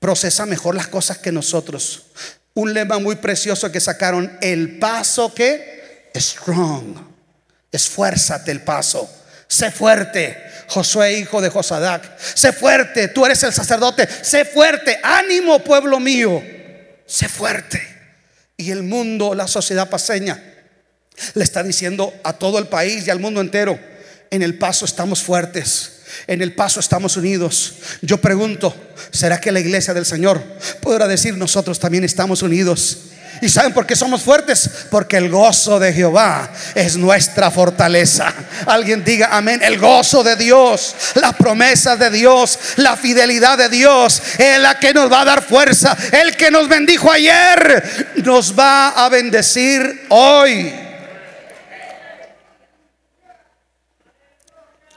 procesa 0.00 0.44
mejor 0.44 0.74
las 0.74 0.88
cosas 0.88 1.18
que 1.18 1.30
nosotros. 1.30 2.06
Un 2.54 2.74
lema 2.74 2.98
muy 2.98 3.14
precioso 3.14 3.70
que 3.70 3.78
sacaron, 3.78 4.36
el 4.40 4.80
paso 4.80 5.32
que 5.32 6.10
strong, 6.16 7.11
esfuérzate 7.72 8.52
el 8.52 8.60
paso, 8.60 9.10
sé 9.48 9.70
fuerte. 9.70 10.50
Josué, 10.68 11.18
hijo 11.18 11.42
de 11.42 11.50
Josadac, 11.50 12.18
sé 12.18 12.52
fuerte, 12.52 13.08
tú 13.08 13.26
eres 13.26 13.42
el 13.42 13.52
sacerdote, 13.52 14.08
sé 14.22 14.46
fuerte, 14.46 14.98
ánimo 15.02 15.58
pueblo 15.58 16.00
mío, 16.00 16.42
sé 17.04 17.28
fuerte. 17.28 17.82
Y 18.56 18.70
el 18.70 18.82
mundo, 18.82 19.34
la 19.34 19.48
sociedad 19.48 19.90
paseña, 19.90 20.42
le 21.34 21.44
está 21.44 21.62
diciendo 21.62 22.14
a 22.24 22.32
todo 22.32 22.58
el 22.58 22.68
país 22.68 23.06
y 23.06 23.10
al 23.10 23.20
mundo 23.20 23.42
entero, 23.42 23.78
en 24.30 24.42
el 24.42 24.56
paso 24.56 24.86
estamos 24.86 25.22
fuertes. 25.22 25.98
En 26.26 26.42
el 26.42 26.54
paso 26.54 26.80
estamos 26.80 27.16
unidos. 27.16 27.74
Yo 28.02 28.18
pregunto, 28.18 28.74
¿será 29.10 29.40
que 29.40 29.52
la 29.52 29.60
iglesia 29.60 29.94
del 29.94 30.06
Señor 30.06 30.42
podrá 30.80 31.06
decir 31.06 31.36
nosotros 31.36 31.78
también 31.78 32.04
estamos 32.04 32.42
unidos? 32.42 33.11
¿Y 33.42 33.48
saben 33.48 33.72
por 33.72 33.84
qué 33.84 33.96
somos 33.96 34.22
fuertes? 34.22 34.70
Porque 34.88 35.16
el 35.16 35.28
gozo 35.28 35.80
de 35.80 35.92
Jehová 35.92 36.48
es 36.76 36.96
nuestra 36.96 37.50
fortaleza. 37.50 38.32
Alguien 38.66 39.02
diga 39.02 39.36
amén. 39.36 39.60
El 39.64 39.80
gozo 39.80 40.22
de 40.22 40.36
Dios, 40.36 40.94
la 41.16 41.32
promesa 41.32 41.96
de 41.96 42.08
Dios, 42.10 42.56
la 42.76 42.96
fidelidad 42.96 43.58
de 43.58 43.68
Dios 43.68 44.22
es 44.38 44.60
la 44.60 44.78
que 44.78 44.94
nos 44.94 45.10
va 45.10 45.22
a 45.22 45.24
dar 45.24 45.42
fuerza. 45.42 45.96
El 46.12 46.36
que 46.36 46.52
nos 46.52 46.68
bendijo 46.68 47.10
ayer 47.10 48.12
nos 48.22 48.56
va 48.56 48.90
a 48.90 49.08
bendecir 49.08 50.06
hoy. 50.10 50.72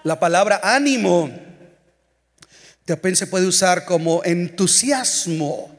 La 0.04 0.20
palabra 0.20 0.60
ánimo 0.62 1.32
también 2.86 3.16
se 3.16 3.26
puede 3.26 3.48
usar 3.48 3.86
como 3.86 4.24
entusiasmo. 4.24 5.75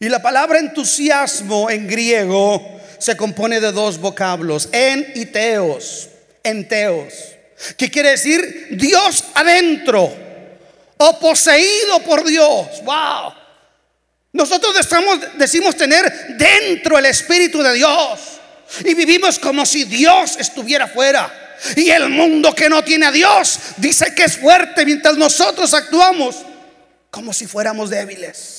Y 0.00 0.08
la 0.08 0.20
palabra 0.20 0.58
entusiasmo 0.58 1.70
en 1.70 1.86
griego 1.86 2.80
se 2.98 3.16
compone 3.16 3.60
de 3.60 3.72
dos 3.72 3.98
vocablos, 3.98 4.68
en 4.72 5.12
y 5.14 5.26
teos, 5.26 6.08
enteos, 6.42 7.12
que 7.76 7.90
quiere 7.90 8.10
decir 8.10 8.68
Dios 8.72 9.24
adentro 9.34 10.12
o 10.98 11.18
poseído 11.18 12.00
por 12.00 12.24
Dios. 12.24 12.82
Wow. 12.84 13.34
Nosotros 14.32 14.74
decimos 15.36 15.76
tener 15.76 16.36
dentro 16.36 16.98
el 16.98 17.06
Espíritu 17.06 17.62
de 17.62 17.74
Dios 17.74 18.20
y 18.84 18.94
vivimos 18.94 19.38
como 19.38 19.64
si 19.64 19.84
Dios 19.84 20.36
estuviera 20.38 20.86
fuera. 20.86 21.32
Y 21.76 21.90
el 21.90 22.08
mundo 22.08 22.54
que 22.54 22.68
no 22.68 22.84
tiene 22.84 23.06
a 23.06 23.12
Dios 23.12 23.58
dice 23.78 24.14
que 24.14 24.24
es 24.24 24.36
fuerte 24.36 24.84
mientras 24.84 25.16
nosotros 25.16 25.72
actuamos 25.74 26.36
como 27.10 27.32
si 27.32 27.46
fuéramos 27.46 27.90
débiles. 27.90 28.57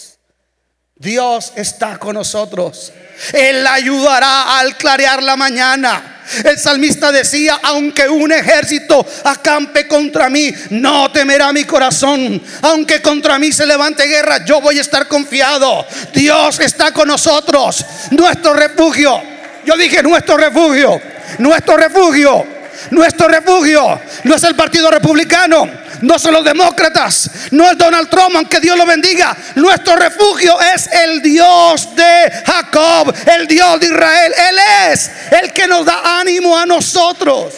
Dios 0.99 1.53
está 1.55 1.97
con 1.97 2.15
nosotros. 2.15 2.91
Él 3.31 3.65
ayudará 3.65 4.59
al 4.59 4.75
clarear 4.75 5.23
la 5.23 5.37
mañana. 5.37 6.17
El 6.43 6.59
salmista 6.59 7.09
decía, 7.09 7.57
aunque 7.63 8.09
un 8.09 8.33
ejército 8.33 9.05
acampe 9.23 9.87
contra 9.87 10.29
mí, 10.29 10.53
no 10.71 11.09
temerá 11.09 11.53
mi 11.53 11.63
corazón. 11.63 12.41
Aunque 12.63 13.01
contra 13.01 13.39
mí 13.39 13.53
se 13.53 13.65
levante 13.65 14.07
guerra, 14.07 14.43
yo 14.43 14.59
voy 14.59 14.77
a 14.77 14.81
estar 14.81 15.07
confiado. 15.07 15.87
Dios 16.13 16.59
está 16.59 16.91
con 16.91 17.07
nosotros. 17.07 17.85
Nuestro 18.11 18.53
refugio. 18.53 19.21
Yo 19.65 19.77
dije, 19.77 20.03
nuestro 20.03 20.35
refugio. 20.35 21.01
Nuestro 21.37 21.77
refugio 21.77 22.45
nuestro 22.91 23.27
refugio 23.27 23.99
no 24.23 24.35
es 24.35 24.43
el 24.43 24.55
Partido 24.55 24.89
Republicano, 24.89 25.69
no 26.01 26.19
son 26.19 26.33
los 26.33 26.43
demócratas, 26.43 27.29
no 27.51 27.69
es 27.69 27.77
Donald 27.77 28.09
Trump, 28.09 28.35
aunque 28.35 28.59
Dios 28.59 28.77
lo 28.77 28.85
bendiga. 28.85 29.35
Nuestro 29.55 29.95
refugio 29.95 30.57
es 30.61 30.87
el 30.87 31.21
Dios 31.21 31.95
de 31.95 32.31
Jacob, 32.45 33.13
el 33.37 33.47
Dios 33.47 33.79
de 33.79 33.87
Israel. 33.87 34.33
Él 34.49 34.57
es 34.91 35.11
el 35.41 35.53
que 35.53 35.67
nos 35.67 35.85
da 35.85 36.19
ánimo 36.19 36.57
a 36.57 36.65
nosotros. 36.65 37.53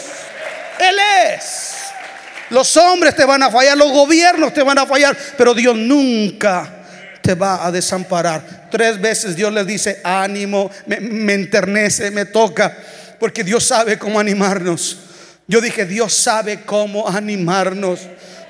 Él 0.78 0.96
es. 1.26 1.72
Los 2.50 2.76
hombres 2.76 3.14
te 3.16 3.24
van 3.24 3.42
a 3.42 3.50
fallar, 3.50 3.78
los 3.78 3.90
gobiernos 3.90 4.52
te 4.52 4.62
van 4.62 4.78
a 4.78 4.86
fallar, 4.86 5.16
pero 5.38 5.54
Dios 5.54 5.76
nunca 5.76 6.70
te 7.22 7.34
va 7.34 7.64
a 7.64 7.70
desamparar. 7.70 8.68
Tres 8.70 9.00
veces 9.00 9.34
Dios 9.34 9.52
le 9.52 9.64
dice, 9.64 10.00
ánimo, 10.04 10.70
me, 10.86 11.00
me 11.00 11.34
enternece, 11.34 12.10
me 12.10 12.26
toca, 12.26 12.76
porque 13.18 13.42
Dios 13.44 13.64
sabe 13.64 13.98
cómo 13.98 14.20
animarnos. 14.20 14.98
Yo 15.46 15.60
dije, 15.60 15.86
Dios 15.86 16.14
sabe 16.14 16.62
cómo 16.62 17.08
animarnos. 17.08 18.00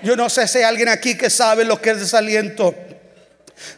Yo 0.02 0.16
no 0.16 0.28
sé 0.28 0.48
si 0.48 0.58
hay 0.58 0.64
alguien 0.64 0.88
aquí 0.88 1.16
que 1.16 1.30
sabe 1.30 1.64
lo 1.64 1.80
que 1.80 1.90
es 1.90 2.00
desaliento. 2.00 2.74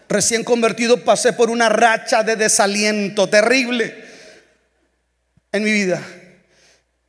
Recién 0.09 0.45
convertido 0.45 1.05
pasé 1.05 1.33
por 1.33 1.51
una 1.51 1.68
racha 1.68 2.22
de 2.22 2.37
desaliento 2.37 3.29
terrible 3.29 4.05
en 5.53 5.62
mi 5.62 5.72
vida. 5.72 6.01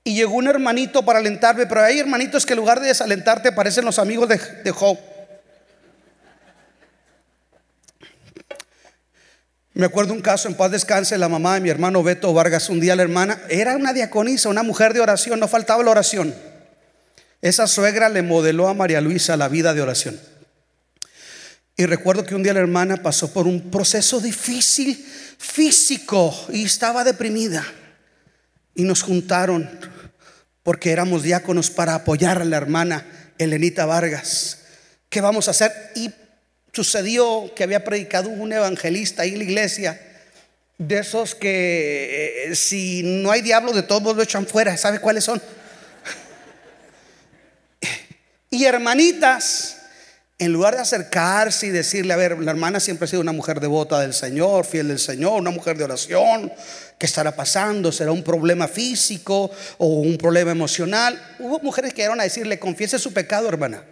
Y 0.04 0.16
llegó 0.16 0.36
un 0.36 0.48
hermanito 0.48 1.04
para 1.04 1.20
alentarme, 1.20 1.66
pero 1.66 1.82
hay 1.82 2.00
hermanitos 2.00 2.46
que 2.46 2.54
en 2.54 2.58
lugar 2.58 2.80
de 2.80 2.88
desalentarte 2.88 3.52
parecen 3.52 3.86
los 3.86 3.98
amigos 4.00 4.30
de, 4.30 4.38
de 4.64 4.72
Job. 4.72 5.00
Me 9.74 9.86
acuerdo 9.86 10.14
un 10.14 10.22
caso, 10.22 10.48
en 10.48 10.56
paz 10.56 10.72
descanse, 10.72 11.18
la 11.18 11.28
mamá 11.28 11.56
de 11.56 11.62
mi 11.62 11.70
hermano 11.70 12.04
Beto 12.04 12.34
Vargas, 12.34 12.70
un 12.70 12.80
día 12.80 12.96
la 12.96 13.04
hermana, 13.04 13.42
era 13.50 13.76
una 13.76 13.94
diaconisa, 13.94 14.48
una 14.48 14.64
mujer 14.64 14.94
de 14.94 15.02
oración, 15.02 15.40
no 15.40 15.48
faltaba 15.48 15.84
la 15.84 15.92
oración. 15.92 16.34
Esa 17.46 17.68
suegra 17.68 18.10
le 18.10 18.24
modeló 18.24 18.68
a 18.68 18.74
María 18.74 19.02
Luisa 19.02 19.38
la 19.38 19.48
vida 19.48 19.76
de 19.76 19.82
oración. 19.84 20.20
Y 21.78 21.86
recuerdo 21.86 22.26
que 22.26 22.34
un 22.34 22.42
día 22.42 22.56
la 22.56 22.62
hermana 22.62 22.98
pasó 22.98 23.32
por 23.32 23.46
un 23.46 23.70
proceso 23.70 24.20
difícil 24.20 25.06
físico 25.38 26.36
y 26.52 26.66
estaba 26.66 27.04
deprimida. 27.04 27.64
Y 28.74 28.82
nos 28.82 29.04
juntaron 29.04 29.70
porque 30.64 30.92
éramos 30.92 31.22
diáconos 31.22 31.70
para 31.70 31.94
apoyar 31.94 32.42
a 32.42 32.46
la 32.46 32.58
hermana 32.58 33.06
Elenita 33.38 33.86
Vargas. 33.86 34.62
¿Qué 35.08 35.22
vamos 35.22 35.48
a 35.48 35.52
hacer? 35.52 35.72
Y 35.94 36.10
Sucedió 36.74 37.54
que 37.56 37.64
había 37.64 37.84
predicado 37.84 38.28
un 38.28 38.54
evangelista 38.54 39.22
ahí 39.22 39.34
en 39.34 39.38
la 39.38 39.44
iglesia, 39.44 40.02
de 40.80 40.98
esos 40.98 41.36
que 41.36 42.48
eh, 42.48 42.56
si 42.56 43.04
no 43.04 43.30
hay 43.30 43.44
diablo 43.44 43.72
de 43.72 43.84
todos 43.84 44.16
lo 44.16 44.24
echan 44.24 44.48
fuera, 44.48 44.76
¿sabe 44.78 45.00
cuáles 45.00 45.24
son? 45.26 45.40
Y 48.56 48.64
hermanitas, 48.64 49.76
en 50.40 50.54
lugar 50.54 50.76
de 50.76 50.82
acercarse 50.82 51.68
y 51.68 51.72
decirle, 51.72 52.14
a 52.14 52.16
ver, 52.16 52.40
la 52.40 52.52
hermana 52.52 52.80
siempre 52.80 53.04
ha 53.04 53.10
sido 53.10 53.22
una 53.22 53.34
mujer 53.34 53.60
devota 53.60 54.00
del 54.00 54.14
Señor, 54.14 54.66
fiel 54.66 54.88
del 54.88 55.00
Señor, 55.00 55.42
una 55.42 55.52
mujer 55.52 55.78
de 55.78 55.84
oración, 55.84 56.54
¿qué 56.98 57.06
estará 57.06 57.36
pasando? 57.36 57.92
¿Será 57.92 58.14
un 58.14 58.24
problema 58.24 58.70
físico 58.70 59.52
o 59.78 59.88
un 59.88 60.18
problema 60.18 60.52
emocional? 60.52 61.36
Hubo 61.38 61.60
mujeres 61.60 61.94
que 61.94 61.98
llegaron 61.98 62.22
a 62.22 62.24
decirle, 62.24 62.58
confiese 62.58 62.98
su 62.98 63.12
pecado, 63.12 63.50
hermana. 63.50 63.84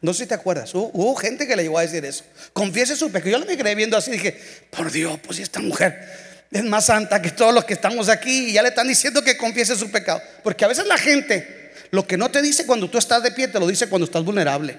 No 0.00 0.12
sé 0.12 0.24
si 0.24 0.28
te 0.28 0.34
acuerdas. 0.34 0.74
Hubo, 0.74 1.14
gente 1.14 1.46
que 1.46 1.54
le 1.54 1.62
llegó 1.62 1.78
a 1.78 1.82
decir 1.82 2.04
eso. 2.04 2.24
Confiese 2.52 2.96
su 2.96 3.12
pecado. 3.12 3.38
Yo 3.38 3.46
me 3.46 3.56
quedé 3.56 3.76
viendo 3.76 3.96
así 3.96 4.10
y 4.10 4.14
dije, 4.14 4.36
por 4.70 4.90
Dios, 4.90 5.20
pues 5.24 5.38
esta 5.38 5.60
mujer 5.60 6.42
es 6.50 6.64
más 6.64 6.86
santa 6.86 7.22
que 7.22 7.30
todos 7.30 7.54
los 7.54 7.64
que 7.64 7.74
estamos 7.74 8.08
aquí 8.08 8.48
y 8.48 8.54
ya 8.54 8.62
le 8.62 8.70
están 8.70 8.88
diciendo 8.88 9.22
que 9.22 9.36
confiese 9.36 9.76
su 9.76 9.92
pecado. 9.92 10.20
Porque 10.42 10.64
a 10.64 10.68
veces 10.68 10.88
la 10.88 10.98
gente 10.98 11.61
lo 11.92 12.06
que 12.06 12.16
no 12.16 12.30
te 12.30 12.40
dice 12.40 12.66
cuando 12.66 12.88
tú 12.88 12.96
estás 12.96 13.22
de 13.22 13.30
pie, 13.32 13.48
te 13.48 13.60
lo 13.60 13.66
dice 13.66 13.88
cuando 13.88 14.06
estás 14.06 14.24
vulnerable. 14.24 14.78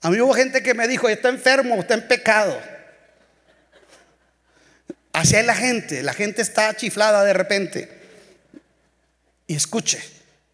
A 0.00 0.10
mí 0.10 0.20
hubo 0.20 0.32
gente 0.32 0.62
que 0.62 0.74
me 0.74 0.86
dijo, 0.86 1.08
está 1.08 1.28
enfermo, 1.28 1.74
está 1.74 1.94
en 1.94 2.06
pecado. 2.06 2.56
Así 5.12 5.34
es 5.34 5.44
la 5.44 5.56
gente, 5.56 6.04
la 6.04 6.12
gente 6.12 6.40
está 6.40 6.74
chiflada 6.76 7.24
de 7.24 7.32
repente. 7.32 7.98
Y 9.48 9.56
escuche, 9.56 9.98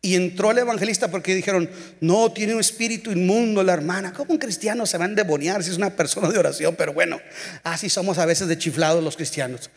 y 0.00 0.14
entró 0.14 0.50
el 0.50 0.58
evangelista 0.58 1.08
porque 1.08 1.34
dijeron, 1.34 1.68
no, 2.00 2.32
tiene 2.32 2.54
un 2.54 2.60
espíritu 2.60 3.10
inmundo 3.10 3.62
la 3.62 3.74
hermana. 3.74 4.14
¿Cómo 4.14 4.32
un 4.32 4.38
cristiano 4.38 4.86
se 4.86 4.96
va 4.96 5.04
a 5.04 5.08
endemoniar 5.08 5.62
si 5.62 5.70
es 5.70 5.76
una 5.76 5.96
persona 5.96 6.30
de 6.30 6.38
oración? 6.38 6.74
Pero 6.76 6.94
bueno, 6.94 7.20
así 7.62 7.90
somos 7.90 8.16
a 8.16 8.24
veces 8.24 8.48
de 8.48 8.56
chiflados 8.56 9.04
los 9.04 9.16
cristianos. 9.16 9.68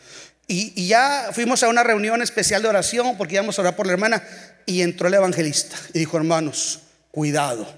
Y, 0.50 0.86
ya 0.86 1.28
fuimos 1.32 1.62
a 1.62 1.68
una 1.68 1.84
reunión 1.84 2.22
especial 2.22 2.62
de 2.62 2.68
oración 2.68 3.18
porque 3.18 3.34
íbamos 3.34 3.58
a 3.58 3.62
orar 3.62 3.76
por 3.76 3.86
la 3.86 3.92
hermana. 3.92 4.22
Y 4.64 4.80
entró 4.80 5.08
el 5.08 5.14
evangelista 5.14 5.76
y 5.92 5.98
dijo, 5.98 6.16
hermanos, 6.16 6.80
cuidado, 7.10 7.72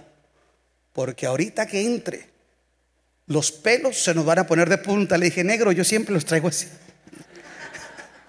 porque 0.93 1.27
ahorita 1.27 1.67
que 1.67 1.85
entre, 1.85 2.31
los 3.27 3.51
pelos 3.51 4.01
se 4.01 4.15
nos 4.15 4.25
van 4.25 4.39
a 4.39 4.47
poner 4.47 4.69
de 4.69 4.79
punta. 4.79 5.19
Le 5.19 5.27
dije, 5.27 5.43
negro, 5.43 5.73
yo 5.73 5.83
siempre 5.83 6.15
los 6.15 6.25
traigo 6.25 6.47
así. 6.47 6.69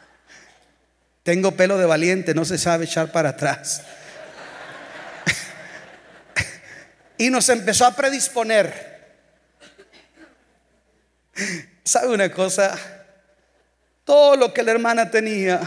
Tengo 1.24 1.56
pelo 1.56 1.78
de 1.78 1.86
valiente, 1.86 2.34
no 2.34 2.44
se 2.44 2.58
sabe 2.58 2.86
echar 2.86 3.12
para 3.12 3.30
atrás. 3.30 3.84
y 7.20 7.30
nos 7.30 7.48
empezó 7.50 7.86
a 7.86 7.96
predisponer. 7.96 8.92
¿Sabe 11.84 12.08
una 12.08 12.32
cosa? 12.32 13.01
Todo 14.04 14.36
lo 14.36 14.54
que 14.54 14.64
la 14.64 14.72
hermana 14.72 15.10
tenía 15.10 15.60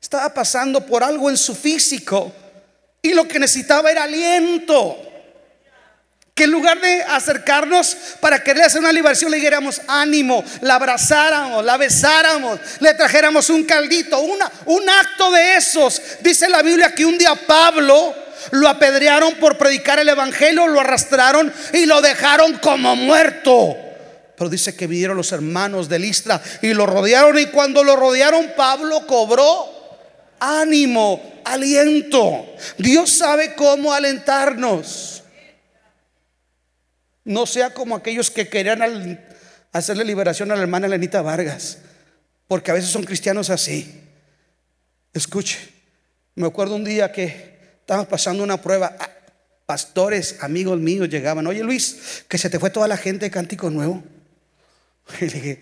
estaba 0.00 0.34
pasando 0.34 0.84
por 0.84 1.04
algo 1.04 1.30
en 1.30 1.36
su 1.36 1.54
físico 1.54 2.32
y 3.00 3.14
lo 3.14 3.26
que 3.26 3.38
necesitaba 3.38 3.90
era 3.90 4.04
aliento. 4.04 4.98
Que 6.34 6.44
en 6.44 6.50
lugar 6.50 6.80
de 6.80 7.02
acercarnos 7.02 7.96
para 8.20 8.42
querer 8.42 8.64
hacer 8.64 8.80
una 8.80 8.92
liberación, 8.92 9.30
le 9.30 9.38
diéramos 9.38 9.82
ánimo, 9.86 10.42
la 10.62 10.76
abrazáramos, 10.76 11.64
la 11.64 11.76
besáramos, 11.76 12.58
le 12.80 12.94
trajéramos 12.94 13.50
un 13.50 13.64
caldito, 13.64 14.18
una, 14.20 14.50
un 14.64 14.88
acto 14.88 15.30
de 15.30 15.56
esos. 15.56 16.00
Dice 16.20 16.48
la 16.48 16.62
Biblia 16.62 16.94
que 16.94 17.04
un 17.04 17.18
día 17.18 17.34
Pablo 17.34 18.14
lo 18.50 18.68
apedrearon 18.68 19.34
por 19.34 19.58
predicar 19.58 19.98
el 19.98 20.08
Evangelio, 20.08 20.66
lo 20.66 20.80
arrastraron 20.80 21.52
y 21.74 21.86
lo 21.86 22.00
dejaron 22.00 22.58
como 22.58 22.96
muerto. 22.96 23.91
Pero 24.36 24.50
dice 24.50 24.74
que 24.74 24.86
vinieron 24.86 25.16
los 25.16 25.32
hermanos 25.32 25.88
de 25.88 25.98
Listra 25.98 26.42
y 26.62 26.74
lo 26.74 26.86
rodearon 26.86 27.38
y 27.38 27.46
cuando 27.46 27.84
lo 27.84 27.96
rodearon 27.96 28.52
Pablo 28.56 29.06
cobró 29.06 29.82
ánimo, 30.42 31.40
aliento. 31.44 32.46
Dios 32.78 33.10
sabe 33.10 33.54
cómo 33.54 33.92
alentarnos. 33.92 35.22
No 37.24 37.46
sea 37.46 37.72
como 37.72 37.94
aquellos 37.94 38.30
que 38.30 38.48
querían 38.48 39.20
hacerle 39.72 40.04
liberación 40.04 40.50
a 40.50 40.56
la 40.56 40.62
hermana 40.62 40.88
Lenita 40.88 41.22
Vargas, 41.22 41.78
porque 42.48 42.72
a 42.72 42.74
veces 42.74 42.90
son 42.90 43.04
cristianos 43.04 43.48
así. 43.50 44.00
Escuche, 45.12 45.58
me 46.34 46.46
acuerdo 46.46 46.74
un 46.74 46.84
día 46.84 47.12
que 47.12 47.76
estábamos 47.80 48.08
pasando 48.08 48.42
una 48.42 48.60
prueba. 48.60 48.96
Ah, 48.98 49.10
pastores, 49.66 50.36
amigos 50.40 50.80
míos 50.80 51.08
llegaban. 51.08 51.46
Oye 51.46 51.62
Luis, 51.62 52.24
que 52.28 52.38
se 52.38 52.50
te 52.50 52.58
fue 52.58 52.70
toda 52.70 52.88
la 52.88 52.96
gente 52.96 53.26
de 53.26 53.30
Cántico 53.30 53.70
Nuevo. 53.70 54.02
Y 55.20 55.24
le 55.26 55.32
dije, 55.32 55.60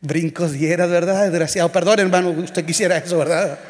brincos 0.00 0.52
dieras, 0.52 0.90
¿verdad? 0.90 1.22
Desgraciado. 1.24 1.70
Perdón, 1.72 2.00
hermano, 2.00 2.30
usted 2.30 2.64
quisiera 2.64 2.96
eso, 2.98 3.18
¿verdad? 3.18 3.58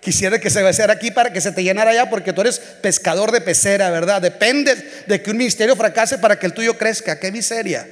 Quisiera 0.00 0.38
que 0.38 0.48
se 0.48 0.62
beseara 0.62 0.94
aquí 0.94 1.10
para 1.10 1.32
que 1.32 1.40
se 1.40 1.52
te 1.52 1.62
llenara 1.62 1.90
allá 1.90 2.08
porque 2.08 2.32
tú 2.32 2.40
eres 2.40 2.58
pescador 2.58 3.30
de 3.30 3.40
pecera, 3.40 3.90
¿verdad? 3.90 4.22
Depende 4.22 4.74
de 5.06 5.22
que 5.22 5.30
un 5.30 5.36
ministerio 5.36 5.76
fracase 5.76 6.18
para 6.18 6.38
que 6.38 6.46
el 6.46 6.54
tuyo 6.54 6.78
crezca. 6.78 7.18
Qué 7.18 7.30
miseria. 7.30 7.86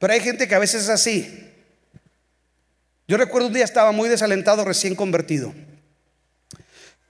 Pero 0.00 0.12
hay 0.12 0.20
gente 0.20 0.48
que 0.48 0.54
a 0.54 0.58
veces 0.58 0.84
es 0.84 0.88
así. 0.88 1.48
Yo 3.06 3.16
recuerdo 3.16 3.48
un 3.48 3.52
día 3.52 3.64
estaba 3.64 3.92
muy 3.92 4.08
desalentado, 4.08 4.64
recién 4.64 4.94
convertido. 4.94 5.52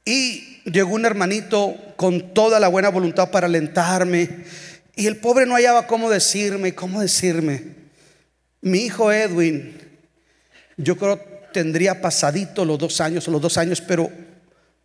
Y 0.04 0.62
llegó 0.64 0.94
un 0.94 1.04
hermanito 1.04 1.76
con 1.96 2.34
toda 2.34 2.58
la 2.58 2.68
buena 2.68 2.88
voluntad 2.88 3.30
para 3.30 3.46
alentarme. 3.46 4.28
Y 5.00 5.06
el 5.06 5.16
pobre 5.16 5.46
no 5.46 5.54
hallaba 5.54 5.86
cómo 5.86 6.10
decirme, 6.10 6.74
cómo 6.74 7.00
decirme. 7.00 7.74
Mi 8.60 8.80
hijo 8.80 9.10
Edwin, 9.10 9.74
yo 10.76 10.98
creo 10.98 11.18
tendría 11.54 12.02
pasadito 12.02 12.66
los 12.66 12.78
dos 12.78 13.00
años 13.00 13.26
o 13.26 13.30
los 13.30 13.40
dos 13.40 13.56
años, 13.56 13.80
pero 13.80 14.10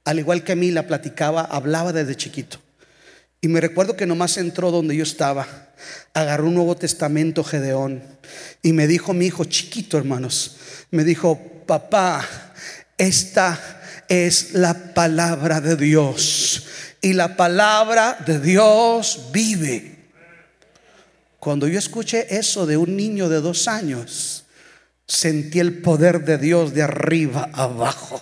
al 0.05 0.17
igual 0.17 0.45
que 0.45 0.53
a 0.53 0.55
mí 0.55 0.71
la 0.71 0.87
platicaba, 0.87 1.41
hablaba 1.41 1.91
desde 1.91 2.15
chiquito. 2.15 2.59
Y 3.41 3.49
me 3.49 3.59
recuerdo 3.59 3.97
que 3.97 4.05
nomás 4.05 4.37
entró 4.37 4.71
donde 4.71 4.95
yo 4.95 5.03
estaba, 5.03 5.73
agarró 6.13 6.47
un 6.47 6.55
Nuevo 6.55 6.77
Testamento 6.77 7.43
Gedeón 7.43 8.01
y 8.61 8.71
me 8.71 8.87
dijo 8.87 9.13
mi 9.13 9.25
hijo 9.25 9.43
chiquito, 9.43 9.97
hermanos, 9.97 10.55
me 10.91 11.03
dijo, 11.03 11.37
papá, 11.67 12.25
esta 12.97 13.59
es 14.07 14.53
la 14.53 14.93
palabra 14.93 15.59
de 15.59 15.75
Dios 15.75 16.67
y 17.01 17.11
la 17.11 17.35
palabra 17.35 18.17
de 18.25 18.39
Dios 18.39 19.25
vive. 19.33 19.94
Cuando 21.45 21.67
yo 21.67 21.77
escuché 21.77 22.25
eso 22.35 22.65
de 22.65 22.75
un 22.75 22.97
niño 22.97 23.29
de 23.29 23.39
dos 23.39 23.67
años, 23.67 24.45
Sentí 25.07 25.59
el 25.59 25.83
poder 25.83 26.25
de 26.25 26.39
Dios 26.39 26.73
de 26.73 26.81
arriba 26.81 27.51
abajo. 27.53 28.19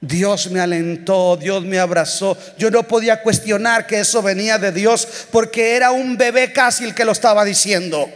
Dios 0.00 0.50
me 0.50 0.58
alentó, 0.60 1.36
Dios 1.36 1.62
me 1.66 1.78
abrazó. 1.78 2.38
Yo 2.56 2.70
no 2.70 2.84
podía 2.84 3.20
cuestionar 3.20 3.86
que 3.86 4.00
eso 4.00 4.22
venía 4.22 4.56
de 4.56 4.72
Dios 4.72 5.06
porque 5.30 5.76
era 5.76 5.90
un 5.90 6.16
bebé 6.16 6.54
casi 6.54 6.84
el 6.84 6.94
que 6.94 7.04
lo 7.04 7.12
estaba 7.12 7.44
diciendo. 7.44 8.08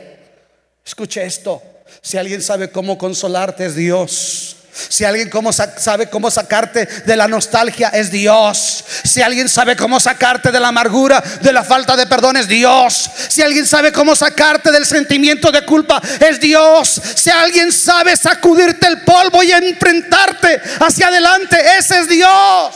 Escuche 0.83 1.27
esto, 1.27 1.63
si 2.01 2.17
alguien 2.17 2.41
sabe 2.41 2.71
cómo 2.71 2.97
consolarte 2.97 3.67
es 3.67 3.75
Dios. 3.75 4.57
Si 4.89 5.05
alguien 5.05 5.31
sabe 5.77 6.09
cómo 6.09 6.31
sacarte 6.31 6.87
de 6.87 7.17
la 7.17 7.27
nostalgia 7.27 7.89
es 7.89 8.11
Dios. 8.13 8.85
Si 9.03 9.21
alguien 9.21 9.49
sabe 9.49 9.77
cómo 9.77 9.99
sacarte 9.99 10.53
de 10.53 10.61
la 10.61 10.69
amargura, 10.69 11.21
de 11.41 11.53
la 11.53 11.65
falta 11.65 11.97
de 11.97 12.07
perdón 12.07 12.37
es 12.37 12.47
Dios. 12.47 13.11
Si 13.29 13.43
alguien 13.43 13.67
sabe 13.67 13.93
cómo 13.93 14.15
sacarte 14.15 14.71
del 14.71 14.87
sentimiento 14.87 15.51
de 15.51 15.65
culpa 15.65 16.01
es 16.21 16.39
Dios. 16.39 17.01
Si 17.17 17.29
alguien 17.29 17.73
sabe 17.73 18.17
sacudirte 18.17 18.87
el 18.87 19.01
polvo 19.03 19.43
y 19.43 19.51
enfrentarte 19.51 20.61
hacia 20.81 21.09
adelante, 21.09 21.57
ese 21.79 21.99
es 22.01 22.09
Dios. 22.09 22.75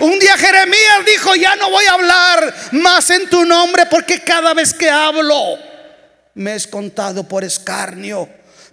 Un 0.00 0.18
día 0.18 0.36
Jeremías 0.36 1.04
dijo, 1.06 1.34
ya 1.36 1.54
no 1.56 1.70
voy 1.70 1.84
a 1.84 1.92
hablar 1.92 2.54
más 2.72 3.08
en 3.10 3.28
tu 3.28 3.44
nombre 3.44 3.86
porque 3.86 4.20
cada 4.20 4.52
vez 4.54 4.74
que 4.74 4.90
hablo 4.90 5.58
me 6.34 6.54
es 6.54 6.66
contado 6.66 7.24
por 7.24 7.44
escarnio 7.44 8.28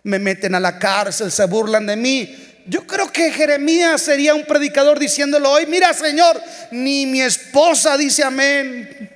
me 0.09 0.19
meten 0.19 0.55
a 0.55 0.59
la 0.59 0.77
cárcel, 0.79 1.31
se 1.31 1.45
burlan 1.45 1.85
de 1.85 1.95
mí. 1.95 2.35
Yo 2.67 2.85
creo 2.85 3.11
que 3.11 3.31
Jeremías 3.31 4.01
sería 4.01 4.35
un 4.35 4.45
predicador 4.45 4.99
diciéndolo 4.99 5.49
hoy, 5.49 5.65
mira 5.65 5.93
Señor, 5.93 6.41
ni 6.71 7.05
mi 7.05 7.21
esposa 7.21 7.97
dice 7.97 8.23
amén. 8.23 9.09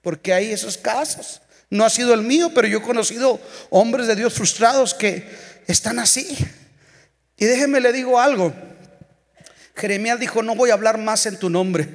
Porque 0.00 0.32
hay 0.32 0.52
esos 0.52 0.78
casos. 0.78 1.42
No 1.68 1.84
ha 1.84 1.90
sido 1.90 2.14
el 2.14 2.22
mío, 2.22 2.52
pero 2.54 2.68
yo 2.68 2.78
he 2.78 2.82
conocido 2.82 3.40
hombres 3.70 4.06
de 4.06 4.16
Dios 4.16 4.34
frustrados 4.34 4.94
que 4.94 5.28
están 5.66 5.98
así. 5.98 6.36
Y 7.36 7.44
déjeme 7.44 7.80
le 7.80 7.92
digo 7.92 8.18
algo. 8.18 8.54
Jeremías 9.74 10.18
dijo, 10.18 10.42
no 10.42 10.54
voy 10.54 10.70
a 10.70 10.74
hablar 10.74 10.98
más 10.98 11.26
en 11.26 11.38
tu 11.38 11.50
nombre. 11.50 11.88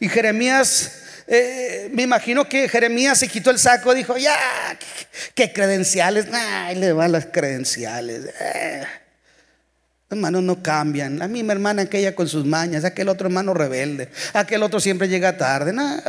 Y 0.00 0.08
Jeremías 0.08 1.03
eh, 1.26 1.90
me 1.92 2.02
imagino 2.02 2.48
que 2.48 2.68
Jeremías 2.68 3.18
se 3.18 3.28
quitó 3.28 3.50
el 3.50 3.58
saco 3.58 3.92
y 3.92 3.96
dijo, 3.96 4.16
ya, 4.16 4.36
¿qué, 5.34 5.52
credenciales? 5.52 6.26
Ay, 6.32 6.76
le 6.76 6.92
van 6.92 7.12
las 7.12 7.26
credenciales. 7.26 8.26
Eh, 8.40 8.84
hermanos 10.10 10.42
no 10.42 10.62
cambian. 10.62 11.22
A 11.22 11.28
mí 11.28 11.42
mi 11.42 11.50
hermana 11.50 11.82
aquella 11.82 12.14
con 12.14 12.28
sus 12.28 12.44
mañas, 12.44 12.84
aquel 12.84 13.08
otro 13.08 13.26
hermano 13.26 13.54
rebelde, 13.54 14.10
aquel 14.32 14.62
otro 14.62 14.80
siempre 14.80 15.08
llega 15.08 15.36
tarde. 15.36 15.72
Nah, 15.72 16.00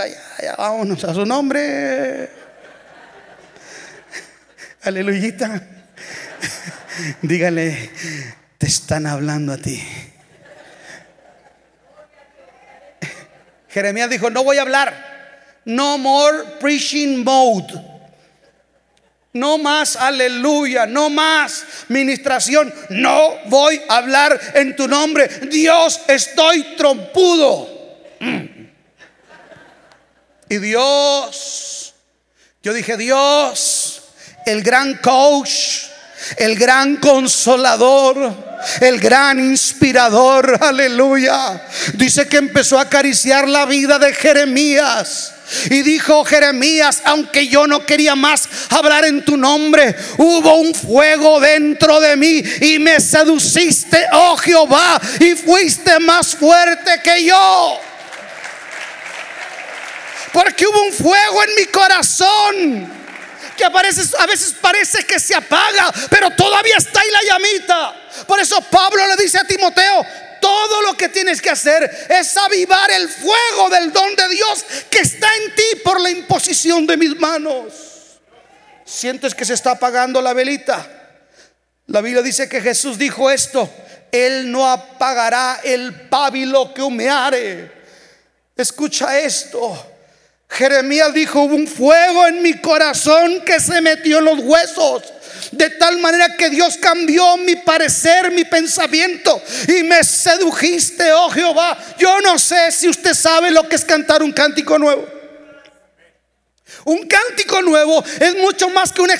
vámonos 0.57 1.03
a 1.03 1.13
su 1.13 1.25
nombre. 1.25 2.29
Aleluyita. 4.83 5.61
Dígale, 7.21 7.89
te 8.57 8.67
están 8.67 9.07
hablando 9.07 9.53
a 9.53 9.57
ti. 9.57 9.81
Jeremías 13.75 14.09
dijo, 14.09 14.29
no 14.29 14.41
voy 14.41 14.57
a 14.57 14.61
hablar. 14.61 15.59
No 15.65 15.97
more 15.97 16.45
preaching 16.61 17.25
mode. 17.25 17.73
No 19.33 19.57
más 19.57 19.97
aleluya, 19.97 20.85
no 20.85 21.09
más 21.09 21.65
ministración. 21.89 22.73
No 22.89 23.33
voy 23.47 23.81
a 23.89 23.97
hablar 23.97 24.39
en 24.53 24.77
tu 24.77 24.87
nombre. 24.87 25.27
Dios, 25.51 25.99
estoy 26.07 26.63
trompudo. 26.77 27.67
Mm. 28.21 28.45
Y 30.47 30.57
Dios, 30.59 31.95
yo 32.63 32.73
dije, 32.73 32.95
Dios, 32.95 34.03
el 34.45 34.63
gran 34.63 34.99
coach, 34.99 35.87
el 36.37 36.57
gran 36.57 36.95
consolador, 36.95 38.44
el 38.81 38.99
gran 38.99 39.39
inspirador, 39.39 40.57
aleluya. 40.61 41.61
Dice 41.93 42.27
que 42.27 42.37
empezó 42.37 42.77
a 42.77 42.83
acariciar 42.83 43.47
la 43.47 43.65
vida 43.65 43.99
de 43.99 44.13
Jeremías. 44.13 45.31
Y 45.69 45.83
dijo 45.83 46.25
Jeremías, 46.25 47.01
aunque 47.05 47.47
yo 47.47 47.67
no 47.67 47.85
quería 47.85 48.15
más 48.15 48.49
hablar 48.69 49.05
en 49.05 49.23
tu 49.23 49.37
nombre, 49.37 49.95
hubo 50.17 50.55
un 50.55 50.73
fuego 50.73 51.39
dentro 51.39 51.99
de 51.99 52.15
mí 52.15 52.43
y 52.61 52.79
me 52.79 52.99
seduciste, 52.99 54.05
oh 54.11 54.37
Jehová, 54.37 54.99
y 55.19 55.35
fuiste 55.35 55.99
más 55.99 56.35
fuerte 56.35 56.99
que 57.03 57.25
yo. 57.25 57.79
Porque 60.33 60.65
hubo 60.65 60.81
un 60.81 60.93
fuego 60.93 61.43
en 61.43 61.55
mi 61.55 61.65
corazón 61.65 62.93
que 63.55 63.63
a 63.63 63.69
veces, 63.69 64.15
a 64.19 64.25
veces 64.25 64.53
parece 64.59 65.05
que 65.05 65.19
se 65.19 65.33
apaga, 65.33 65.93
pero 66.09 66.31
todavía 66.31 66.75
está 66.77 66.99
ahí 66.99 67.07
la 67.11 67.33
llamita. 67.33 68.04
Por 68.27 68.39
eso 68.39 68.61
Pablo 68.69 69.07
le 69.07 69.21
dice 69.21 69.37
a 69.37 69.43
Timoteo, 69.43 70.05
todo 70.41 70.81
lo 70.83 70.95
que 70.95 71.09
tienes 71.09 71.41
que 71.41 71.49
hacer 71.49 72.07
es 72.09 72.37
avivar 72.37 72.91
el 72.91 73.09
fuego 73.09 73.69
del 73.69 73.91
don 73.91 74.15
de 74.15 74.29
Dios 74.29 74.65
que 74.89 74.99
está 74.99 75.27
en 75.35 75.55
ti 75.55 75.81
por 75.83 75.99
la 75.99 76.11
imposición 76.11 76.85
de 76.85 76.97
mis 76.97 77.15
manos. 77.19 77.73
¿Sientes 78.85 79.33
que 79.33 79.45
se 79.45 79.53
está 79.53 79.71
apagando 79.71 80.21
la 80.21 80.33
velita? 80.33 80.87
La 81.87 82.01
Biblia 82.01 82.21
dice 82.21 82.47
que 82.47 82.61
Jesús 82.61 82.97
dijo 82.97 83.31
esto, 83.31 83.69
Él 84.11 84.51
no 84.51 84.69
apagará 84.69 85.61
el 85.63 86.07
pábilo 86.09 86.73
que 86.73 86.81
humeare 86.81 87.75
Escucha 88.55 89.19
esto. 89.19 89.91
Jeremías 90.49 91.13
dijo, 91.13 91.41
hubo 91.41 91.55
un 91.55 91.67
fuego 91.67 92.25
en 92.27 92.41
mi 92.41 92.53
corazón 92.61 93.41
que 93.41 93.59
se 93.59 93.81
metió 93.81 94.19
en 94.19 94.25
los 94.25 94.39
huesos. 94.39 95.03
De 95.51 95.69
tal 95.71 95.97
manera 95.99 96.35
que 96.35 96.49
Dios 96.49 96.77
cambió 96.77 97.37
mi 97.37 97.55
parecer, 97.55 98.31
mi 98.31 98.45
pensamiento 98.45 99.41
y 99.67 99.83
me 99.83 100.03
sedujiste, 100.03 101.11
oh 101.13 101.29
Jehová. 101.29 101.77
Yo 101.97 102.21
no 102.21 102.37
sé 102.39 102.71
si 102.71 102.87
usted 102.87 103.13
sabe 103.13 103.51
lo 103.51 103.67
que 103.67 103.75
es 103.75 103.85
cantar 103.85 104.23
un 104.23 104.31
cántico 104.31 104.77
nuevo. 104.77 105.05
Un 106.85 107.07
cántico 107.07 107.61
nuevo 107.61 108.03
es 108.19 108.35
mucho 108.37 108.69
más 108.69 108.91
que 108.91 109.01
una, 109.01 109.15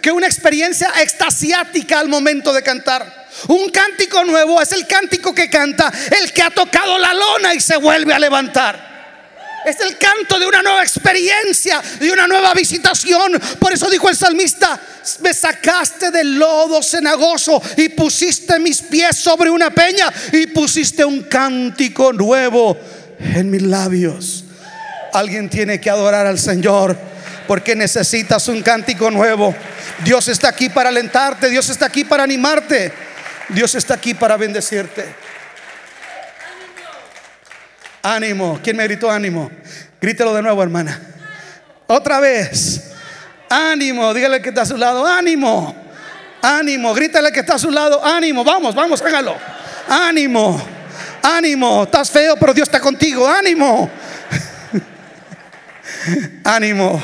que 0.00 0.12
una 0.12 0.26
experiencia 0.26 0.92
extasiática 1.00 1.98
al 1.98 2.08
momento 2.08 2.52
de 2.52 2.62
cantar. 2.62 3.24
Un 3.48 3.68
cántico 3.70 4.24
nuevo 4.24 4.62
es 4.62 4.70
el 4.72 4.86
cántico 4.86 5.34
que 5.34 5.50
canta 5.50 5.92
el 6.20 6.32
que 6.32 6.42
ha 6.42 6.50
tocado 6.50 6.98
la 6.98 7.12
lona 7.12 7.52
y 7.52 7.60
se 7.60 7.76
vuelve 7.76 8.14
a 8.14 8.18
levantar. 8.18 8.93
Es 9.64 9.80
el 9.80 9.96
canto 9.96 10.38
de 10.38 10.46
una 10.46 10.62
nueva 10.62 10.82
experiencia, 10.82 11.82
de 11.98 12.10
una 12.10 12.26
nueva 12.26 12.52
visitación. 12.52 13.40
Por 13.58 13.72
eso 13.72 13.88
dijo 13.88 14.08
el 14.08 14.16
salmista, 14.16 14.78
me 15.20 15.32
sacaste 15.32 16.10
del 16.10 16.38
lodo 16.38 16.82
cenagoso 16.82 17.62
y 17.76 17.88
pusiste 17.90 18.58
mis 18.58 18.82
pies 18.82 19.16
sobre 19.16 19.50
una 19.50 19.70
peña 19.70 20.12
y 20.32 20.46
pusiste 20.48 21.04
un 21.04 21.22
cántico 21.22 22.12
nuevo 22.12 22.76
en 23.18 23.50
mis 23.50 23.62
labios. 23.62 24.44
Alguien 25.12 25.48
tiene 25.48 25.80
que 25.80 25.90
adorar 25.90 26.26
al 26.26 26.38
Señor 26.38 26.96
porque 27.46 27.74
necesitas 27.74 28.48
un 28.48 28.62
cántico 28.62 29.10
nuevo. 29.10 29.54
Dios 30.04 30.28
está 30.28 30.48
aquí 30.48 30.68
para 30.68 30.88
alentarte, 30.88 31.48
Dios 31.48 31.68
está 31.70 31.86
aquí 31.86 32.04
para 32.04 32.24
animarte, 32.24 32.92
Dios 33.48 33.74
está 33.74 33.94
aquí 33.94 34.14
para 34.14 34.36
bendecirte. 34.36 35.24
Ánimo. 38.04 38.60
¿Quién 38.62 38.76
me 38.76 38.84
gritó 38.84 39.10
ánimo? 39.10 39.50
Grítelo 39.98 40.34
de 40.34 40.42
nuevo, 40.42 40.62
hermana. 40.62 41.00
Otra 41.86 42.20
vez. 42.20 42.92
Ánimo. 43.48 44.12
Dígale 44.12 44.42
que 44.42 44.50
está 44.50 44.60
a 44.60 44.66
su 44.66 44.76
lado. 44.76 45.06
Ánimo. 45.06 45.74
Ánimo. 46.42 46.92
Grítale 46.92 47.32
que 47.32 47.40
está 47.40 47.54
a 47.54 47.58
su 47.58 47.70
lado. 47.70 48.04
Ánimo. 48.04 48.44
Vamos, 48.44 48.74
vamos, 48.74 49.00
hágalo. 49.00 49.34
Ánimo. 49.88 50.62
Ánimo. 51.22 51.84
Estás 51.84 52.10
feo, 52.10 52.36
pero 52.36 52.52
Dios 52.52 52.68
está 52.68 52.78
contigo. 52.78 53.26
Ánimo. 53.26 53.90
Ánimo. 56.44 57.02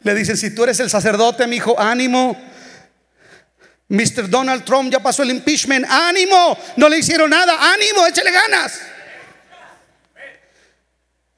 Le 0.00 0.14
dicen, 0.14 0.38
si 0.38 0.54
tú 0.54 0.64
eres 0.64 0.80
el 0.80 0.88
sacerdote, 0.88 1.46
mi 1.46 1.56
hijo, 1.56 1.78
ánimo. 1.78 2.34
Mr. 3.88 4.28
Donald 4.28 4.64
Trump 4.64 4.92
ya 4.92 5.00
pasó 5.00 5.22
el 5.22 5.30
impeachment. 5.30 5.86
Ánimo, 5.88 6.58
no 6.76 6.88
le 6.88 6.98
hicieron 6.98 7.30
nada. 7.30 7.72
Ánimo, 7.72 8.06
échale 8.06 8.30
ganas. 8.30 8.80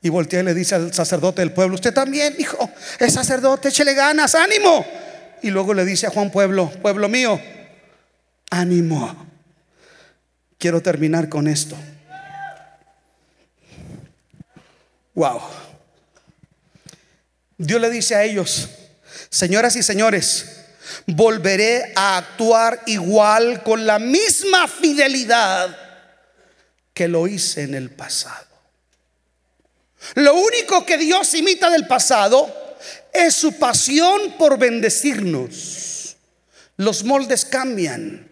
Y 0.03 0.09
voltea 0.09 0.41
y 0.41 0.45
le 0.45 0.55
dice 0.55 0.75
al 0.75 0.95
sacerdote 0.95 1.43
del 1.43 1.53
pueblo, 1.53 1.75
usted 1.75 1.93
también, 1.93 2.35
hijo, 2.39 2.71
es 2.99 3.13
sacerdote, 3.13 3.69
échale 3.69 3.95
ganas, 3.95 4.35
ánimo. 4.35 4.85
Y 5.43 5.51
luego 5.51 5.75
le 5.75 5.85
dice 5.85 6.07
a 6.07 6.11
Juan 6.11 6.31
Pueblo, 6.31 6.71
pueblo 6.83 7.09
mío, 7.09 7.41
ánimo. 8.51 9.27
Quiero 10.59 10.81
terminar 10.81 11.29
con 11.29 11.47
esto. 11.47 11.77
Wow. 15.15 15.41
Dios 17.59 17.81
le 17.81 17.91
dice 17.91 18.15
a 18.15 18.25
ellos, 18.25 18.71
señoras 19.29 19.77
y 19.77 19.83
señores, 19.83 20.60
volveré 21.07 21.93
a 21.95 22.19
actuar 22.19 22.83
igual 22.87 23.63
con 23.63 23.87
la 23.87 23.99
misma 23.99 24.69
fidelidad 24.69 25.77
que 26.95 27.09
lo 27.09 27.27
hice 27.27 27.63
en 27.63 27.75
el 27.75 27.91
pasado. 27.91 28.47
Lo 30.15 30.35
único 30.35 30.85
que 30.87 30.99
Dios 30.99 31.35
imita 31.35 31.71
del 31.71 31.87
pasado 31.87 32.55
es 33.13 33.35
su 33.35 33.59
pasión 33.59 34.37
por 34.39 34.59
bendecirnos. 34.59 36.17
Los 36.77 37.05
moldes 37.05 37.45
cambian, 37.45 38.31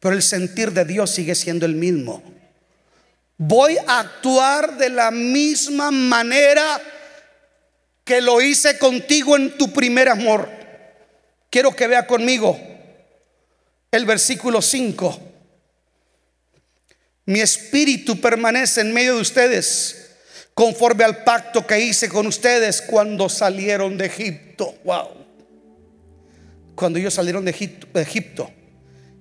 pero 0.00 0.14
el 0.14 0.22
sentir 0.22 0.72
de 0.72 0.84
Dios 0.84 1.10
sigue 1.10 1.34
siendo 1.34 1.66
el 1.66 1.74
mismo. 1.74 2.22
Voy 3.36 3.76
a 3.86 4.00
actuar 4.00 4.78
de 4.78 4.88
la 4.88 5.10
misma 5.10 5.90
manera 5.90 6.80
que 8.04 8.20
lo 8.20 8.40
hice 8.40 8.78
contigo 8.78 9.36
en 9.36 9.56
tu 9.58 9.72
primer 9.72 10.08
amor. 10.08 10.63
Quiero 11.54 11.70
que 11.70 11.86
vea 11.86 12.04
conmigo 12.04 12.58
el 13.92 14.04
versículo 14.06 14.60
5. 14.60 15.20
Mi 17.26 17.38
espíritu 17.38 18.20
permanece 18.20 18.80
en 18.80 18.92
medio 18.92 19.14
de 19.14 19.20
ustedes 19.20 20.16
conforme 20.52 21.04
al 21.04 21.22
pacto 21.22 21.64
que 21.64 21.78
hice 21.78 22.08
con 22.08 22.26
ustedes 22.26 22.82
cuando 22.82 23.28
salieron 23.28 23.96
de 23.96 24.06
Egipto. 24.06 24.74
Wow. 24.82 25.10
Cuando 26.74 26.98
ellos 26.98 27.14
salieron 27.14 27.44
de 27.44 27.52
Egipto, 27.52 27.86
de 27.94 28.02
Egipto 28.02 28.50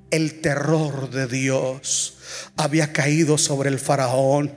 el 0.09 0.41
terror 0.41 1.11
de 1.11 1.27
Dios 1.27 2.17
había 2.57 2.91
caído 2.93 3.37
sobre 3.37 3.69
el 3.69 3.79
faraón. 3.79 4.53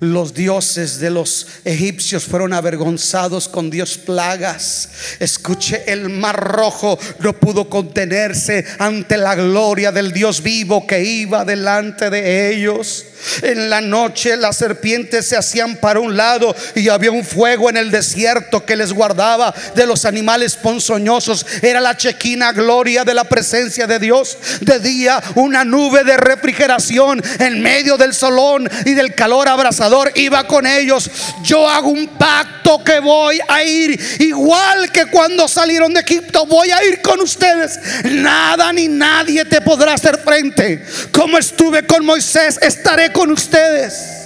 Los 0.00 0.34
dioses 0.34 0.98
de 0.98 1.10
los 1.10 1.46
egipcios 1.64 2.24
fueron 2.24 2.52
avergonzados 2.52 3.48
con 3.48 3.70
Dios 3.70 3.98
plagas. 3.98 4.88
Escuche, 5.20 5.84
el 5.86 6.08
mar 6.08 6.36
rojo 6.36 6.98
no 7.20 7.32
pudo 7.38 7.68
contenerse 7.70 8.66
ante 8.78 9.16
la 9.16 9.36
gloria 9.36 9.92
del 9.92 10.12
Dios 10.12 10.42
vivo 10.42 10.86
que 10.86 11.04
iba 11.04 11.44
delante 11.44 12.10
de 12.10 12.52
ellos. 12.52 13.06
En 13.42 13.70
la 13.70 13.80
noche 13.80 14.36
las 14.36 14.56
serpientes 14.56 15.26
se 15.26 15.36
hacían 15.36 15.76
para 15.76 16.00
un 16.00 16.16
lado 16.16 16.54
y 16.74 16.88
había 16.88 17.12
un 17.12 17.24
fuego 17.24 17.70
en 17.70 17.76
el 17.76 17.90
desierto 17.90 18.64
que 18.64 18.74
les 18.74 18.92
guardaba 18.92 19.54
de 19.76 19.86
los 19.86 20.04
animales 20.04 20.56
ponzoñosos. 20.56 21.46
Era 21.62 21.80
la 21.80 21.96
chequina 21.96 22.52
gloria 22.52 23.04
de 23.04 23.14
la 23.14 23.24
presencia 23.24 23.86
de 23.86 24.00
Dios. 24.00 24.36
De 24.60 24.80
día 24.80 25.22
una 25.36 25.64
nube 25.64 26.02
de 26.02 26.16
refrigeración 26.16 27.01
en 27.10 27.60
medio 27.60 27.96
del 27.96 28.14
solón 28.14 28.68
y 28.84 28.92
del 28.92 29.14
calor 29.14 29.48
abrasador 29.48 30.12
iba 30.14 30.46
con 30.46 30.66
ellos. 30.66 31.10
Yo 31.42 31.68
hago 31.68 31.88
un 31.88 32.06
pacto 32.08 32.82
que 32.84 33.00
voy 33.00 33.40
a 33.48 33.62
ir 33.64 33.98
igual 34.20 34.90
que 34.92 35.06
cuando 35.06 35.48
salieron 35.48 35.92
de 35.92 36.00
Egipto. 36.00 36.46
Voy 36.46 36.70
a 36.70 36.84
ir 36.84 37.02
con 37.02 37.20
ustedes. 37.20 37.78
Nada 38.04 38.72
ni 38.72 38.88
nadie 38.88 39.44
te 39.44 39.60
podrá 39.60 39.94
hacer 39.94 40.18
frente. 40.18 40.84
Como 41.12 41.38
estuve 41.38 41.86
con 41.86 42.04
Moisés, 42.04 42.58
estaré 42.62 43.12
con 43.12 43.30
ustedes. 43.30 44.22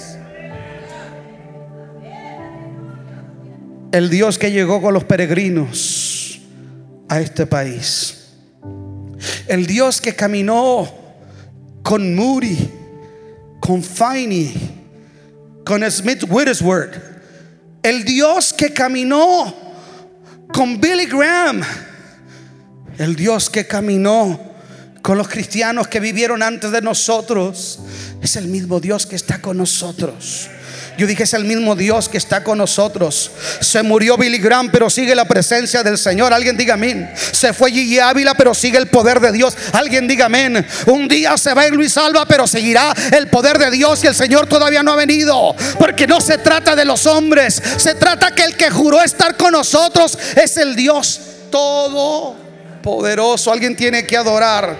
El 3.91 4.09
Dios 4.09 4.37
que 4.37 4.51
llegó 4.51 4.81
con 4.81 4.93
los 4.93 5.05
peregrinos 5.05 6.39
a 7.07 7.21
este 7.21 7.45
país. 7.45 8.17
El 9.47 9.65
Dios 9.65 10.01
que 10.01 10.13
caminó 10.13 10.96
con 11.87 12.13
Moody 12.13 12.69
con 13.61 13.81
Finney, 13.81 14.53
con 15.65 15.89
Smith 15.89 16.25
Wittersworth, 16.27 16.95
el 17.81 18.03
Dios 18.03 18.51
que 18.51 18.73
caminó 18.73 19.53
con 20.53 20.81
Billy 20.81 21.05
Graham, 21.05 21.61
el 22.97 23.15
Dios 23.15 23.49
que 23.49 23.65
caminó 23.65 24.37
con 25.01 25.17
los 25.17 25.29
cristianos 25.29 25.87
que 25.87 26.01
vivieron 26.01 26.43
antes 26.43 26.71
de 26.71 26.81
nosotros, 26.81 27.79
es 28.21 28.35
el 28.35 28.47
mismo 28.47 28.81
Dios 28.81 29.05
que 29.05 29.15
está 29.15 29.41
con 29.41 29.55
nosotros. 29.55 30.49
Yo 30.97 31.05
dije, 31.05 31.23
es 31.23 31.33
el 31.33 31.45
mismo 31.45 31.75
Dios 31.75 32.09
que 32.09 32.17
está 32.17 32.43
con 32.43 32.57
nosotros. 32.57 33.29
Se 33.61 33.83
murió 33.83 34.17
Billy 34.17 34.39
Graham, 34.39 34.71
pero 34.71 34.89
sigue 34.89 35.13
la 35.13 35.25
presencia 35.25 35.83
del 35.83 35.99
Señor. 35.99 36.33
Alguien 36.33 36.57
diga 36.57 36.73
amén. 36.73 37.11
Se 37.15 37.53
fue 37.53 37.71
Gigi 37.71 37.99
Ávila, 37.99 38.33
pero 38.33 38.55
sigue 38.55 38.79
el 38.79 38.87
poder 38.87 39.19
de 39.19 39.31
Dios. 39.31 39.55
Alguien 39.73 40.07
diga 40.07 40.25
amén. 40.25 40.65
Un 40.87 41.07
día 41.07 41.37
se 41.37 41.53
va 41.53 41.61
a 41.61 41.69
Luis 41.69 41.95
Alba, 41.97 42.25
pero 42.25 42.47
seguirá 42.47 42.95
el 43.11 43.27
poder 43.27 43.59
de 43.59 43.69
Dios 43.69 44.03
y 44.03 44.07
el 44.07 44.15
Señor 44.15 44.47
todavía 44.47 44.81
no 44.81 44.91
ha 44.91 44.95
venido. 44.95 45.55
Porque 45.77 46.07
no 46.07 46.19
se 46.19 46.39
trata 46.39 46.75
de 46.75 46.85
los 46.85 47.05
hombres. 47.05 47.61
Se 47.77 47.93
trata 47.93 48.31
que 48.31 48.41
el 48.41 48.57
que 48.57 48.71
juró 48.71 49.03
estar 49.03 49.37
con 49.37 49.51
nosotros 49.51 50.17
es 50.35 50.57
el 50.57 50.75
Dios 50.75 51.21
todopoderoso. 51.51 53.51
Alguien 53.51 53.75
tiene 53.75 54.07
que 54.07 54.17
adorar 54.17 54.75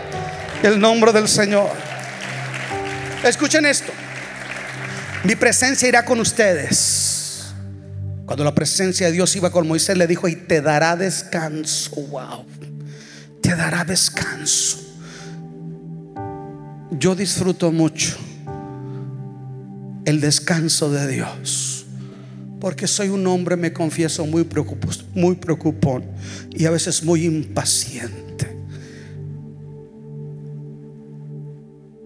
el 0.63 0.79
nombre 0.79 1.11
del 1.11 1.27
Señor. 1.27 1.69
Escuchen 3.23 3.67
esto. 3.67 3.93
Mi 5.23 5.35
presencia 5.35 5.87
irá 5.87 6.05
con 6.05 6.19
ustedes. 6.19 7.17
Cuando 8.25 8.43
la 8.43 8.53
presencia 8.53 9.07
de 9.07 9.13
Dios 9.13 9.35
iba 9.35 9.49
con 9.49 9.67
Moisés, 9.67 9.97
le 9.97 10.05
dijo, 10.05 10.27
y 10.27 10.35
te 10.35 10.61
dará 10.61 10.95
descanso. 10.95 11.95
Wow. 11.95 12.45
Te 13.41 13.55
dará 13.55 13.85
descanso. 13.85 14.79
Yo 16.91 17.15
disfruto 17.15 17.71
mucho 17.71 18.17
el 20.05 20.19
descanso 20.19 20.91
de 20.91 21.07
Dios. 21.07 21.85
Porque 22.59 22.87
soy 22.87 23.09
un 23.09 23.25
hombre, 23.27 23.55
me 23.55 23.71
confieso, 23.71 24.25
muy, 24.25 24.43
preocupón, 24.43 24.95
muy 25.13 25.37
y 26.51 26.65
a 26.65 26.71
veces 26.71 27.03
muy 27.03 27.25
impaciente. 27.25 28.57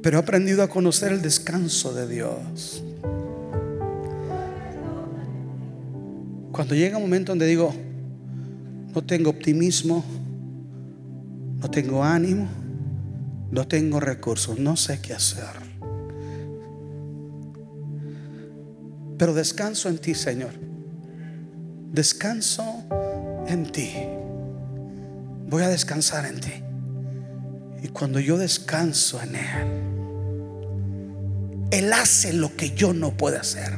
Pero 0.04 0.18
he 0.18 0.22
aprendido 0.22 0.62
a 0.62 0.68
conocer 0.68 1.12
el 1.12 1.22
descanso 1.22 1.94
de 1.94 2.08
Dios. 2.08 2.84
Cuando 6.52 6.76
llega 6.76 6.98
un 6.98 7.04
momento 7.04 7.32
donde 7.32 7.48
digo, 7.48 7.74
no 8.94 9.02
tengo 9.04 9.30
optimismo, 9.30 10.04
no 11.60 11.70
tengo 11.70 12.04
ánimo, 12.04 12.48
no 13.52 13.68
tengo 13.68 14.00
recursos, 14.00 14.60
no 14.60 14.76
sé 14.76 15.00
qué 15.02 15.14
hacer. 15.14 15.46
Pero 19.18 19.34
descanso 19.34 19.88
en 19.88 20.00
ti, 20.00 20.16
Señor. 20.16 20.52
Descanso 21.92 22.64
en 23.48 23.72
ti. 23.72 23.92
Voy 25.48 25.64
a 25.64 25.70
descansar 25.70 26.26
en 26.26 26.40
ti. 26.40 26.54
Y 27.84 27.90
cuando 27.90 28.20
yo 28.20 28.38
descanso 28.38 29.22
en 29.22 29.36
Él, 29.36 29.91
Él 31.72 31.94
hace 31.94 32.34
lo 32.34 32.56
que 32.56 32.72
yo 32.72 32.94
no 32.94 33.16
puedo 33.16 33.40
hacer. 33.40 33.74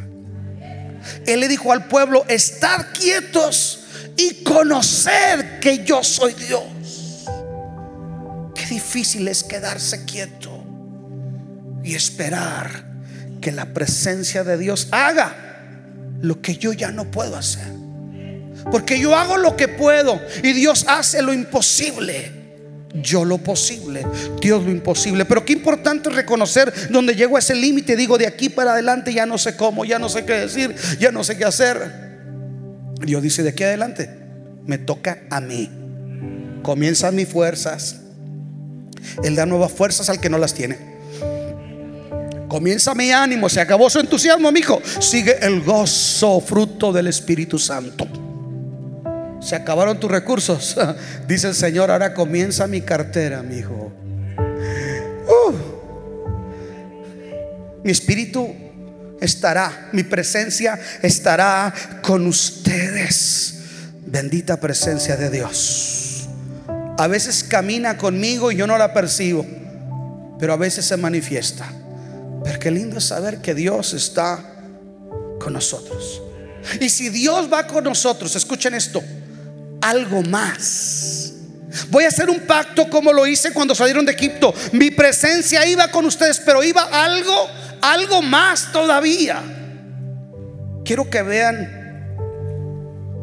Él 1.25 1.39
le 1.39 1.47
dijo 1.47 1.71
al 1.71 1.87
pueblo, 1.87 2.25
estar 2.27 2.91
quietos 2.93 3.85
y 4.17 4.43
conocer 4.43 5.59
que 5.59 5.83
yo 5.83 6.03
soy 6.03 6.33
Dios. 6.33 6.63
Qué 8.55 8.65
difícil 8.67 9.27
es 9.27 9.43
quedarse 9.43 10.05
quieto 10.05 10.63
y 11.83 11.95
esperar 11.95 12.85
que 13.41 13.51
la 13.51 13.73
presencia 13.73 14.43
de 14.43 14.57
Dios 14.57 14.87
haga 14.91 15.35
lo 16.21 16.41
que 16.41 16.55
yo 16.55 16.73
ya 16.73 16.91
no 16.91 17.11
puedo 17.11 17.35
hacer. 17.35 17.67
Porque 18.71 18.99
yo 18.99 19.15
hago 19.15 19.37
lo 19.37 19.57
que 19.57 19.67
puedo 19.67 20.21
y 20.41 20.53
Dios 20.53 20.85
hace 20.87 21.21
lo 21.21 21.33
imposible. 21.33 22.42
Yo 22.93 23.25
lo 23.25 23.39
posible, 23.39 24.05
Dios 24.39 24.63
lo 24.63 24.69
imposible. 24.69 25.25
Pero 25.25 25.43
qué 25.43 25.53
importante 25.53 26.09
reconocer 26.09 26.71
donde 26.89 27.15
llego 27.15 27.35
a 27.35 27.39
ese 27.39 27.55
límite. 27.55 27.95
Digo, 27.95 28.17
de 28.17 28.27
aquí 28.27 28.49
para 28.49 28.73
adelante 28.73 29.13
ya 29.13 29.25
no 29.25 29.37
sé 29.37 29.55
cómo, 29.55 29.83
ya 29.83 29.97
no 29.97 30.09
sé 30.09 30.25
qué 30.25 30.33
decir, 30.33 30.75
ya 30.99 31.11
no 31.11 31.23
sé 31.23 31.37
qué 31.37 31.45
hacer. 31.45 32.13
Dios 32.99 33.23
dice, 33.23 33.41
de 33.41 33.49
aquí 33.49 33.63
adelante 33.63 34.09
me 34.65 34.77
toca 34.77 35.23
a 35.29 35.41
mí. 35.41 35.69
Comienzan 36.61 37.15
mis 37.15 37.27
fuerzas. 37.27 37.99
Él 39.23 39.35
da 39.35 39.45
nuevas 39.45 39.71
fuerzas 39.71 40.09
al 40.09 40.21
que 40.21 40.29
no 40.29 40.37
las 40.37 40.53
tiene. 40.53 40.93
Comienza 42.47 42.93
mi 42.93 43.11
ánimo, 43.11 43.49
se 43.49 43.59
acabó 43.59 43.89
su 43.89 43.99
entusiasmo, 43.99 44.51
mi 44.51 44.59
hijo. 44.59 44.79
Sigue 44.99 45.37
el 45.41 45.61
gozo, 45.61 46.39
fruto 46.39 46.93
del 46.93 47.07
Espíritu 47.07 47.57
Santo. 47.57 48.07
Se 49.43 49.55
acabaron 49.55 49.99
tus 49.99 50.09
recursos. 50.09 50.75
Dice 51.27 51.49
el 51.49 51.55
Señor, 51.55 51.91
ahora 51.91 52.13
comienza 52.13 52.67
mi 52.67 52.81
cartera, 52.81 53.43
mi 53.43 53.57
hijo. 53.57 53.91
Mi 57.83 57.91
espíritu 57.91 58.47
estará, 59.19 59.89
mi 59.91 60.03
presencia 60.03 60.79
estará 61.01 61.73
con 62.01 62.25
ustedes. 62.27 63.55
Bendita 64.05 64.59
presencia 64.59 65.17
de 65.17 65.29
Dios. 65.29 66.29
A 66.97 67.07
veces 67.07 67.43
camina 67.43 67.97
conmigo 67.97 68.51
y 68.51 68.55
yo 68.55 68.67
no 68.67 68.77
la 68.77 68.93
percibo, 68.93 69.45
pero 70.39 70.53
a 70.53 70.57
veces 70.57 70.85
se 70.85 70.95
manifiesta. 70.95 71.69
Pero 72.43 72.59
qué 72.59 72.71
lindo 72.71 72.97
es 72.97 73.05
saber 73.05 73.39
que 73.39 73.53
Dios 73.53 73.93
está 73.93 74.39
con 75.39 75.51
nosotros. 75.51 76.21
Y 76.79 76.87
si 76.87 77.09
Dios 77.09 77.51
va 77.51 77.67
con 77.67 77.83
nosotros, 77.83 78.35
escuchen 78.35 78.73
esto, 78.73 79.03
algo 79.83 80.23
más. 80.23 81.33
Voy 81.89 82.05
a 82.05 82.07
hacer 82.07 82.29
un 82.29 82.41
pacto 82.41 82.89
como 82.89 83.11
lo 83.11 83.27
hice 83.27 83.51
cuando 83.51 83.75
salieron 83.75 84.05
de 84.05 84.13
Egipto. 84.13 84.53
Mi 84.71 84.91
presencia 84.91 85.65
iba 85.67 85.89
con 85.89 86.05
ustedes, 86.05 86.39
pero 86.39 86.63
iba 86.63 86.83
algo, 86.83 87.47
algo 87.81 88.21
más 88.21 88.71
todavía. 88.71 89.41
Quiero 90.85 91.09
que 91.09 91.21
vean 91.21 91.83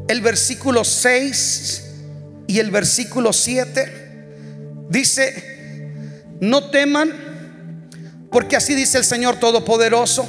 el 0.09 0.21
versículo 0.21 0.85
6 0.85 1.85
y 2.47 2.59
el 2.59 2.71
versículo 2.71 3.33
7. 3.33 4.09
Dice, 4.89 5.87
no 6.41 6.71
teman 6.71 7.31
porque 8.31 8.57
así 8.57 8.75
dice 8.75 8.99
el 8.99 9.05
Señor 9.05 9.37
Todopoderoso. 9.37 10.29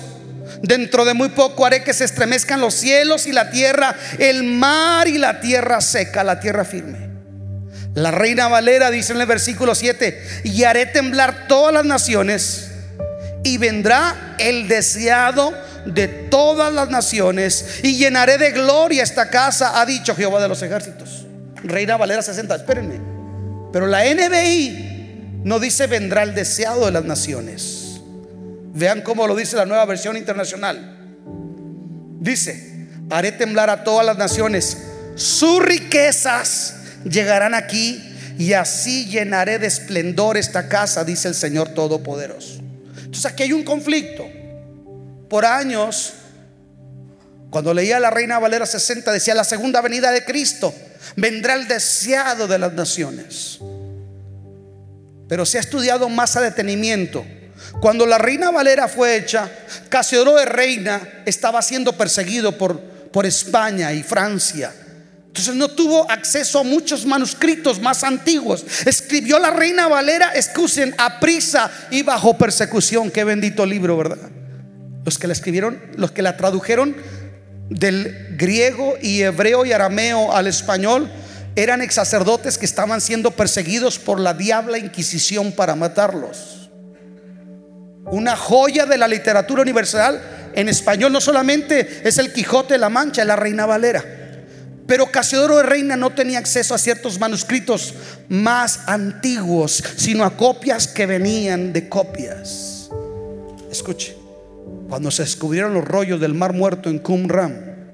Dentro 0.61 1.05
de 1.05 1.13
muy 1.13 1.29
poco 1.29 1.65
haré 1.65 1.83
que 1.83 1.93
se 1.93 2.05
estremezcan 2.05 2.61
los 2.61 2.75
cielos 2.75 3.25
y 3.25 3.31
la 3.31 3.49
tierra, 3.49 3.95
el 4.19 4.43
mar 4.43 5.07
y 5.07 5.17
la 5.17 5.39
tierra 5.39 5.81
seca, 5.81 6.23
la 6.23 6.39
tierra 6.39 6.65
firme. 6.65 7.09
La 7.95 8.11
reina 8.11 8.47
Valera 8.47 8.89
dice 8.89 9.13
en 9.13 9.21
el 9.21 9.27
versículo 9.27 9.75
7, 9.75 10.41
y 10.45 10.63
haré 10.63 10.85
temblar 10.85 11.47
todas 11.47 11.73
las 11.73 11.85
naciones 11.85 12.71
y 13.43 13.57
vendrá 13.57 14.35
el 14.37 14.67
deseado 14.67 15.53
de 15.85 16.07
todas 16.07 16.71
las 16.71 16.89
naciones 16.89 17.79
y 17.83 17.97
llenaré 17.97 18.37
de 18.37 18.51
gloria 18.51 19.03
esta 19.03 19.29
casa, 19.29 19.81
ha 19.81 19.85
dicho 19.85 20.15
Jehová 20.15 20.41
de 20.41 20.47
los 20.47 20.61
ejércitos. 20.61 21.25
Reina 21.63 21.97
Valera 21.97 22.21
60, 22.21 22.55
espérenme. 22.55 22.99
Pero 23.73 23.87
la 23.87 24.03
NBI 24.03 25.41
no 25.43 25.59
dice 25.59 25.87
vendrá 25.87 26.23
el 26.23 26.35
deseado 26.35 26.85
de 26.85 26.91
las 26.91 27.03
naciones. 27.03 27.80
Vean 28.73 29.01
cómo 29.01 29.27
lo 29.27 29.35
dice 29.35 29.55
la 29.55 29.65
nueva 29.65 29.85
versión 29.85 30.17
internacional. 30.17 30.97
Dice, 32.19 32.87
haré 33.09 33.31
temblar 33.31 33.69
a 33.69 33.83
todas 33.83 34.05
las 34.05 34.17
naciones, 34.17 34.77
sus 35.15 35.61
riquezas 35.61 36.75
llegarán 37.03 37.53
aquí 37.53 38.01
y 38.37 38.53
así 38.53 39.07
llenaré 39.07 39.59
de 39.59 39.67
esplendor 39.67 40.37
esta 40.37 40.69
casa, 40.69 41.03
dice 41.03 41.27
el 41.27 41.35
Señor 41.35 41.69
Todopoderoso. 41.69 42.61
Entonces 42.97 43.25
aquí 43.25 43.43
hay 43.43 43.53
un 43.53 43.63
conflicto. 43.63 44.25
Por 45.29 45.45
años, 45.45 46.13
cuando 47.49 47.73
leía 47.73 47.99
la 47.99 48.09
Reina 48.09 48.39
Valera 48.39 48.65
60, 48.65 49.11
decía, 49.11 49.35
la 49.35 49.43
segunda 49.43 49.81
venida 49.81 50.11
de 50.11 50.23
Cristo 50.23 50.73
vendrá 51.15 51.55
el 51.55 51.67
deseado 51.67 52.47
de 52.47 52.59
las 52.59 52.73
naciones. 52.73 53.59
Pero 55.27 55.45
se 55.45 55.57
ha 55.57 55.61
estudiado 55.61 56.07
más 56.07 56.35
a 56.35 56.41
detenimiento 56.41 57.25
cuando 57.79 58.05
la 58.05 58.17
reina 58.17 58.51
Valera 58.51 58.87
fue 58.87 59.15
hecha, 59.15 59.49
Casiodoro 59.89 60.37
de 60.37 60.45
Reina 60.45 61.01
estaba 61.25 61.61
siendo 61.61 61.93
perseguido 61.93 62.57
por, 62.57 62.79
por 62.79 63.25
España 63.25 63.93
y 63.93 64.03
Francia. 64.03 64.73
Entonces 65.27 65.55
no 65.55 65.69
tuvo 65.69 66.09
acceso 66.11 66.59
a 66.59 66.63
muchos 66.63 67.05
manuscritos 67.05 67.79
más 67.79 68.03
antiguos. 68.03 68.65
Escribió 68.85 69.39
la 69.39 69.49
reina 69.49 69.87
Valera, 69.87 70.33
excusen, 70.35 70.93
a 70.97 71.21
prisa 71.21 71.71
y 71.89 72.03
bajo 72.03 72.37
persecución. 72.37 73.09
Qué 73.09 73.23
bendito 73.23 73.65
libro, 73.65 73.95
¿verdad? 73.95 74.29
Los 75.05 75.17
que 75.17 75.27
la 75.27 75.33
escribieron, 75.33 75.81
los 75.95 76.11
que 76.11 76.21
la 76.21 76.35
tradujeron 76.35 76.97
del 77.69 78.35
griego 78.37 78.95
y 79.01 79.21
hebreo 79.21 79.65
y 79.65 79.71
arameo 79.71 80.35
al 80.35 80.47
español, 80.47 81.09
eran 81.55 81.81
ex 81.81 81.95
sacerdotes 81.95 82.57
que 82.57 82.65
estaban 82.65 82.99
siendo 82.99 83.31
perseguidos 83.31 83.99
por 83.99 84.19
la 84.19 84.33
diabla 84.33 84.77
Inquisición 84.77 85.53
para 85.53 85.75
matarlos 85.75 86.60
una 88.11 88.35
joya 88.35 88.85
de 88.85 88.97
la 88.97 89.07
literatura 89.07 89.61
universal. 89.61 90.21
En 90.53 90.69
español 90.69 91.11
no 91.11 91.21
solamente 91.21 92.01
es 92.03 92.17
el 92.17 92.31
Quijote 92.31 92.75
de 92.75 92.77
la 92.77 92.89
Mancha, 92.89 93.21
es 93.21 93.27
la 93.27 93.35
Reina 93.35 93.65
Valera. 93.65 94.03
Pero 94.85 95.07
Casiodoro 95.07 95.57
de 95.57 95.63
Reina 95.63 95.95
no 95.95 96.09
tenía 96.09 96.37
acceso 96.37 96.75
a 96.75 96.77
ciertos 96.77 97.17
manuscritos 97.19 97.93
más 98.27 98.81
antiguos, 98.87 99.81
sino 99.95 100.25
a 100.25 100.35
copias 100.35 100.87
que 100.87 101.05
venían 101.05 101.71
de 101.71 101.87
copias. 101.87 102.89
Escuche, 103.71 104.17
cuando 104.89 105.09
se 105.09 105.23
descubrieron 105.23 105.73
los 105.73 105.85
rollos 105.85 106.19
del 106.19 106.33
Mar 106.33 106.51
Muerto 106.51 106.89
en 106.89 106.99
Qumran 106.99 107.93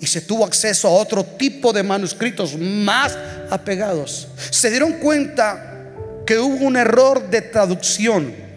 y 0.00 0.06
se 0.06 0.22
tuvo 0.22 0.46
acceso 0.46 0.88
a 0.88 0.92
otro 0.92 1.22
tipo 1.22 1.74
de 1.74 1.82
manuscritos 1.82 2.56
más 2.56 3.18
apegados, 3.50 4.28
se 4.48 4.70
dieron 4.70 4.92
cuenta 4.94 5.84
que 6.24 6.38
hubo 6.38 6.64
un 6.64 6.76
error 6.78 7.28
de 7.28 7.42
traducción 7.42 8.47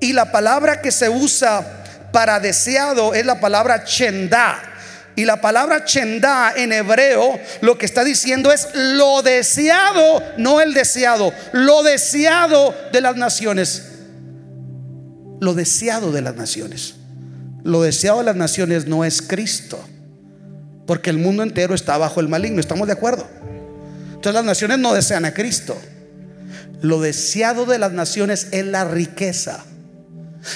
y 0.00 0.12
la 0.12 0.30
palabra 0.30 0.80
que 0.80 0.92
se 0.92 1.08
usa 1.08 1.84
para 2.12 2.40
deseado 2.40 3.14
es 3.14 3.26
la 3.26 3.40
palabra 3.40 3.84
chenda. 3.84 4.62
Y 5.16 5.24
la 5.24 5.40
palabra 5.40 5.84
chenda 5.84 6.52
en 6.56 6.72
hebreo 6.72 7.40
lo 7.60 7.76
que 7.76 7.86
está 7.86 8.04
diciendo 8.04 8.52
es 8.52 8.68
lo 8.74 9.22
deseado, 9.22 10.22
no 10.36 10.60
el 10.60 10.74
deseado, 10.74 11.32
lo 11.52 11.82
deseado 11.82 12.72
de 12.92 13.00
las 13.00 13.16
naciones. 13.16 13.84
Lo 15.40 15.54
deseado 15.54 16.12
de 16.12 16.22
las 16.22 16.36
naciones. 16.36 16.94
Lo 17.64 17.82
deseado 17.82 18.18
de 18.18 18.24
las 18.24 18.36
naciones 18.36 18.86
no 18.86 19.04
es 19.04 19.20
Cristo, 19.20 19.84
porque 20.86 21.10
el 21.10 21.18
mundo 21.18 21.42
entero 21.42 21.74
está 21.74 21.98
bajo 21.98 22.20
el 22.20 22.28
maligno, 22.28 22.60
¿estamos 22.60 22.86
de 22.86 22.92
acuerdo? 22.92 23.28
Entonces 24.06 24.34
las 24.34 24.44
naciones 24.44 24.78
no 24.78 24.94
desean 24.94 25.24
a 25.24 25.34
Cristo. 25.34 25.76
Lo 26.80 27.00
deseado 27.00 27.66
de 27.66 27.78
las 27.78 27.92
naciones 27.92 28.48
es 28.52 28.64
la 28.64 28.84
riqueza. 28.84 29.64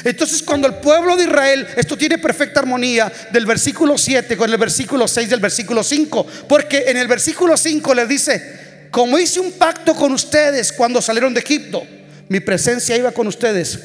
Entonces 0.05 0.43
cuando 0.43 0.69
el 0.69 0.75
pueblo 0.75 1.17
de 1.17 1.25
Israel, 1.25 1.67
esto 1.77 1.97
tiene 1.97 2.19
perfecta 2.19 2.61
armonía 2.61 3.13
del 3.33 3.47
versículo 3.47 3.99
7 3.99 4.37
con 4.37 4.51
el 4.51 4.59
versículo 4.59 5.09
6 5.09 5.31
del 5.31 5.41
versículo 5.41 5.83
5, 5.83 6.27
porque 6.49 6.85
en 6.89 6.97
el 6.97 7.09
versículo 7.09 7.57
5 7.57 7.95
les 7.95 8.09
dice, 8.09 8.89
como 8.91 9.19
hice 9.19 9.41
un 9.41 9.53
pacto 9.53 9.95
con 9.95 10.13
ustedes 10.13 10.73
cuando 10.73 11.01
salieron 11.01 11.33
de 11.33 11.41
Egipto, 11.41 11.83
mi 12.29 12.41
presencia 12.41 12.97
iba 12.97 13.13
con 13.13 13.27
ustedes, 13.27 13.79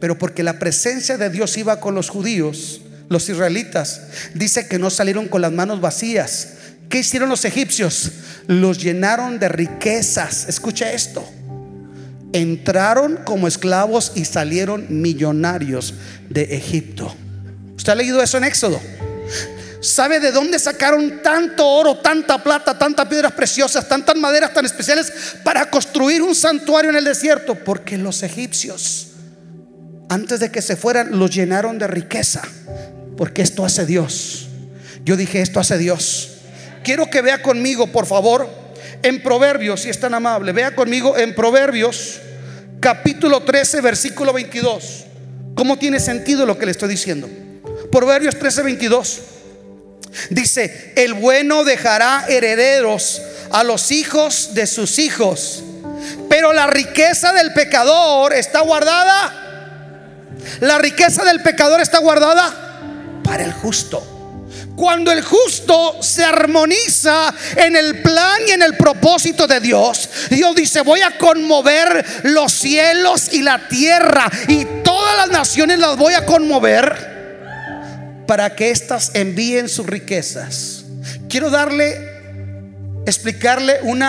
Pero 0.00 0.16
porque 0.16 0.44
la 0.44 0.60
presencia 0.60 1.18
de 1.18 1.28
Dios 1.28 1.56
iba 1.56 1.80
con 1.80 1.96
los 1.96 2.08
judíos, 2.08 2.80
los 3.08 3.28
israelitas, 3.28 4.02
dice 4.34 4.68
que 4.68 4.78
no 4.78 4.90
salieron 4.90 5.26
con 5.26 5.42
las 5.42 5.50
manos 5.50 5.80
vacías. 5.80 6.50
¿Qué 6.88 6.98
hicieron 7.00 7.28
los 7.28 7.44
egipcios? 7.44 8.12
Los 8.46 8.78
llenaron 8.78 9.38
de 9.38 9.48
riquezas. 9.48 10.48
Escucha 10.48 10.92
esto. 10.92 11.28
Entraron 12.32 13.20
como 13.24 13.48
esclavos 13.48 14.12
y 14.14 14.24
salieron 14.24 14.86
millonarios 14.88 15.94
de 16.28 16.56
Egipto. 16.56 17.14
¿Usted 17.76 17.92
ha 17.92 17.96
leído 17.96 18.22
eso 18.22 18.36
en 18.38 18.44
Éxodo? 18.44 18.80
¿Sabe 19.80 20.18
de 20.18 20.32
dónde 20.32 20.58
sacaron 20.58 21.22
tanto 21.22 21.66
oro, 21.66 21.98
tanta 21.98 22.42
plata, 22.42 22.76
tantas 22.76 23.06
piedras 23.06 23.32
preciosas, 23.32 23.88
tantas 23.88 24.16
maderas 24.16 24.52
tan 24.52 24.64
especiales 24.64 25.12
para 25.44 25.70
construir 25.70 26.20
un 26.20 26.34
santuario 26.34 26.90
en 26.90 26.96
el 26.96 27.04
desierto? 27.04 27.54
Porque 27.54 27.96
los 27.96 28.24
egipcios, 28.24 29.12
antes 30.08 30.40
de 30.40 30.50
que 30.50 30.62
se 30.62 30.76
fueran, 30.76 31.16
los 31.18 31.30
llenaron 31.30 31.78
de 31.78 31.86
riqueza. 31.86 32.42
Porque 33.16 33.42
esto 33.42 33.64
hace 33.64 33.86
Dios. 33.86 34.48
Yo 35.04 35.16
dije, 35.16 35.40
esto 35.40 35.60
hace 35.60 35.78
Dios. 35.78 36.38
Quiero 36.82 37.08
que 37.08 37.22
vea 37.22 37.42
conmigo, 37.42 37.86
por 37.92 38.06
favor, 38.06 38.48
en 39.02 39.22
Proverbios, 39.22 39.82
si 39.82 39.90
es 39.90 40.00
tan 40.00 40.14
amable, 40.14 40.52
vea 40.52 40.74
conmigo 40.74 41.16
en 41.16 41.34
Proverbios, 41.34 42.20
capítulo 42.80 43.42
13, 43.42 43.80
versículo 43.80 44.32
22. 44.32 45.04
¿Cómo 45.54 45.78
tiene 45.78 46.00
sentido 46.00 46.46
lo 46.46 46.58
que 46.58 46.66
le 46.66 46.72
estoy 46.72 46.88
diciendo? 46.88 47.28
Proverbios 47.90 48.38
13, 48.38 48.62
22. 48.62 49.20
Dice, 50.30 50.92
el 50.96 51.14
bueno 51.14 51.64
dejará 51.64 52.24
herederos 52.28 53.22
a 53.50 53.64
los 53.64 53.90
hijos 53.90 54.54
de 54.54 54.66
sus 54.66 54.98
hijos, 54.98 55.62
pero 56.28 56.52
la 56.52 56.66
riqueza 56.66 57.32
del 57.32 57.52
pecador 57.52 58.32
está 58.32 58.60
guardada. 58.60 59.44
La 60.60 60.78
riqueza 60.78 61.24
del 61.24 61.42
pecador 61.42 61.80
está 61.80 61.98
guardada 61.98 63.20
para 63.24 63.44
el 63.44 63.52
justo. 63.52 64.17
Cuando 64.78 65.10
el 65.10 65.22
justo 65.22 66.00
se 66.00 66.24
armoniza 66.24 67.34
en 67.56 67.74
el 67.74 68.00
plan 68.00 68.42
y 68.46 68.52
en 68.52 68.62
el 68.62 68.76
propósito 68.76 69.48
de 69.48 69.58
Dios, 69.58 70.08
Dios 70.30 70.54
dice, 70.54 70.82
voy 70.82 71.00
a 71.00 71.18
conmover 71.18 72.06
los 72.22 72.52
cielos 72.52 73.32
y 73.32 73.42
la 73.42 73.66
tierra 73.66 74.30
y 74.46 74.64
todas 74.84 75.16
las 75.16 75.30
naciones 75.30 75.80
las 75.80 75.96
voy 75.96 76.14
a 76.14 76.24
conmover 76.24 78.22
para 78.28 78.54
que 78.54 78.70
éstas 78.70 79.10
envíen 79.14 79.68
sus 79.68 79.84
riquezas. 79.84 80.84
Quiero 81.28 81.50
darle, 81.50 81.96
explicarle 83.04 83.80
un 83.82 84.04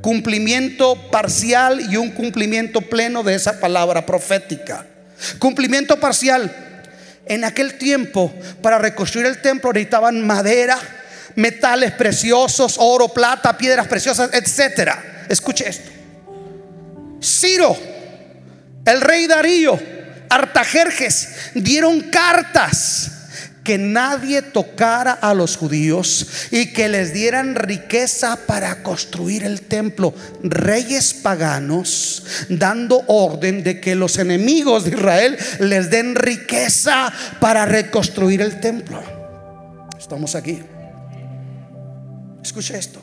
cumplimiento 0.00 0.96
parcial 1.12 1.80
y 1.88 1.98
un 1.98 2.10
cumplimiento 2.10 2.80
pleno 2.80 3.22
de 3.22 3.36
esa 3.36 3.60
palabra 3.60 4.04
profética. 4.04 4.86
Cumplimiento 5.38 6.00
parcial. 6.00 6.73
En 7.26 7.44
aquel 7.44 7.78
tiempo, 7.78 8.32
para 8.60 8.78
reconstruir 8.78 9.26
el 9.26 9.40
templo 9.40 9.72
necesitaban 9.72 10.26
madera, 10.26 10.78
metales 11.36 11.92
preciosos, 11.92 12.76
oro, 12.78 13.08
plata, 13.08 13.56
piedras 13.56 13.86
preciosas, 13.86 14.30
etcétera. 14.32 15.24
Escuche 15.28 15.68
esto. 15.68 15.90
Ciro, 17.22 17.76
el 18.84 19.00
rey 19.00 19.26
Darío, 19.26 19.78
Artajerjes 20.28 21.52
dieron 21.54 22.00
cartas 22.10 23.13
que 23.64 23.78
nadie 23.78 24.42
tocara 24.42 25.12
a 25.12 25.32
los 25.32 25.56
judíos 25.56 26.48
y 26.50 26.72
que 26.74 26.88
les 26.88 27.14
dieran 27.14 27.54
riqueza 27.54 28.38
para 28.46 28.82
construir 28.82 29.42
el 29.42 29.62
templo. 29.62 30.14
Reyes 30.42 31.14
paganos 31.14 32.24
dando 32.50 33.02
orden 33.06 33.64
de 33.64 33.80
que 33.80 33.94
los 33.94 34.18
enemigos 34.18 34.84
de 34.84 34.90
Israel 34.90 35.38
les 35.60 35.90
den 35.90 36.14
riqueza 36.14 37.10
para 37.40 37.64
reconstruir 37.64 38.42
el 38.42 38.60
templo. 38.60 39.02
Estamos 39.98 40.34
aquí. 40.34 40.60
Escucha 42.42 42.76
esto. 42.76 43.00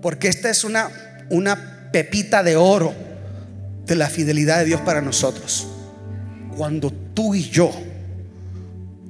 Porque 0.00 0.28
esta 0.28 0.48
es 0.48 0.62
una, 0.62 0.88
una 1.28 1.90
pepita 1.90 2.44
de 2.44 2.54
oro 2.54 2.94
de 3.84 3.96
la 3.96 4.08
fidelidad 4.08 4.58
de 4.58 4.66
Dios 4.66 4.80
para 4.82 5.00
nosotros. 5.00 5.66
Cuando 6.56 6.92
tú 6.92 7.34
y 7.34 7.50
yo 7.50 7.72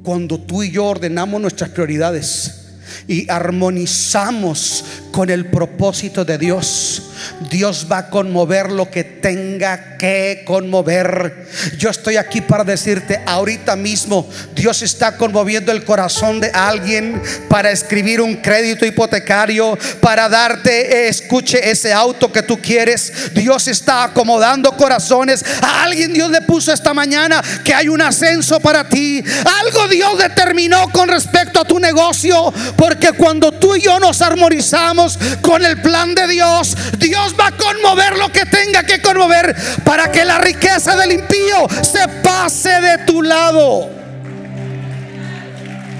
cuando 0.06 0.38
tú 0.38 0.62
y 0.62 0.70
yo 0.70 0.84
ordenamos 0.84 1.40
nuestras 1.40 1.70
prioridades 1.70 2.66
y 3.08 3.28
armonizamos 3.28 4.84
con 5.10 5.30
el 5.30 5.46
propósito 5.46 6.24
de 6.24 6.38
Dios, 6.38 7.05
Dios 7.50 7.86
va 7.90 7.98
a 7.98 8.10
conmover 8.10 8.70
lo 8.70 8.90
que 8.90 9.04
tenga 9.04 9.96
que 9.96 10.42
conmover. 10.46 11.46
Yo 11.78 11.90
estoy 11.90 12.16
aquí 12.16 12.40
para 12.40 12.64
decirte, 12.64 13.20
ahorita 13.26 13.76
mismo 13.76 14.28
Dios 14.54 14.82
está 14.82 15.16
conmoviendo 15.16 15.72
el 15.72 15.84
corazón 15.84 16.40
de 16.40 16.50
alguien 16.50 17.22
para 17.48 17.70
escribir 17.70 18.20
un 18.20 18.36
crédito 18.36 18.84
hipotecario, 18.84 19.78
para 20.00 20.28
darte, 20.28 21.04
eh, 21.04 21.08
escuche 21.08 21.70
ese 21.70 21.92
auto 21.92 22.30
que 22.32 22.42
tú 22.42 22.58
quieres. 22.60 23.34
Dios 23.34 23.68
está 23.68 24.04
acomodando 24.04 24.76
corazones. 24.76 25.44
A 25.62 25.84
alguien 25.84 26.12
Dios 26.12 26.30
le 26.30 26.42
puso 26.42 26.72
esta 26.72 26.94
mañana 26.94 27.42
que 27.64 27.74
hay 27.74 27.88
un 27.88 28.00
ascenso 28.00 28.60
para 28.60 28.88
ti. 28.88 29.22
Algo 29.62 29.88
Dios 29.88 30.18
determinó 30.18 30.88
con 30.90 31.08
respecto 31.08 31.60
a 31.60 31.64
tu 31.64 31.78
negocio, 31.78 32.52
porque 32.76 33.12
cuando 33.12 33.52
tú 33.52 33.74
y 33.76 33.82
yo 33.82 33.98
nos 33.98 34.22
armonizamos 34.22 35.18
con 35.40 35.64
el 35.64 35.80
plan 35.80 36.14
de 36.14 36.28
Dios, 36.28 36.76
Dios 36.98 37.15
va 37.38 37.48
a 37.48 37.52
conmover 37.52 38.16
lo 38.16 38.30
que 38.30 38.46
tenga 38.46 38.82
que 38.82 39.00
conmover 39.00 39.54
para 39.84 40.10
que 40.10 40.24
la 40.24 40.38
riqueza 40.38 40.96
del 40.96 41.12
impío 41.12 41.66
se 41.82 42.08
pase 42.22 42.80
de 42.80 42.98
tu 43.06 43.22
lado. 43.22 43.90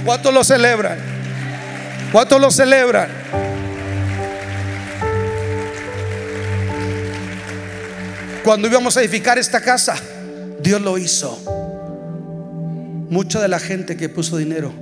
¿Cuántos 0.04 0.32
lo 0.32 0.44
celebran? 0.44 0.98
¿Cuántos 2.12 2.40
lo 2.40 2.50
celebran? 2.50 3.08
Cuando 8.44 8.68
íbamos 8.68 8.96
a 8.96 9.00
edificar 9.00 9.38
esta 9.38 9.60
casa, 9.60 9.96
Dios 10.60 10.80
lo 10.80 10.98
hizo. 10.98 11.42
Mucha 13.10 13.40
de 13.40 13.48
la 13.48 13.58
gente 13.58 13.96
que 13.96 14.08
puso 14.08 14.36
dinero 14.36 14.72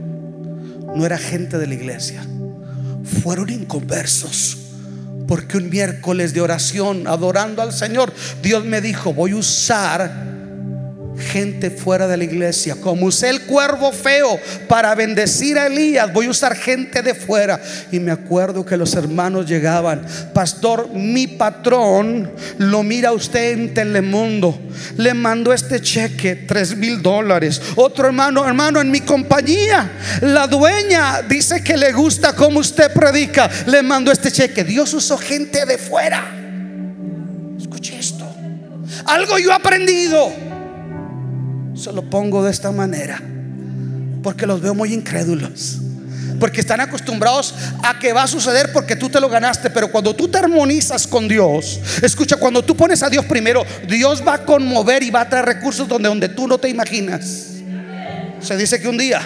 no 0.95 1.05
era 1.07 1.19
gente 1.19 1.59
de 1.59 1.67
la 1.67 1.75
iglesia, 1.75 2.23
fueron 3.23 3.51
inconversos 3.51 4.64
porque 5.27 5.57
un 5.57 5.71
miércoles 5.71 6.35
de 6.35 6.41
oración, 6.41 7.07
adorando 7.07 7.63
al 7.63 7.73
Señor, 7.73 8.13
Dios 8.43 8.65
me 8.65 8.81
dijo, 8.81 9.13
voy 9.13 9.33
a 9.33 9.37
usar 9.37 10.34
gente 11.19 11.71
fuera 11.71 12.07
de 12.07 12.17
la 12.17 12.25
iglesia. 12.25 12.77
Como 12.81 13.07
usé 13.07 13.31
el 13.31 13.43
cuervo 13.43 13.93
feo 13.93 14.39
para 14.69 14.95
bendecir 14.95 15.59
a 15.59 15.67
Elías, 15.67 16.13
voy 16.13 16.27
a 16.27 16.31
usar 16.31 16.55
gente 16.55 17.03
de 17.03 17.15
fuera. 17.15 17.61
Y 17.93 18.01
me 18.01 18.11
acuerdo 18.11 18.65
que 18.65 18.77
los 18.77 18.95
hermanos 18.95 19.47
llegaban, 19.47 20.07
pastor, 20.33 20.91
mi 20.93 21.27
patrón 21.27 22.33
lo 22.59 22.83
mira 22.83 23.13
usted 23.13 23.53
en 23.53 23.75
Telemundo. 23.75 24.59
Le 24.97 25.15
mandó 25.15 25.53
este 25.53 25.81
cheque, 25.81 26.37
tres 26.37 26.77
mil 26.77 27.01
dólares. 27.03 27.61
Otro 27.77 28.07
hermano, 28.07 28.47
hermano, 28.47 28.81
en 28.81 28.91
mi 28.91 29.01
compañía, 29.01 29.91
la 30.21 30.47
dueña 30.47 31.23
dice 31.23 31.63
que 31.63 31.77
le 31.77 31.93
gusta 31.93 32.35
como 32.35 32.61
usted 32.61 32.93
predica. 32.93 33.51
Le 33.67 33.83
mandó 33.83 34.11
este 34.11 34.31
cheque. 34.31 34.65
Dios 34.65 34.93
usó 34.95 35.17
gente 35.17 35.65
de 35.65 35.79
fuera. 35.79 36.25
Escuche 37.59 37.99
esto. 37.99 38.25
Algo 39.07 39.39
yo 39.39 39.51
he 39.51 39.55
aprendido 39.55 40.44
se 41.75 41.93
lo 41.93 42.03
pongo 42.09 42.45
de 42.45 42.51
esta 42.51 42.73
manera. 42.73 43.21
Porque 44.23 44.47
los 44.47 44.61
veo 44.61 44.75
muy 44.75 44.93
incrédulos. 44.93 45.79
Porque 46.41 46.61
están 46.61 46.81
acostumbrados 46.81 47.55
a 47.83 47.99
que 47.99 48.13
va 48.13 48.25
a 48.25 48.27
suceder 48.27 48.73
porque 48.73 48.97
tú 48.97 49.09
te 49.09 49.21
lo 49.21 49.29
ganaste. 49.29 49.71
Pero 49.71 49.91
cuando 49.91 50.15
tú 50.15 50.29
te 50.29 50.39
armonizas 50.39 51.07
con 51.07 51.29
Dios, 51.29 51.81
escucha, 52.03 52.37
cuando 52.37 52.65
tú 52.65 52.77
pones 52.77 53.03
a 53.03 53.11
Dios 53.11 53.25
primero, 53.27 53.65
Dios 53.89 54.23
va 54.27 54.35
a 54.35 54.45
conmover 54.45 55.03
y 55.03 55.11
va 55.11 55.23
a 55.23 55.29
traer 55.29 55.47
recursos 55.47 55.87
donde, 55.87 56.09
donde 56.09 56.29
tú 56.29 56.49
no 56.49 56.59
te 56.59 56.69
imaginas. 56.69 57.51
Se 58.41 58.57
dice 58.57 58.81
que 58.81 58.89
un 58.89 58.99
día, 58.99 59.21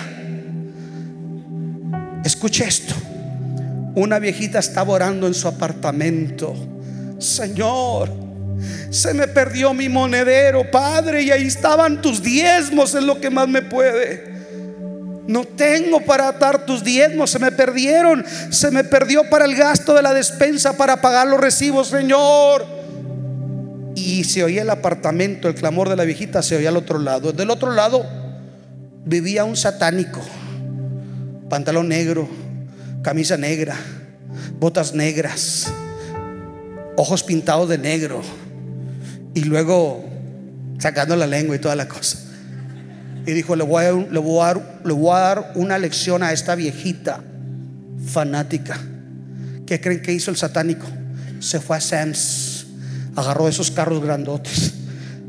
escuche 2.25 2.65
esto, 2.65 2.95
una 3.95 4.19
viejita 4.19 4.59
estaba 4.59 4.93
orando 4.93 5.27
en 5.27 5.35
su 5.35 5.49
apartamento. 5.49 6.55
Señor, 7.19 8.28
se 8.91 9.15
me 9.15 9.29
perdió 9.29 9.75
mi 9.75 9.89
monedero, 9.89 10.71
Padre, 10.71 11.23
y 11.23 11.31
ahí 11.31 11.47
estaban 11.47 12.01
tus 12.03 12.23
diezmos, 12.23 12.95
es 12.95 13.03
lo 13.03 13.21
que 13.21 13.31
más 13.31 13.49
me 13.49 13.63
puede. 13.63 14.39
No 15.27 15.45
tengo 15.45 16.01
para 16.01 16.29
atar 16.29 16.65
tus 16.65 16.83
diezmos, 16.83 17.31
se 17.31 17.39
me 17.39 17.53
perdieron, 17.53 18.25
se 18.51 18.71
me 18.71 18.83
perdió 18.83 19.29
para 19.29 19.45
el 19.45 19.55
gasto 19.55 19.95
de 19.95 20.03
la 20.03 20.15
despensa, 20.15 20.77
para 20.77 21.01
pagar 21.01 21.27
los 21.27 21.39
recibos, 21.39 21.89
Señor. 21.89 22.67
Y 23.95 24.25
se 24.25 24.43
oía 24.43 24.63
el 24.63 24.71
apartamento, 24.71 25.49
el 25.49 25.55
clamor 25.55 25.89
de 25.89 25.97
la 25.97 26.05
viejita 26.05 26.43
se 26.43 26.57
oía 26.57 26.71
al 26.71 26.77
otro 26.77 26.99
lado. 26.99 27.33
Del 27.33 27.51
otro 27.51 27.73
lado 27.73 28.07
vivía 29.05 29.45
un 29.45 29.57
satánico, 29.57 30.21
pantalón 31.51 31.89
negro, 31.89 32.27
camisa 33.03 33.37
negra, 33.37 33.77
botas 34.59 34.95
negras, 34.95 35.71
ojos 36.97 37.23
pintados 37.23 37.69
de 37.69 37.77
negro 37.77 38.23
y 39.39 39.45
luego 39.45 40.05
sacando 40.81 41.15
la 41.15 41.29
lengua 41.29 41.55
y 41.55 41.61
toda 41.61 41.77
la 41.77 41.87
cosa. 41.87 42.19
Y 43.25 43.31
dijo, 43.33 43.55
le 43.55 43.63
voy, 43.63 43.85
a, 43.85 43.93
dar, 43.93 44.01
le 44.85 44.93
voy 44.93 45.17
a 45.17 45.21
dar 45.21 45.53
una 45.55 45.79
lección 45.79 46.25
a 46.25 46.33
esta 46.33 46.57
viejita 46.57 47.23
fanática. 48.05 48.81
¿Qué 49.65 49.81
creen 49.81 50.03
que 50.03 50.13
hizo 50.13 50.33
el 50.33 50.37
satánico? 50.37 50.87
Se 51.39 51.61
fue 51.61 51.77
a 51.77 51.81
Sam's, 51.81 52.67
agarró 53.15 53.47
esos 53.47 53.71
carros 53.71 54.03
grandotes. 54.03 54.73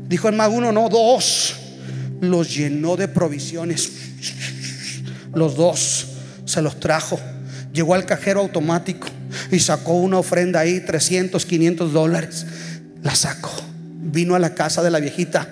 Dijo 0.08 0.28
en 0.28 0.36
más 0.36 0.48
uno, 0.48 0.72
no, 0.72 0.88
dos. 0.88 1.54
Los 2.20 2.52
llenó 2.52 2.96
de 2.96 3.06
provisiones. 3.06 3.92
Los 5.34 5.54
dos 5.54 6.08
se 6.46 6.62
los 6.62 6.80
trajo. 6.80 7.20
Llegó 7.72 7.94
al 7.94 8.06
cajero 8.06 8.40
automático 8.40 9.06
y 9.52 9.60
sacó 9.60 9.92
una 9.92 10.18
ofrenda 10.18 10.58
ahí, 10.58 10.80
300, 10.80 11.46
500 11.46 11.92
dólares. 11.92 12.46
La 13.02 13.14
sacó. 13.14 13.69
Vino 14.02 14.34
a 14.34 14.38
la 14.38 14.54
casa 14.54 14.82
de 14.82 14.90
la 14.90 15.00
viejita. 15.00 15.46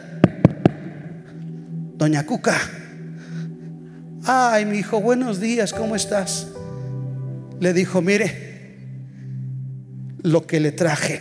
Doña 1.96 2.24
Cuca. 2.24 2.56
Ay, 4.24 4.66
mi 4.66 4.78
hijo, 4.78 5.00
buenos 5.00 5.40
días, 5.40 5.72
¿cómo 5.72 5.96
estás? 5.96 6.48
Le 7.60 7.72
dijo, 7.72 8.02
mire, 8.02 8.48
lo 10.22 10.46
que 10.46 10.60
le 10.60 10.72
traje, 10.72 11.20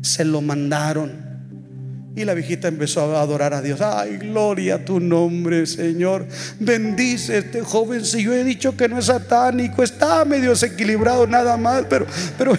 se 0.00 0.24
lo 0.24 0.40
mandaron. 0.40 1.22
Y 2.14 2.24
la 2.24 2.34
viejita 2.34 2.68
empezó 2.68 3.16
a 3.16 3.22
adorar 3.22 3.54
a 3.54 3.62
Dios. 3.62 3.80
Ay, 3.80 4.18
gloria 4.18 4.76
a 4.76 4.84
tu 4.84 5.00
nombre, 5.00 5.66
Señor. 5.66 6.26
Bendice 6.60 7.38
este 7.38 7.62
joven. 7.62 8.04
Si 8.04 8.22
yo 8.22 8.34
he 8.34 8.44
dicho 8.44 8.76
que 8.76 8.88
no 8.88 8.98
es 8.98 9.06
satánico, 9.06 9.82
está 9.82 10.24
medio 10.24 10.50
desequilibrado 10.50 11.26
nada 11.26 11.56
más, 11.56 11.84
pero, 11.88 12.06
pero. 12.36 12.52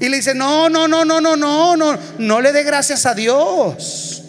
Y 0.00 0.08
le 0.08 0.16
dice: 0.16 0.34
No, 0.34 0.68
no, 0.68 0.86
no, 0.88 1.04
no, 1.04 1.20
no, 1.20 1.36
no, 1.36 1.76
no, 1.76 1.98
no 2.18 2.40
le 2.40 2.52
dé 2.52 2.62
gracias 2.62 3.06
a 3.06 3.14
Dios. 3.14 4.22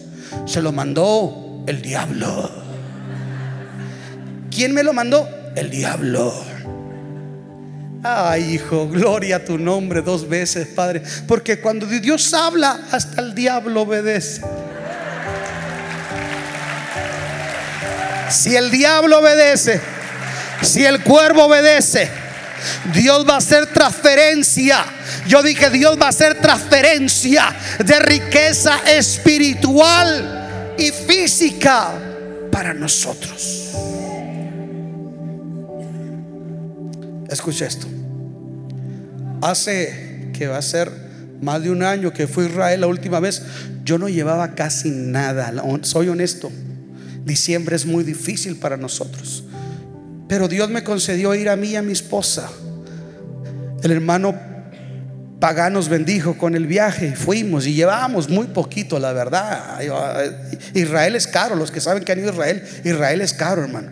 Se 0.45 0.61
lo 0.61 0.71
mandó 0.71 1.63
el 1.67 1.81
diablo. 1.81 2.49
¿Quién 4.49 4.73
me 4.73 4.83
lo 4.83 4.93
mandó? 4.93 5.27
El 5.55 5.69
diablo. 5.69 6.33
Ay, 8.03 8.55
hijo, 8.55 8.87
gloria 8.87 9.37
a 9.37 9.45
tu 9.45 9.57
nombre 9.57 10.01
dos 10.01 10.27
veces, 10.27 10.67
Padre. 10.67 11.01
Porque 11.27 11.59
cuando 11.59 11.85
Dios 11.85 12.33
habla, 12.33 12.79
hasta 12.91 13.21
el 13.21 13.33
diablo 13.35 13.81
obedece. 13.81 14.41
Si 18.29 18.55
el 18.55 18.71
diablo 18.71 19.19
obedece, 19.19 19.79
si 20.61 20.85
el 20.85 21.01
cuervo 21.03 21.45
obedece, 21.45 22.09
Dios 22.93 23.27
va 23.27 23.35
a 23.35 23.37
hacer 23.37 23.67
transferencia. 23.67 24.83
Yo 25.27 25.43
dije, 25.43 25.69
Dios 25.69 25.97
va 25.99 26.05
a 26.05 26.09
hacer 26.09 26.39
transferencia 26.41 27.53
de 27.83 27.99
riqueza 27.99 28.79
espiritual 28.87 30.75
y 30.77 30.91
física 30.91 31.91
para 32.51 32.73
nosotros. 32.73 33.71
Escucha 37.29 37.65
esto. 37.65 37.87
Hace 39.41 40.31
que 40.33 40.47
va 40.47 40.57
a 40.57 40.61
ser 40.61 40.91
más 41.41 41.61
de 41.61 41.69
un 41.69 41.83
año 41.83 42.13
que 42.13 42.27
fui 42.27 42.45
a 42.45 42.49
Israel 42.49 42.81
la 42.81 42.87
última 42.87 43.19
vez, 43.19 43.43
yo 43.83 43.97
no 43.97 44.09
llevaba 44.09 44.55
casi 44.55 44.89
nada. 44.89 45.53
Soy 45.81 46.09
honesto. 46.09 46.51
Diciembre 47.25 47.75
es 47.75 47.85
muy 47.85 48.03
difícil 48.03 48.55
para 48.55 48.77
nosotros. 48.77 49.43
Pero 50.27 50.47
Dios 50.47 50.69
me 50.69 50.83
concedió 50.83 51.35
ir 51.35 51.49
a 51.49 51.55
mí 51.55 51.69
y 51.69 51.75
a 51.75 51.81
mi 51.81 51.91
esposa. 51.91 52.49
El 53.83 53.91
hermano 53.91 54.46
Pagán 55.39 55.73
nos 55.73 55.87
bendijo 55.87 56.37
con 56.37 56.55
el 56.55 56.65
viaje. 56.65 57.15
Fuimos 57.15 57.67
y 57.67 57.73
llevábamos 57.75 58.27
muy 58.27 58.47
poquito, 58.47 58.97
la 58.97 59.13
verdad. 59.13 59.79
Israel 60.73 61.15
es 61.15 61.27
caro. 61.27 61.55
Los 61.55 61.69
que 61.69 61.79
saben 61.79 62.03
que 62.03 62.11
han 62.11 62.19
ido 62.19 62.29
a 62.29 62.33
Israel, 62.33 62.63
Israel 62.83 63.21
es 63.21 63.33
caro, 63.33 63.63
hermano. 63.63 63.91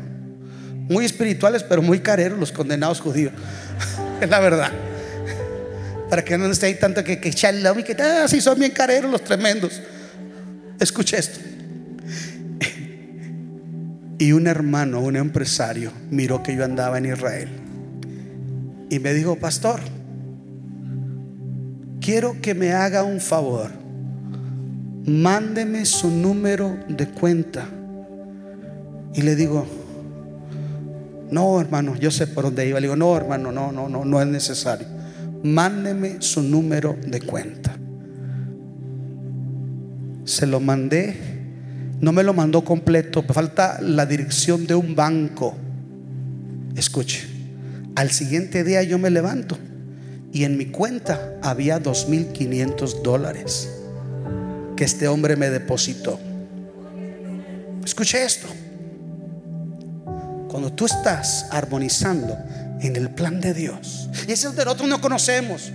Muy 0.89 1.05
espirituales, 1.05 1.63
pero 1.63 1.81
muy 1.81 1.99
careros 1.99 2.39
los 2.39 2.51
condenados 2.51 2.99
judíos. 2.99 3.33
es 4.21 4.29
la 4.29 4.39
verdad. 4.39 4.71
Para 6.09 6.23
que 6.23 6.37
no 6.37 6.47
esté 6.47 6.67
ahí 6.67 6.75
tanto 6.75 7.03
que, 7.03 7.19
que 7.19 7.29
y 7.29 7.83
que 7.83 7.97
ah, 8.01 8.27
sí 8.27 8.41
son 8.41 8.59
bien 8.59 8.71
careros 8.71 9.11
los 9.11 9.23
tremendos. 9.23 9.81
Escuche 10.79 11.17
esto. 11.17 11.39
Y 14.17 14.31
un 14.31 14.47
hermano, 14.47 15.01
un 15.01 15.15
empresario, 15.15 15.91
miró 16.09 16.41
que 16.41 16.55
yo 16.55 16.63
andaba 16.63 16.97
en 16.97 17.05
Israel. 17.05 17.49
Y 18.89 18.99
me 18.99 19.13
dijo, 19.13 19.35
pastor, 19.35 19.81
quiero 22.05 22.39
que 22.39 22.53
me 22.53 22.71
haga 22.71 23.03
un 23.03 23.19
favor. 23.19 23.71
Mándeme 25.05 25.85
su 25.85 26.11
número 26.11 26.77
de 26.87 27.07
cuenta. 27.07 27.67
Y 29.15 29.23
le 29.23 29.35
digo, 29.35 29.65
no, 31.31 31.59
hermano, 31.59 31.95
yo 31.95 32.11
sé 32.11 32.27
por 32.27 32.43
dónde 32.43 32.67
iba. 32.67 32.79
Le 32.79 32.85
digo, 32.85 32.95
no, 32.95 33.17
hermano, 33.17 33.51
no, 33.51 33.71
no, 33.71 33.89
no, 33.89 34.05
no 34.05 34.21
es 34.21 34.27
necesario. 34.27 34.87
Mándeme 35.43 36.21
su 36.21 36.43
número 36.43 36.95
de 37.07 37.21
cuenta. 37.21 37.75
Se 40.25 40.45
lo 40.45 40.59
mandé. 40.59 41.15
No 42.01 42.11
me 42.11 42.23
lo 42.23 42.33
mandó 42.33 42.63
completo. 42.63 43.23
Falta 43.23 43.81
la 43.81 44.05
dirección 44.05 44.67
de 44.67 44.75
un 44.75 44.95
banco. 44.95 45.55
Escuche. 46.75 47.25
Al 47.95 48.11
siguiente 48.11 48.63
día 48.63 48.83
yo 48.83 48.99
me 48.99 49.09
levanto 49.09 49.57
y 50.35 50.43
en 50.43 50.57
mi 50.57 50.65
cuenta 50.65 51.31
había 51.41 51.81
2.500 51.81 53.01
dólares 53.03 53.69
que 54.75 54.83
este 54.83 55.07
hombre 55.07 55.37
me 55.37 55.49
depositó. 55.49 56.19
Escuche 57.85 58.21
esto. 58.21 58.45
Cuando 60.49 60.73
tú 60.73 60.87
estás 60.87 61.45
armonizando 61.51 62.37
en 62.81 62.97
el 62.97 63.11
plan 63.11 63.39
de 63.39 63.53
Dios, 63.53 64.09
y 64.27 64.33
ese 64.33 64.49
es 64.49 64.55
de 64.57 64.65
nosotros 64.65 64.89
no 64.89 64.99
conocemos. 64.99 65.71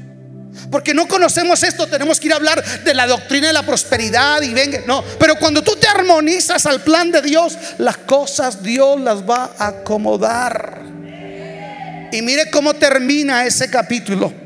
Porque 0.71 0.93
no 0.93 1.09
conocemos 1.09 1.63
esto, 1.63 1.87
tenemos 1.87 2.21
que 2.21 2.27
ir 2.27 2.35
a 2.35 2.37
hablar 2.37 2.63
de 2.85 2.93
la 2.93 3.07
doctrina 3.07 3.47
de 3.47 3.55
la 3.55 3.65
prosperidad 3.65 4.43
y 4.43 4.53
venga, 4.53 4.83
no, 4.87 5.03
pero 5.19 5.37
cuando 5.37 5.63
tú 5.63 5.75
te 5.77 5.89
armonizas 5.89 6.67
al 6.67 6.83
plan 6.83 7.11
de 7.11 7.23
Dios, 7.23 7.57
las 7.79 7.97
cosas 7.97 8.63
Dios 8.63 9.01
las 9.01 9.23
va 9.23 9.53
a 9.57 9.69
acomodar. 9.69 10.83
Y 12.13 12.21
mire 12.21 12.51
cómo 12.51 12.75
termina 12.75 13.47
ese 13.47 13.71
capítulo. 13.71 14.40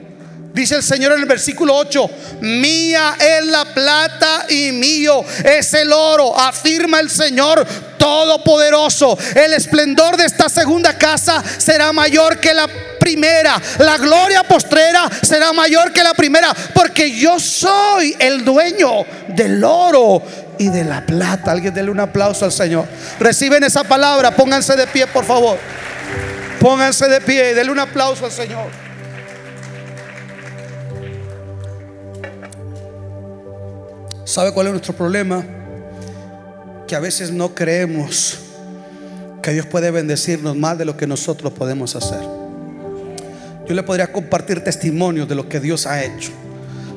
Dice 0.55 0.77
el 0.77 0.85
Señor 0.85 1.11
en 1.11 1.19
el 1.19 1.27
versículo 1.27 1.75
8, 1.75 2.11
mía 2.43 3.17
es 3.19 3.45
la 3.45 3.65
plata 3.65 4.47
y 4.49 4.71
mío 4.71 5.25
es 5.45 5.75
el 5.75 5.93
oro, 5.93 6.39
afirma 6.39 7.01
el 7.01 7.11
Señor 7.11 7.67
Todopoderoso. 7.99 9.19
El 9.35 9.53
esplendor 9.53 10.17
de 10.17 10.27
esta 10.27 10.49
segunda 10.49 10.97
casa 10.97 11.43
será 11.59 11.93
mayor 11.93 12.39
que 12.39 12.55
la 12.55 12.69
primera. 13.01 13.61
La 13.79 13.99
gloria 13.99 14.45
postrera 14.45 15.11
será 15.23 15.53
mayor 15.53 15.93
que 15.93 16.05
la 16.05 16.15
primera, 16.15 16.55
porque 16.73 17.11
yo 17.11 17.41
soy 17.41 18.15
el 18.21 18.45
dueño 18.45 19.05
del 19.27 19.65
oro 19.65 20.23
y 20.57 20.69
de 20.69 20.85
la 20.85 21.05
plata. 21.05 21.51
Alguien 21.51 21.75
dele 21.75 21.91
un 21.91 21.99
aplauso 21.99 22.45
al 22.45 22.53
Señor. 22.53 22.87
Reciben 23.19 23.65
esa 23.65 23.83
palabra, 23.83 24.31
pónganse 24.37 24.77
de 24.77 24.87
pie, 24.87 25.09
por 25.09 25.25
favor. 25.25 25.59
Pónganse 26.61 27.09
de 27.09 27.21
pie 27.21 27.55
denle 27.55 27.73
un 27.73 27.81
aplauso 27.81 28.25
al 28.25 28.31
Señor. 28.31 28.94
¿Sabe 34.25 34.53
cuál 34.53 34.69
es 34.69 34.73
nuestro 34.73 34.95
problema? 34.95 35.45
Que 36.87 36.97
a 36.97 37.01
veces 37.01 37.31
no 37.31 37.55
creemos 37.55 38.39
que 39.43 39.53
Dios 39.53 39.67
puede 39.67 39.91
bendecirnos 39.91 40.57
más 40.57 40.79
de 40.79 40.87
lo 40.87 40.97
que 40.97 41.07
nosotros 41.07 41.53
podemos 41.53 41.95
hacer. 41.95 42.21
Yo 43.67 43.75
le 43.75 43.83
podría 43.83 44.13
compartir 44.13 44.65
testimonios 44.65 45.29
de 45.29 45.35
lo 45.35 45.47
que 45.47 45.61
Dios 45.61 45.87
ha 45.87 46.03
hecho. 46.03 46.31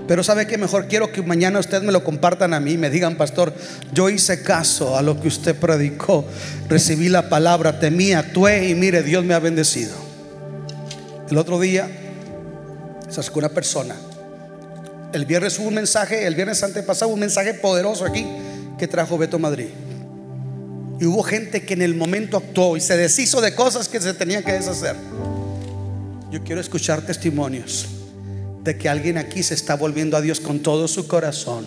Pero 0.07 0.23
sabe 0.23 0.47
que 0.47 0.57
mejor 0.57 0.87
quiero 0.87 1.11
que 1.11 1.21
mañana 1.21 1.59
ustedes 1.59 1.83
me 1.83 1.91
lo 1.91 2.01
compartan 2.01 2.53
a 2.53 2.61
mí, 2.61 2.77
me 2.77 2.89
digan, 2.89 3.17
pastor, 3.17 3.53
yo 3.91 4.07
hice 4.07 4.41
caso 4.41 4.95
a 4.95 5.01
lo 5.01 5.19
que 5.19 5.27
usted 5.27 5.53
predicó, 5.53 6.25
recibí 6.69 7.09
la 7.09 7.27
palabra, 7.27 7.77
temí, 7.77 8.13
actué 8.13 8.69
y 8.69 8.75
mire, 8.75 9.03
Dios 9.03 9.25
me 9.25 9.33
ha 9.33 9.39
bendecido. 9.39 9.95
El 11.29 11.37
otro 11.37 11.59
día 11.59 11.89
se 13.09 13.21
una 13.37 13.49
persona 13.49 13.95
el 15.17 15.25
viernes 15.25 15.57
hubo 15.57 15.67
un 15.67 15.73
mensaje, 15.73 16.27
el 16.27 16.35
viernes 16.35 16.61
antepasado 16.61 17.11
un 17.11 17.19
mensaje 17.19 17.55
poderoso 17.55 18.05
aquí 18.05 18.25
que 18.77 18.87
trajo 18.87 19.17
Beto 19.17 19.39
Madrid. 19.39 19.69
Y 20.99 21.05
hubo 21.05 21.23
gente 21.23 21.63
que 21.65 21.73
en 21.73 21.81
el 21.81 21.95
momento 21.95 22.37
actuó 22.37 22.77
y 22.77 22.81
se 22.81 22.95
deshizo 22.95 23.41
de 23.41 23.55
cosas 23.55 23.89
que 23.89 23.99
se 23.99 24.13
tenían 24.13 24.43
que 24.43 24.53
deshacer. 24.53 24.95
Yo 26.31 26.43
quiero 26.43 26.61
escuchar 26.61 27.01
testimonios 27.01 27.87
de 28.63 28.77
que 28.77 28.89
alguien 28.89 29.17
aquí 29.17 29.41
se 29.41 29.55
está 29.55 29.75
volviendo 29.75 30.17
a 30.17 30.21
Dios 30.21 30.39
con 30.39 30.59
todo 30.59 30.87
su 30.87 31.07
corazón. 31.07 31.65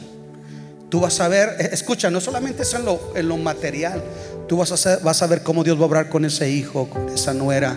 Tú 0.88 1.00
vas 1.00 1.18
a 1.20 1.26
ver, 1.26 1.56
eh, 1.58 1.70
escucha, 1.72 2.08
no 2.08 2.20
solamente 2.20 2.62
es 2.62 2.74
en 2.74 2.84
lo, 2.84 3.12
en 3.16 3.28
lo 3.28 3.36
material, 3.36 4.00
tú 4.48 4.58
vas 4.58 4.86
a, 4.86 4.98
vas 4.98 5.22
a 5.22 5.26
ver 5.26 5.42
cómo 5.42 5.64
Dios 5.64 5.76
va 5.76 5.82
a 5.82 5.86
obrar 5.86 6.08
con 6.08 6.24
ese 6.24 6.50
hijo, 6.50 6.88
con 6.88 7.08
esa 7.08 7.34
nuera, 7.34 7.76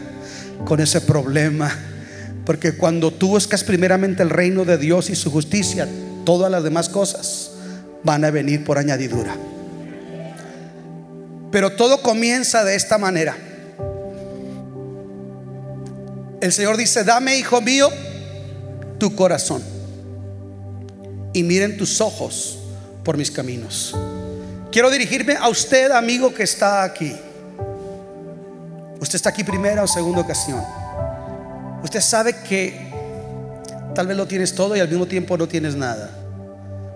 con 0.65 0.79
ese 0.79 1.01
problema 1.01 1.75
porque 2.45 2.75
cuando 2.75 3.11
tú 3.11 3.29
buscas 3.29 3.63
primeramente 3.63 4.23
el 4.23 4.29
reino 4.29 4.65
de 4.65 4.77
Dios 4.77 5.09
y 5.09 5.15
su 5.15 5.31
justicia, 5.31 5.87
todas 6.25 6.51
las 6.51 6.63
demás 6.63 6.89
cosas 6.89 7.51
van 8.03 8.25
a 8.25 8.31
venir 8.31 8.63
por 8.63 8.77
añadidura. 8.77 9.35
Pero 11.51 11.73
todo 11.73 12.01
comienza 12.01 12.63
de 12.63 12.75
esta 12.75 12.97
manera. 12.97 13.37
El 16.41 16.51
Señor 16.51 16.75
dice, 16.75 17.03
dame, 17.03 17.37
hijo 17.37 17.61
mío, 17.61 17.89
tu 18.97 19.15
corazón. 19.15 19.63
Y 21.31 21.43
miren 21.43 21.77
tus 21.77 22.01
ojos 22.01 22.59
por 23.03 23.17
mis 23.17 23.31
caminos. 23.31 23.95
Quiero 24.71 24.89
dirigirme 24.89 25.35
a 25.35 25.47
usted, 25.47 25.91
amigo 25.91 26.33
que 26.33 26.43
está 26.43 26.83
aquí. 26.83 27.15
Usted 28.99 29.15
está 29.15 29.29
aquí 29.29 29.43
primera 29.43 29.83
o 29.83 29.87
segunda 29.87 30.21
ocasión. 30.21 30.82
Usted 31.83 32.01
sabe 32.01 32.35
que 32.37 32.91
tal 33.93 34.07
vez 34.07 34.15
lo 34.15 34.25
tienes 34.25 34.55
todo 34.55 34.75
y 34.75 34.79
al 34.79 34.87
mismo 34.87 35.05
tiempo 35.05 35.37
no 35.37 35.47
tienes 35.47 35.75
nada. 35.75 36.09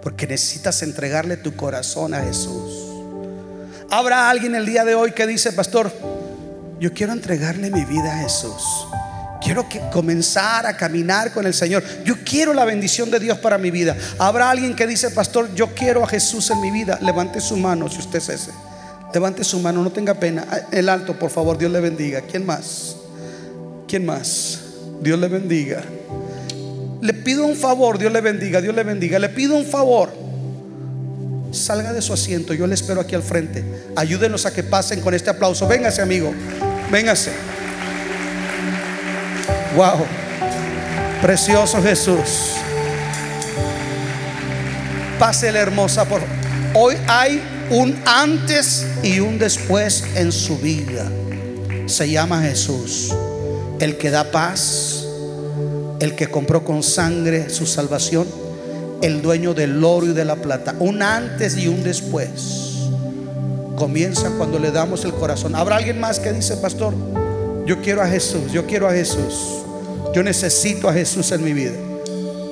Porque 0.02 0.26
necesitas 0.26 0.82
entregarle 0.82 1.36
tu 1.38 1.56
corazón 1.56 2.14
a 2.14 2.22
Jesús. 2.22 2.88
Habrá 3.90 4.30
alguien 4.30 4.56
el 4.56 4.66
día 4.66 4.86
de 4.86 4.96
hoy 4.96 5.12
que 5.12 5.28
dice, 5.28 5.52
pastor, 5.52 5.92
yo 6.80 6.94
quiero 6.94 7.14
entregarle 7.14 7.70
mi 7.70 7.84
vida 7.84 8.14
a 8.14 8.24
Jesús. 8.24 8.88
Quiero 9.42 9.68
que 9.68 9.82
comenzar 9.92 10.66
a 10.66 10.76
caminar 10.76 11.32
con 11.32 11.46
el 11.46 11.54
Señor. 11.54 11.84
Yo 12.04 12.16
quiero 12.24 12.54
la 12.54 12.66
bendición 12.66 13.12
de 13.12 13.20
Dios 13.20 13.38
para 13.38 13.58
mi 13.58 13.72
vida. 13.72 13.96
Habrá 14.18 14.50
alguien 14.50 14.76
que 14.76 14.88
dice, 14.88 15.12
pastor, 15.12 15.54
yo 15.54 15.74
quiero 15.74 16.04
a 16.04 16.08
Jesús 16.08 16.50
en 16.50 16.62
mi 16.62 16.72
vida. 16.72 16.98
Levante 17.02 17.40
su 17.42 17.58
mano 17.58 17.90
si 17.90 18.00
usted 18.00 18.20
es 18.20 18.30
ese. 18.30 18.52
Levante 19.14 19.44
su 19.44 19.60
mano, 19.60 19.84
no 19.84 19.92
tenga 19.92 20.14
pena. 20.14 20.46
El 20.72 20.90
alto, 20.90 21.18
por 21.18 21.30
favor, 21.30 21.58
Dios 21.58 21.72
le 21.72 21.80
bendiga. 21.80 22.22
¿Quién 22.22 22.46
más? 22.46 22.96
¿Quién 23.88 24.06
más? 24.06 24.67
Dios 25.02 25.20
le 25.20 25.28
bendiga. 25.28 25.84
Le 27.02 27.14
pido 27.14 27.46
un 27.46 27.56
favor, 27.56 27.98
Dios 27.98 28.12
le 28.12 28.22
bendiga, 28.22 28.62
Dios 28.62 28.76
le 28.76 28.84
bendiga. 28.84 29.20
Le 29.20 29.30
pido 29.30 29.56
un 29.56 29.66
favor. 29.66 30.12
Salga 31.52 31.94
de 31.94 32.02
su 32.02 32.14
asiento, 32.14 32.54
yo 32.54 32.68
le 32.68 32.74
espero 32.74 33.02
aquí 33.02 33.16
al 33.16 33.24
frente. 33.24 33.64
Ayúdenos 33.96 34.46
a 34.46 34.54
que 34.54 34.64
pasen 34.64 35.02
con 35.02 35.14
este 35.14 35.30
aplauso. 35.30 35.68
Véngase, 35.68 36.02
amigo. 36.02 36.34
Véngase. 36.92 37.32
Wow. 39.76 40.06
Precioso 41.22 41.82
Jesús. 41.82 42.54
Pásele 45.20 45.58
hermosa 45.58 46.06
por 46.06 46.22
Hoy 46.74 46.96
hay 47.08 47.42
un 47.72 47.96
antes 48.06 48.86
y 49.02 49.20
un 49.20 49.40
después 49.40 50.04
en 50.16 50.32
su 50.32 50.58
vida. 50.60 51.10
Se 51.88 52.10
llama 52.10 52.42
Jesús, 52.42 53.16
el 53.80 53.98
que 53.98 54.10
da 54.10 54.32
paz, 54.32 55.06
el 56.00 56.16
que 56.16 56.30
compró 56.30 56.64
con 56.64 56.84
sangre 56.84 57.50
su 57.50 57.66
salvación, 57.66 58.28
el 59.02 59.22
dueño 59.22 59.54
del 59.54 59.84
oro 59.84 60.08
y 60.08 60.14
de 60.14 60.26
la 60.26 60.36
plata. 60.36 60.76
Un 60.80 61.02
antes 61.02 61.58
y 61.58 61.68
un 61.68 61.84
después. 61.84 62.90
Comienza 63.76 64.32
cuando 64.38 64.58
le 64.58 64.72
damos 64.72 65.06
el 65.06 65.14
corazón. 65.14 65.56
¿Habrá 65.56 65.78
alguien 65.78 66.00
más 66.00 66.20
que 66.20 66.34
dice, 66.34 66.58
pastor? 66.58 66.94
Yo 67.66 67.82
quiero 67.82 68.02
a 68.02 68.08
Jesús, 68.08 68.52
yo 68.52 68.66
quiero 68.66 68.88
a 68.88 68.92
Jesús. 68.92 69.64
Yo 70.14 70.24
necesito 70.24 70.90
a 70.90 70.94
Jesús 70.94 71.32
en 71.32 71.44
mi 71.44 71.54
vida. 71.54 71.76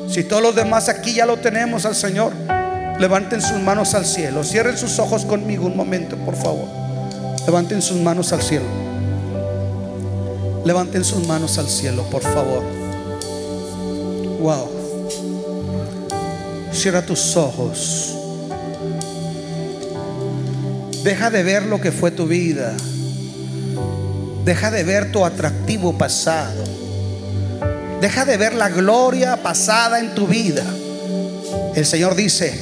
Si 0.08 0.24
todos 0.24 0.44
los 0.44 0.56
demás 0.56 0.88
aquí 0.88 1.16
ya 1.16 1.26
lo 1.26 1.38
tenemos 1.38 1.86
al 1.86 1.96
Señor, 1.96 2.32
levanten 3.00 3.42
sus 3.42 3.60
manos 3.60 3.96
al 3.96 4.06
cielo. 4.06 4.44
Cierren 4.44 4.78
sus 4.78 5.00
ojos 5.00 5.26
conmigo 5.26 5.66
un 5.66 5.76
momento, 5.76 6.16
por 6.18 6.36
favor. 6.36 6.68
Levanten 7.48 7.82
sus 7.82 7.98
manos 7.98 8.32
al 8.34 8.42
cielo. 8.42 8.85
Levanten 10.66 11.04
sus 11.04 11.28
manos 11.28 11.60
al 11.60 11.70
cielo, 11.70 12.04
por 12.10 12.24
favor. 12.24 12.64
Wow. 14.40 14.70
Cierra 16.74 17.06
tus 17.06 17.38
ojos. 17.38 18.16
Deja 21.04 21.30
de 21.30 21.44
ver 21.44 21.68
lo 21.68 21.80
que 21.80 21.92
fue 21.92 22.10
tu 22.10 22.26
vida. 22.26 22.76
Deja 24.44 24.72
de 24.72 24.84
ver 24.84 25.12
tu 25.12 25.24
atractivo 25.24 25.96
pasado. 26.00 26.64
Deja 28.02 28.26
de 28.26 28.38
ver 28.38 28.56
la 28.56 28.70
gloria 28.70 29.44
pasada 29.44 30.00
en 30.00 30.16
tu 30.16 30.26
vida. 30.26 30.64
El 31.76 31.86
Señor 31.86 32.16
dice, 32.16 32.60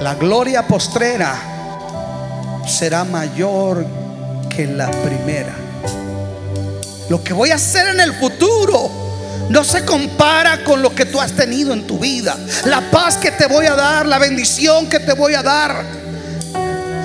la 0.00 0.14
gloria 0.14 0.66
postrera 0.66 1.34
será 2.66 3.04
mayor 3.04 3.86
que 4.54 4.66
la 4.66 4.90
primera. 4.90 5.63
Lo 7.08 7.22
que 7.22 7.32
voy 7.32 7.50
a 7.50 7.56
hacer 7.56 7.88
en 7.88 8.00
el 8.00 8.14
futuro 8.14 8.90
no 9.48 9.62
se 9.62 9.84
compara 9.84 10.64
con 10.64 10.80
lo 10.82 10.94
que 10.94 11.04
tú 11.04 11.20
has 11.20 11.32
tenido 11.32 11.72
en 11.72 11.86
tu 11.86 11.98
vida. 11.98 12.36
La 12.64 12.90
paz 12.90 13.16
que 13.16 13.30
te 13.30 13.46
voy 13.46 13.66
a 13.66 13.74
dar, 13.74 14.06
la 14.06 14.18
bendición 14.18 14.88
que 14.88 15.00
te 15.00 15.12
voy 15.12 15.34
a 15.34 15.42
dar. 15.42 15.84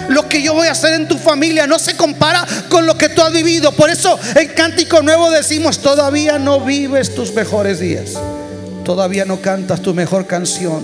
Lo 0.09 0.27
que 0.27 0.41
yo 0.41 0.53
voy 0.53 0.67
a 0.67 0.71
hacer 0.71 0.93
en 0.93 1.07
tu 1.07 1.17
familia 1.17 1.67
no 1.67 1.77
se 1.77 1.95
compara 1.95 2.45
con 2.69 2.85
lo 2.85 2.97
que 2.97 3.09
tú 3.09 3.21
has 3.21 3.31
vivido. 3.31 3.71
Por 3.73 3.89
eso 3.89 4.17
en 4.35 4.47
Cántico 4.49 5.01
Nuevo 5.01 5.29
decimos, 5.29 5.79
todavía 5.79 6.39
no 6.39 6.61
vives 6.61 7.13
tus 7.13 7.33
mejores 7.33 7.79
días. 7.79 8.13
Todavía 8.83 9.25
no 9.25 9.39
cantas 9.41 9.81
tu 9.81 9.93
mejor 9.93 10.25
canción. 10.25 10.83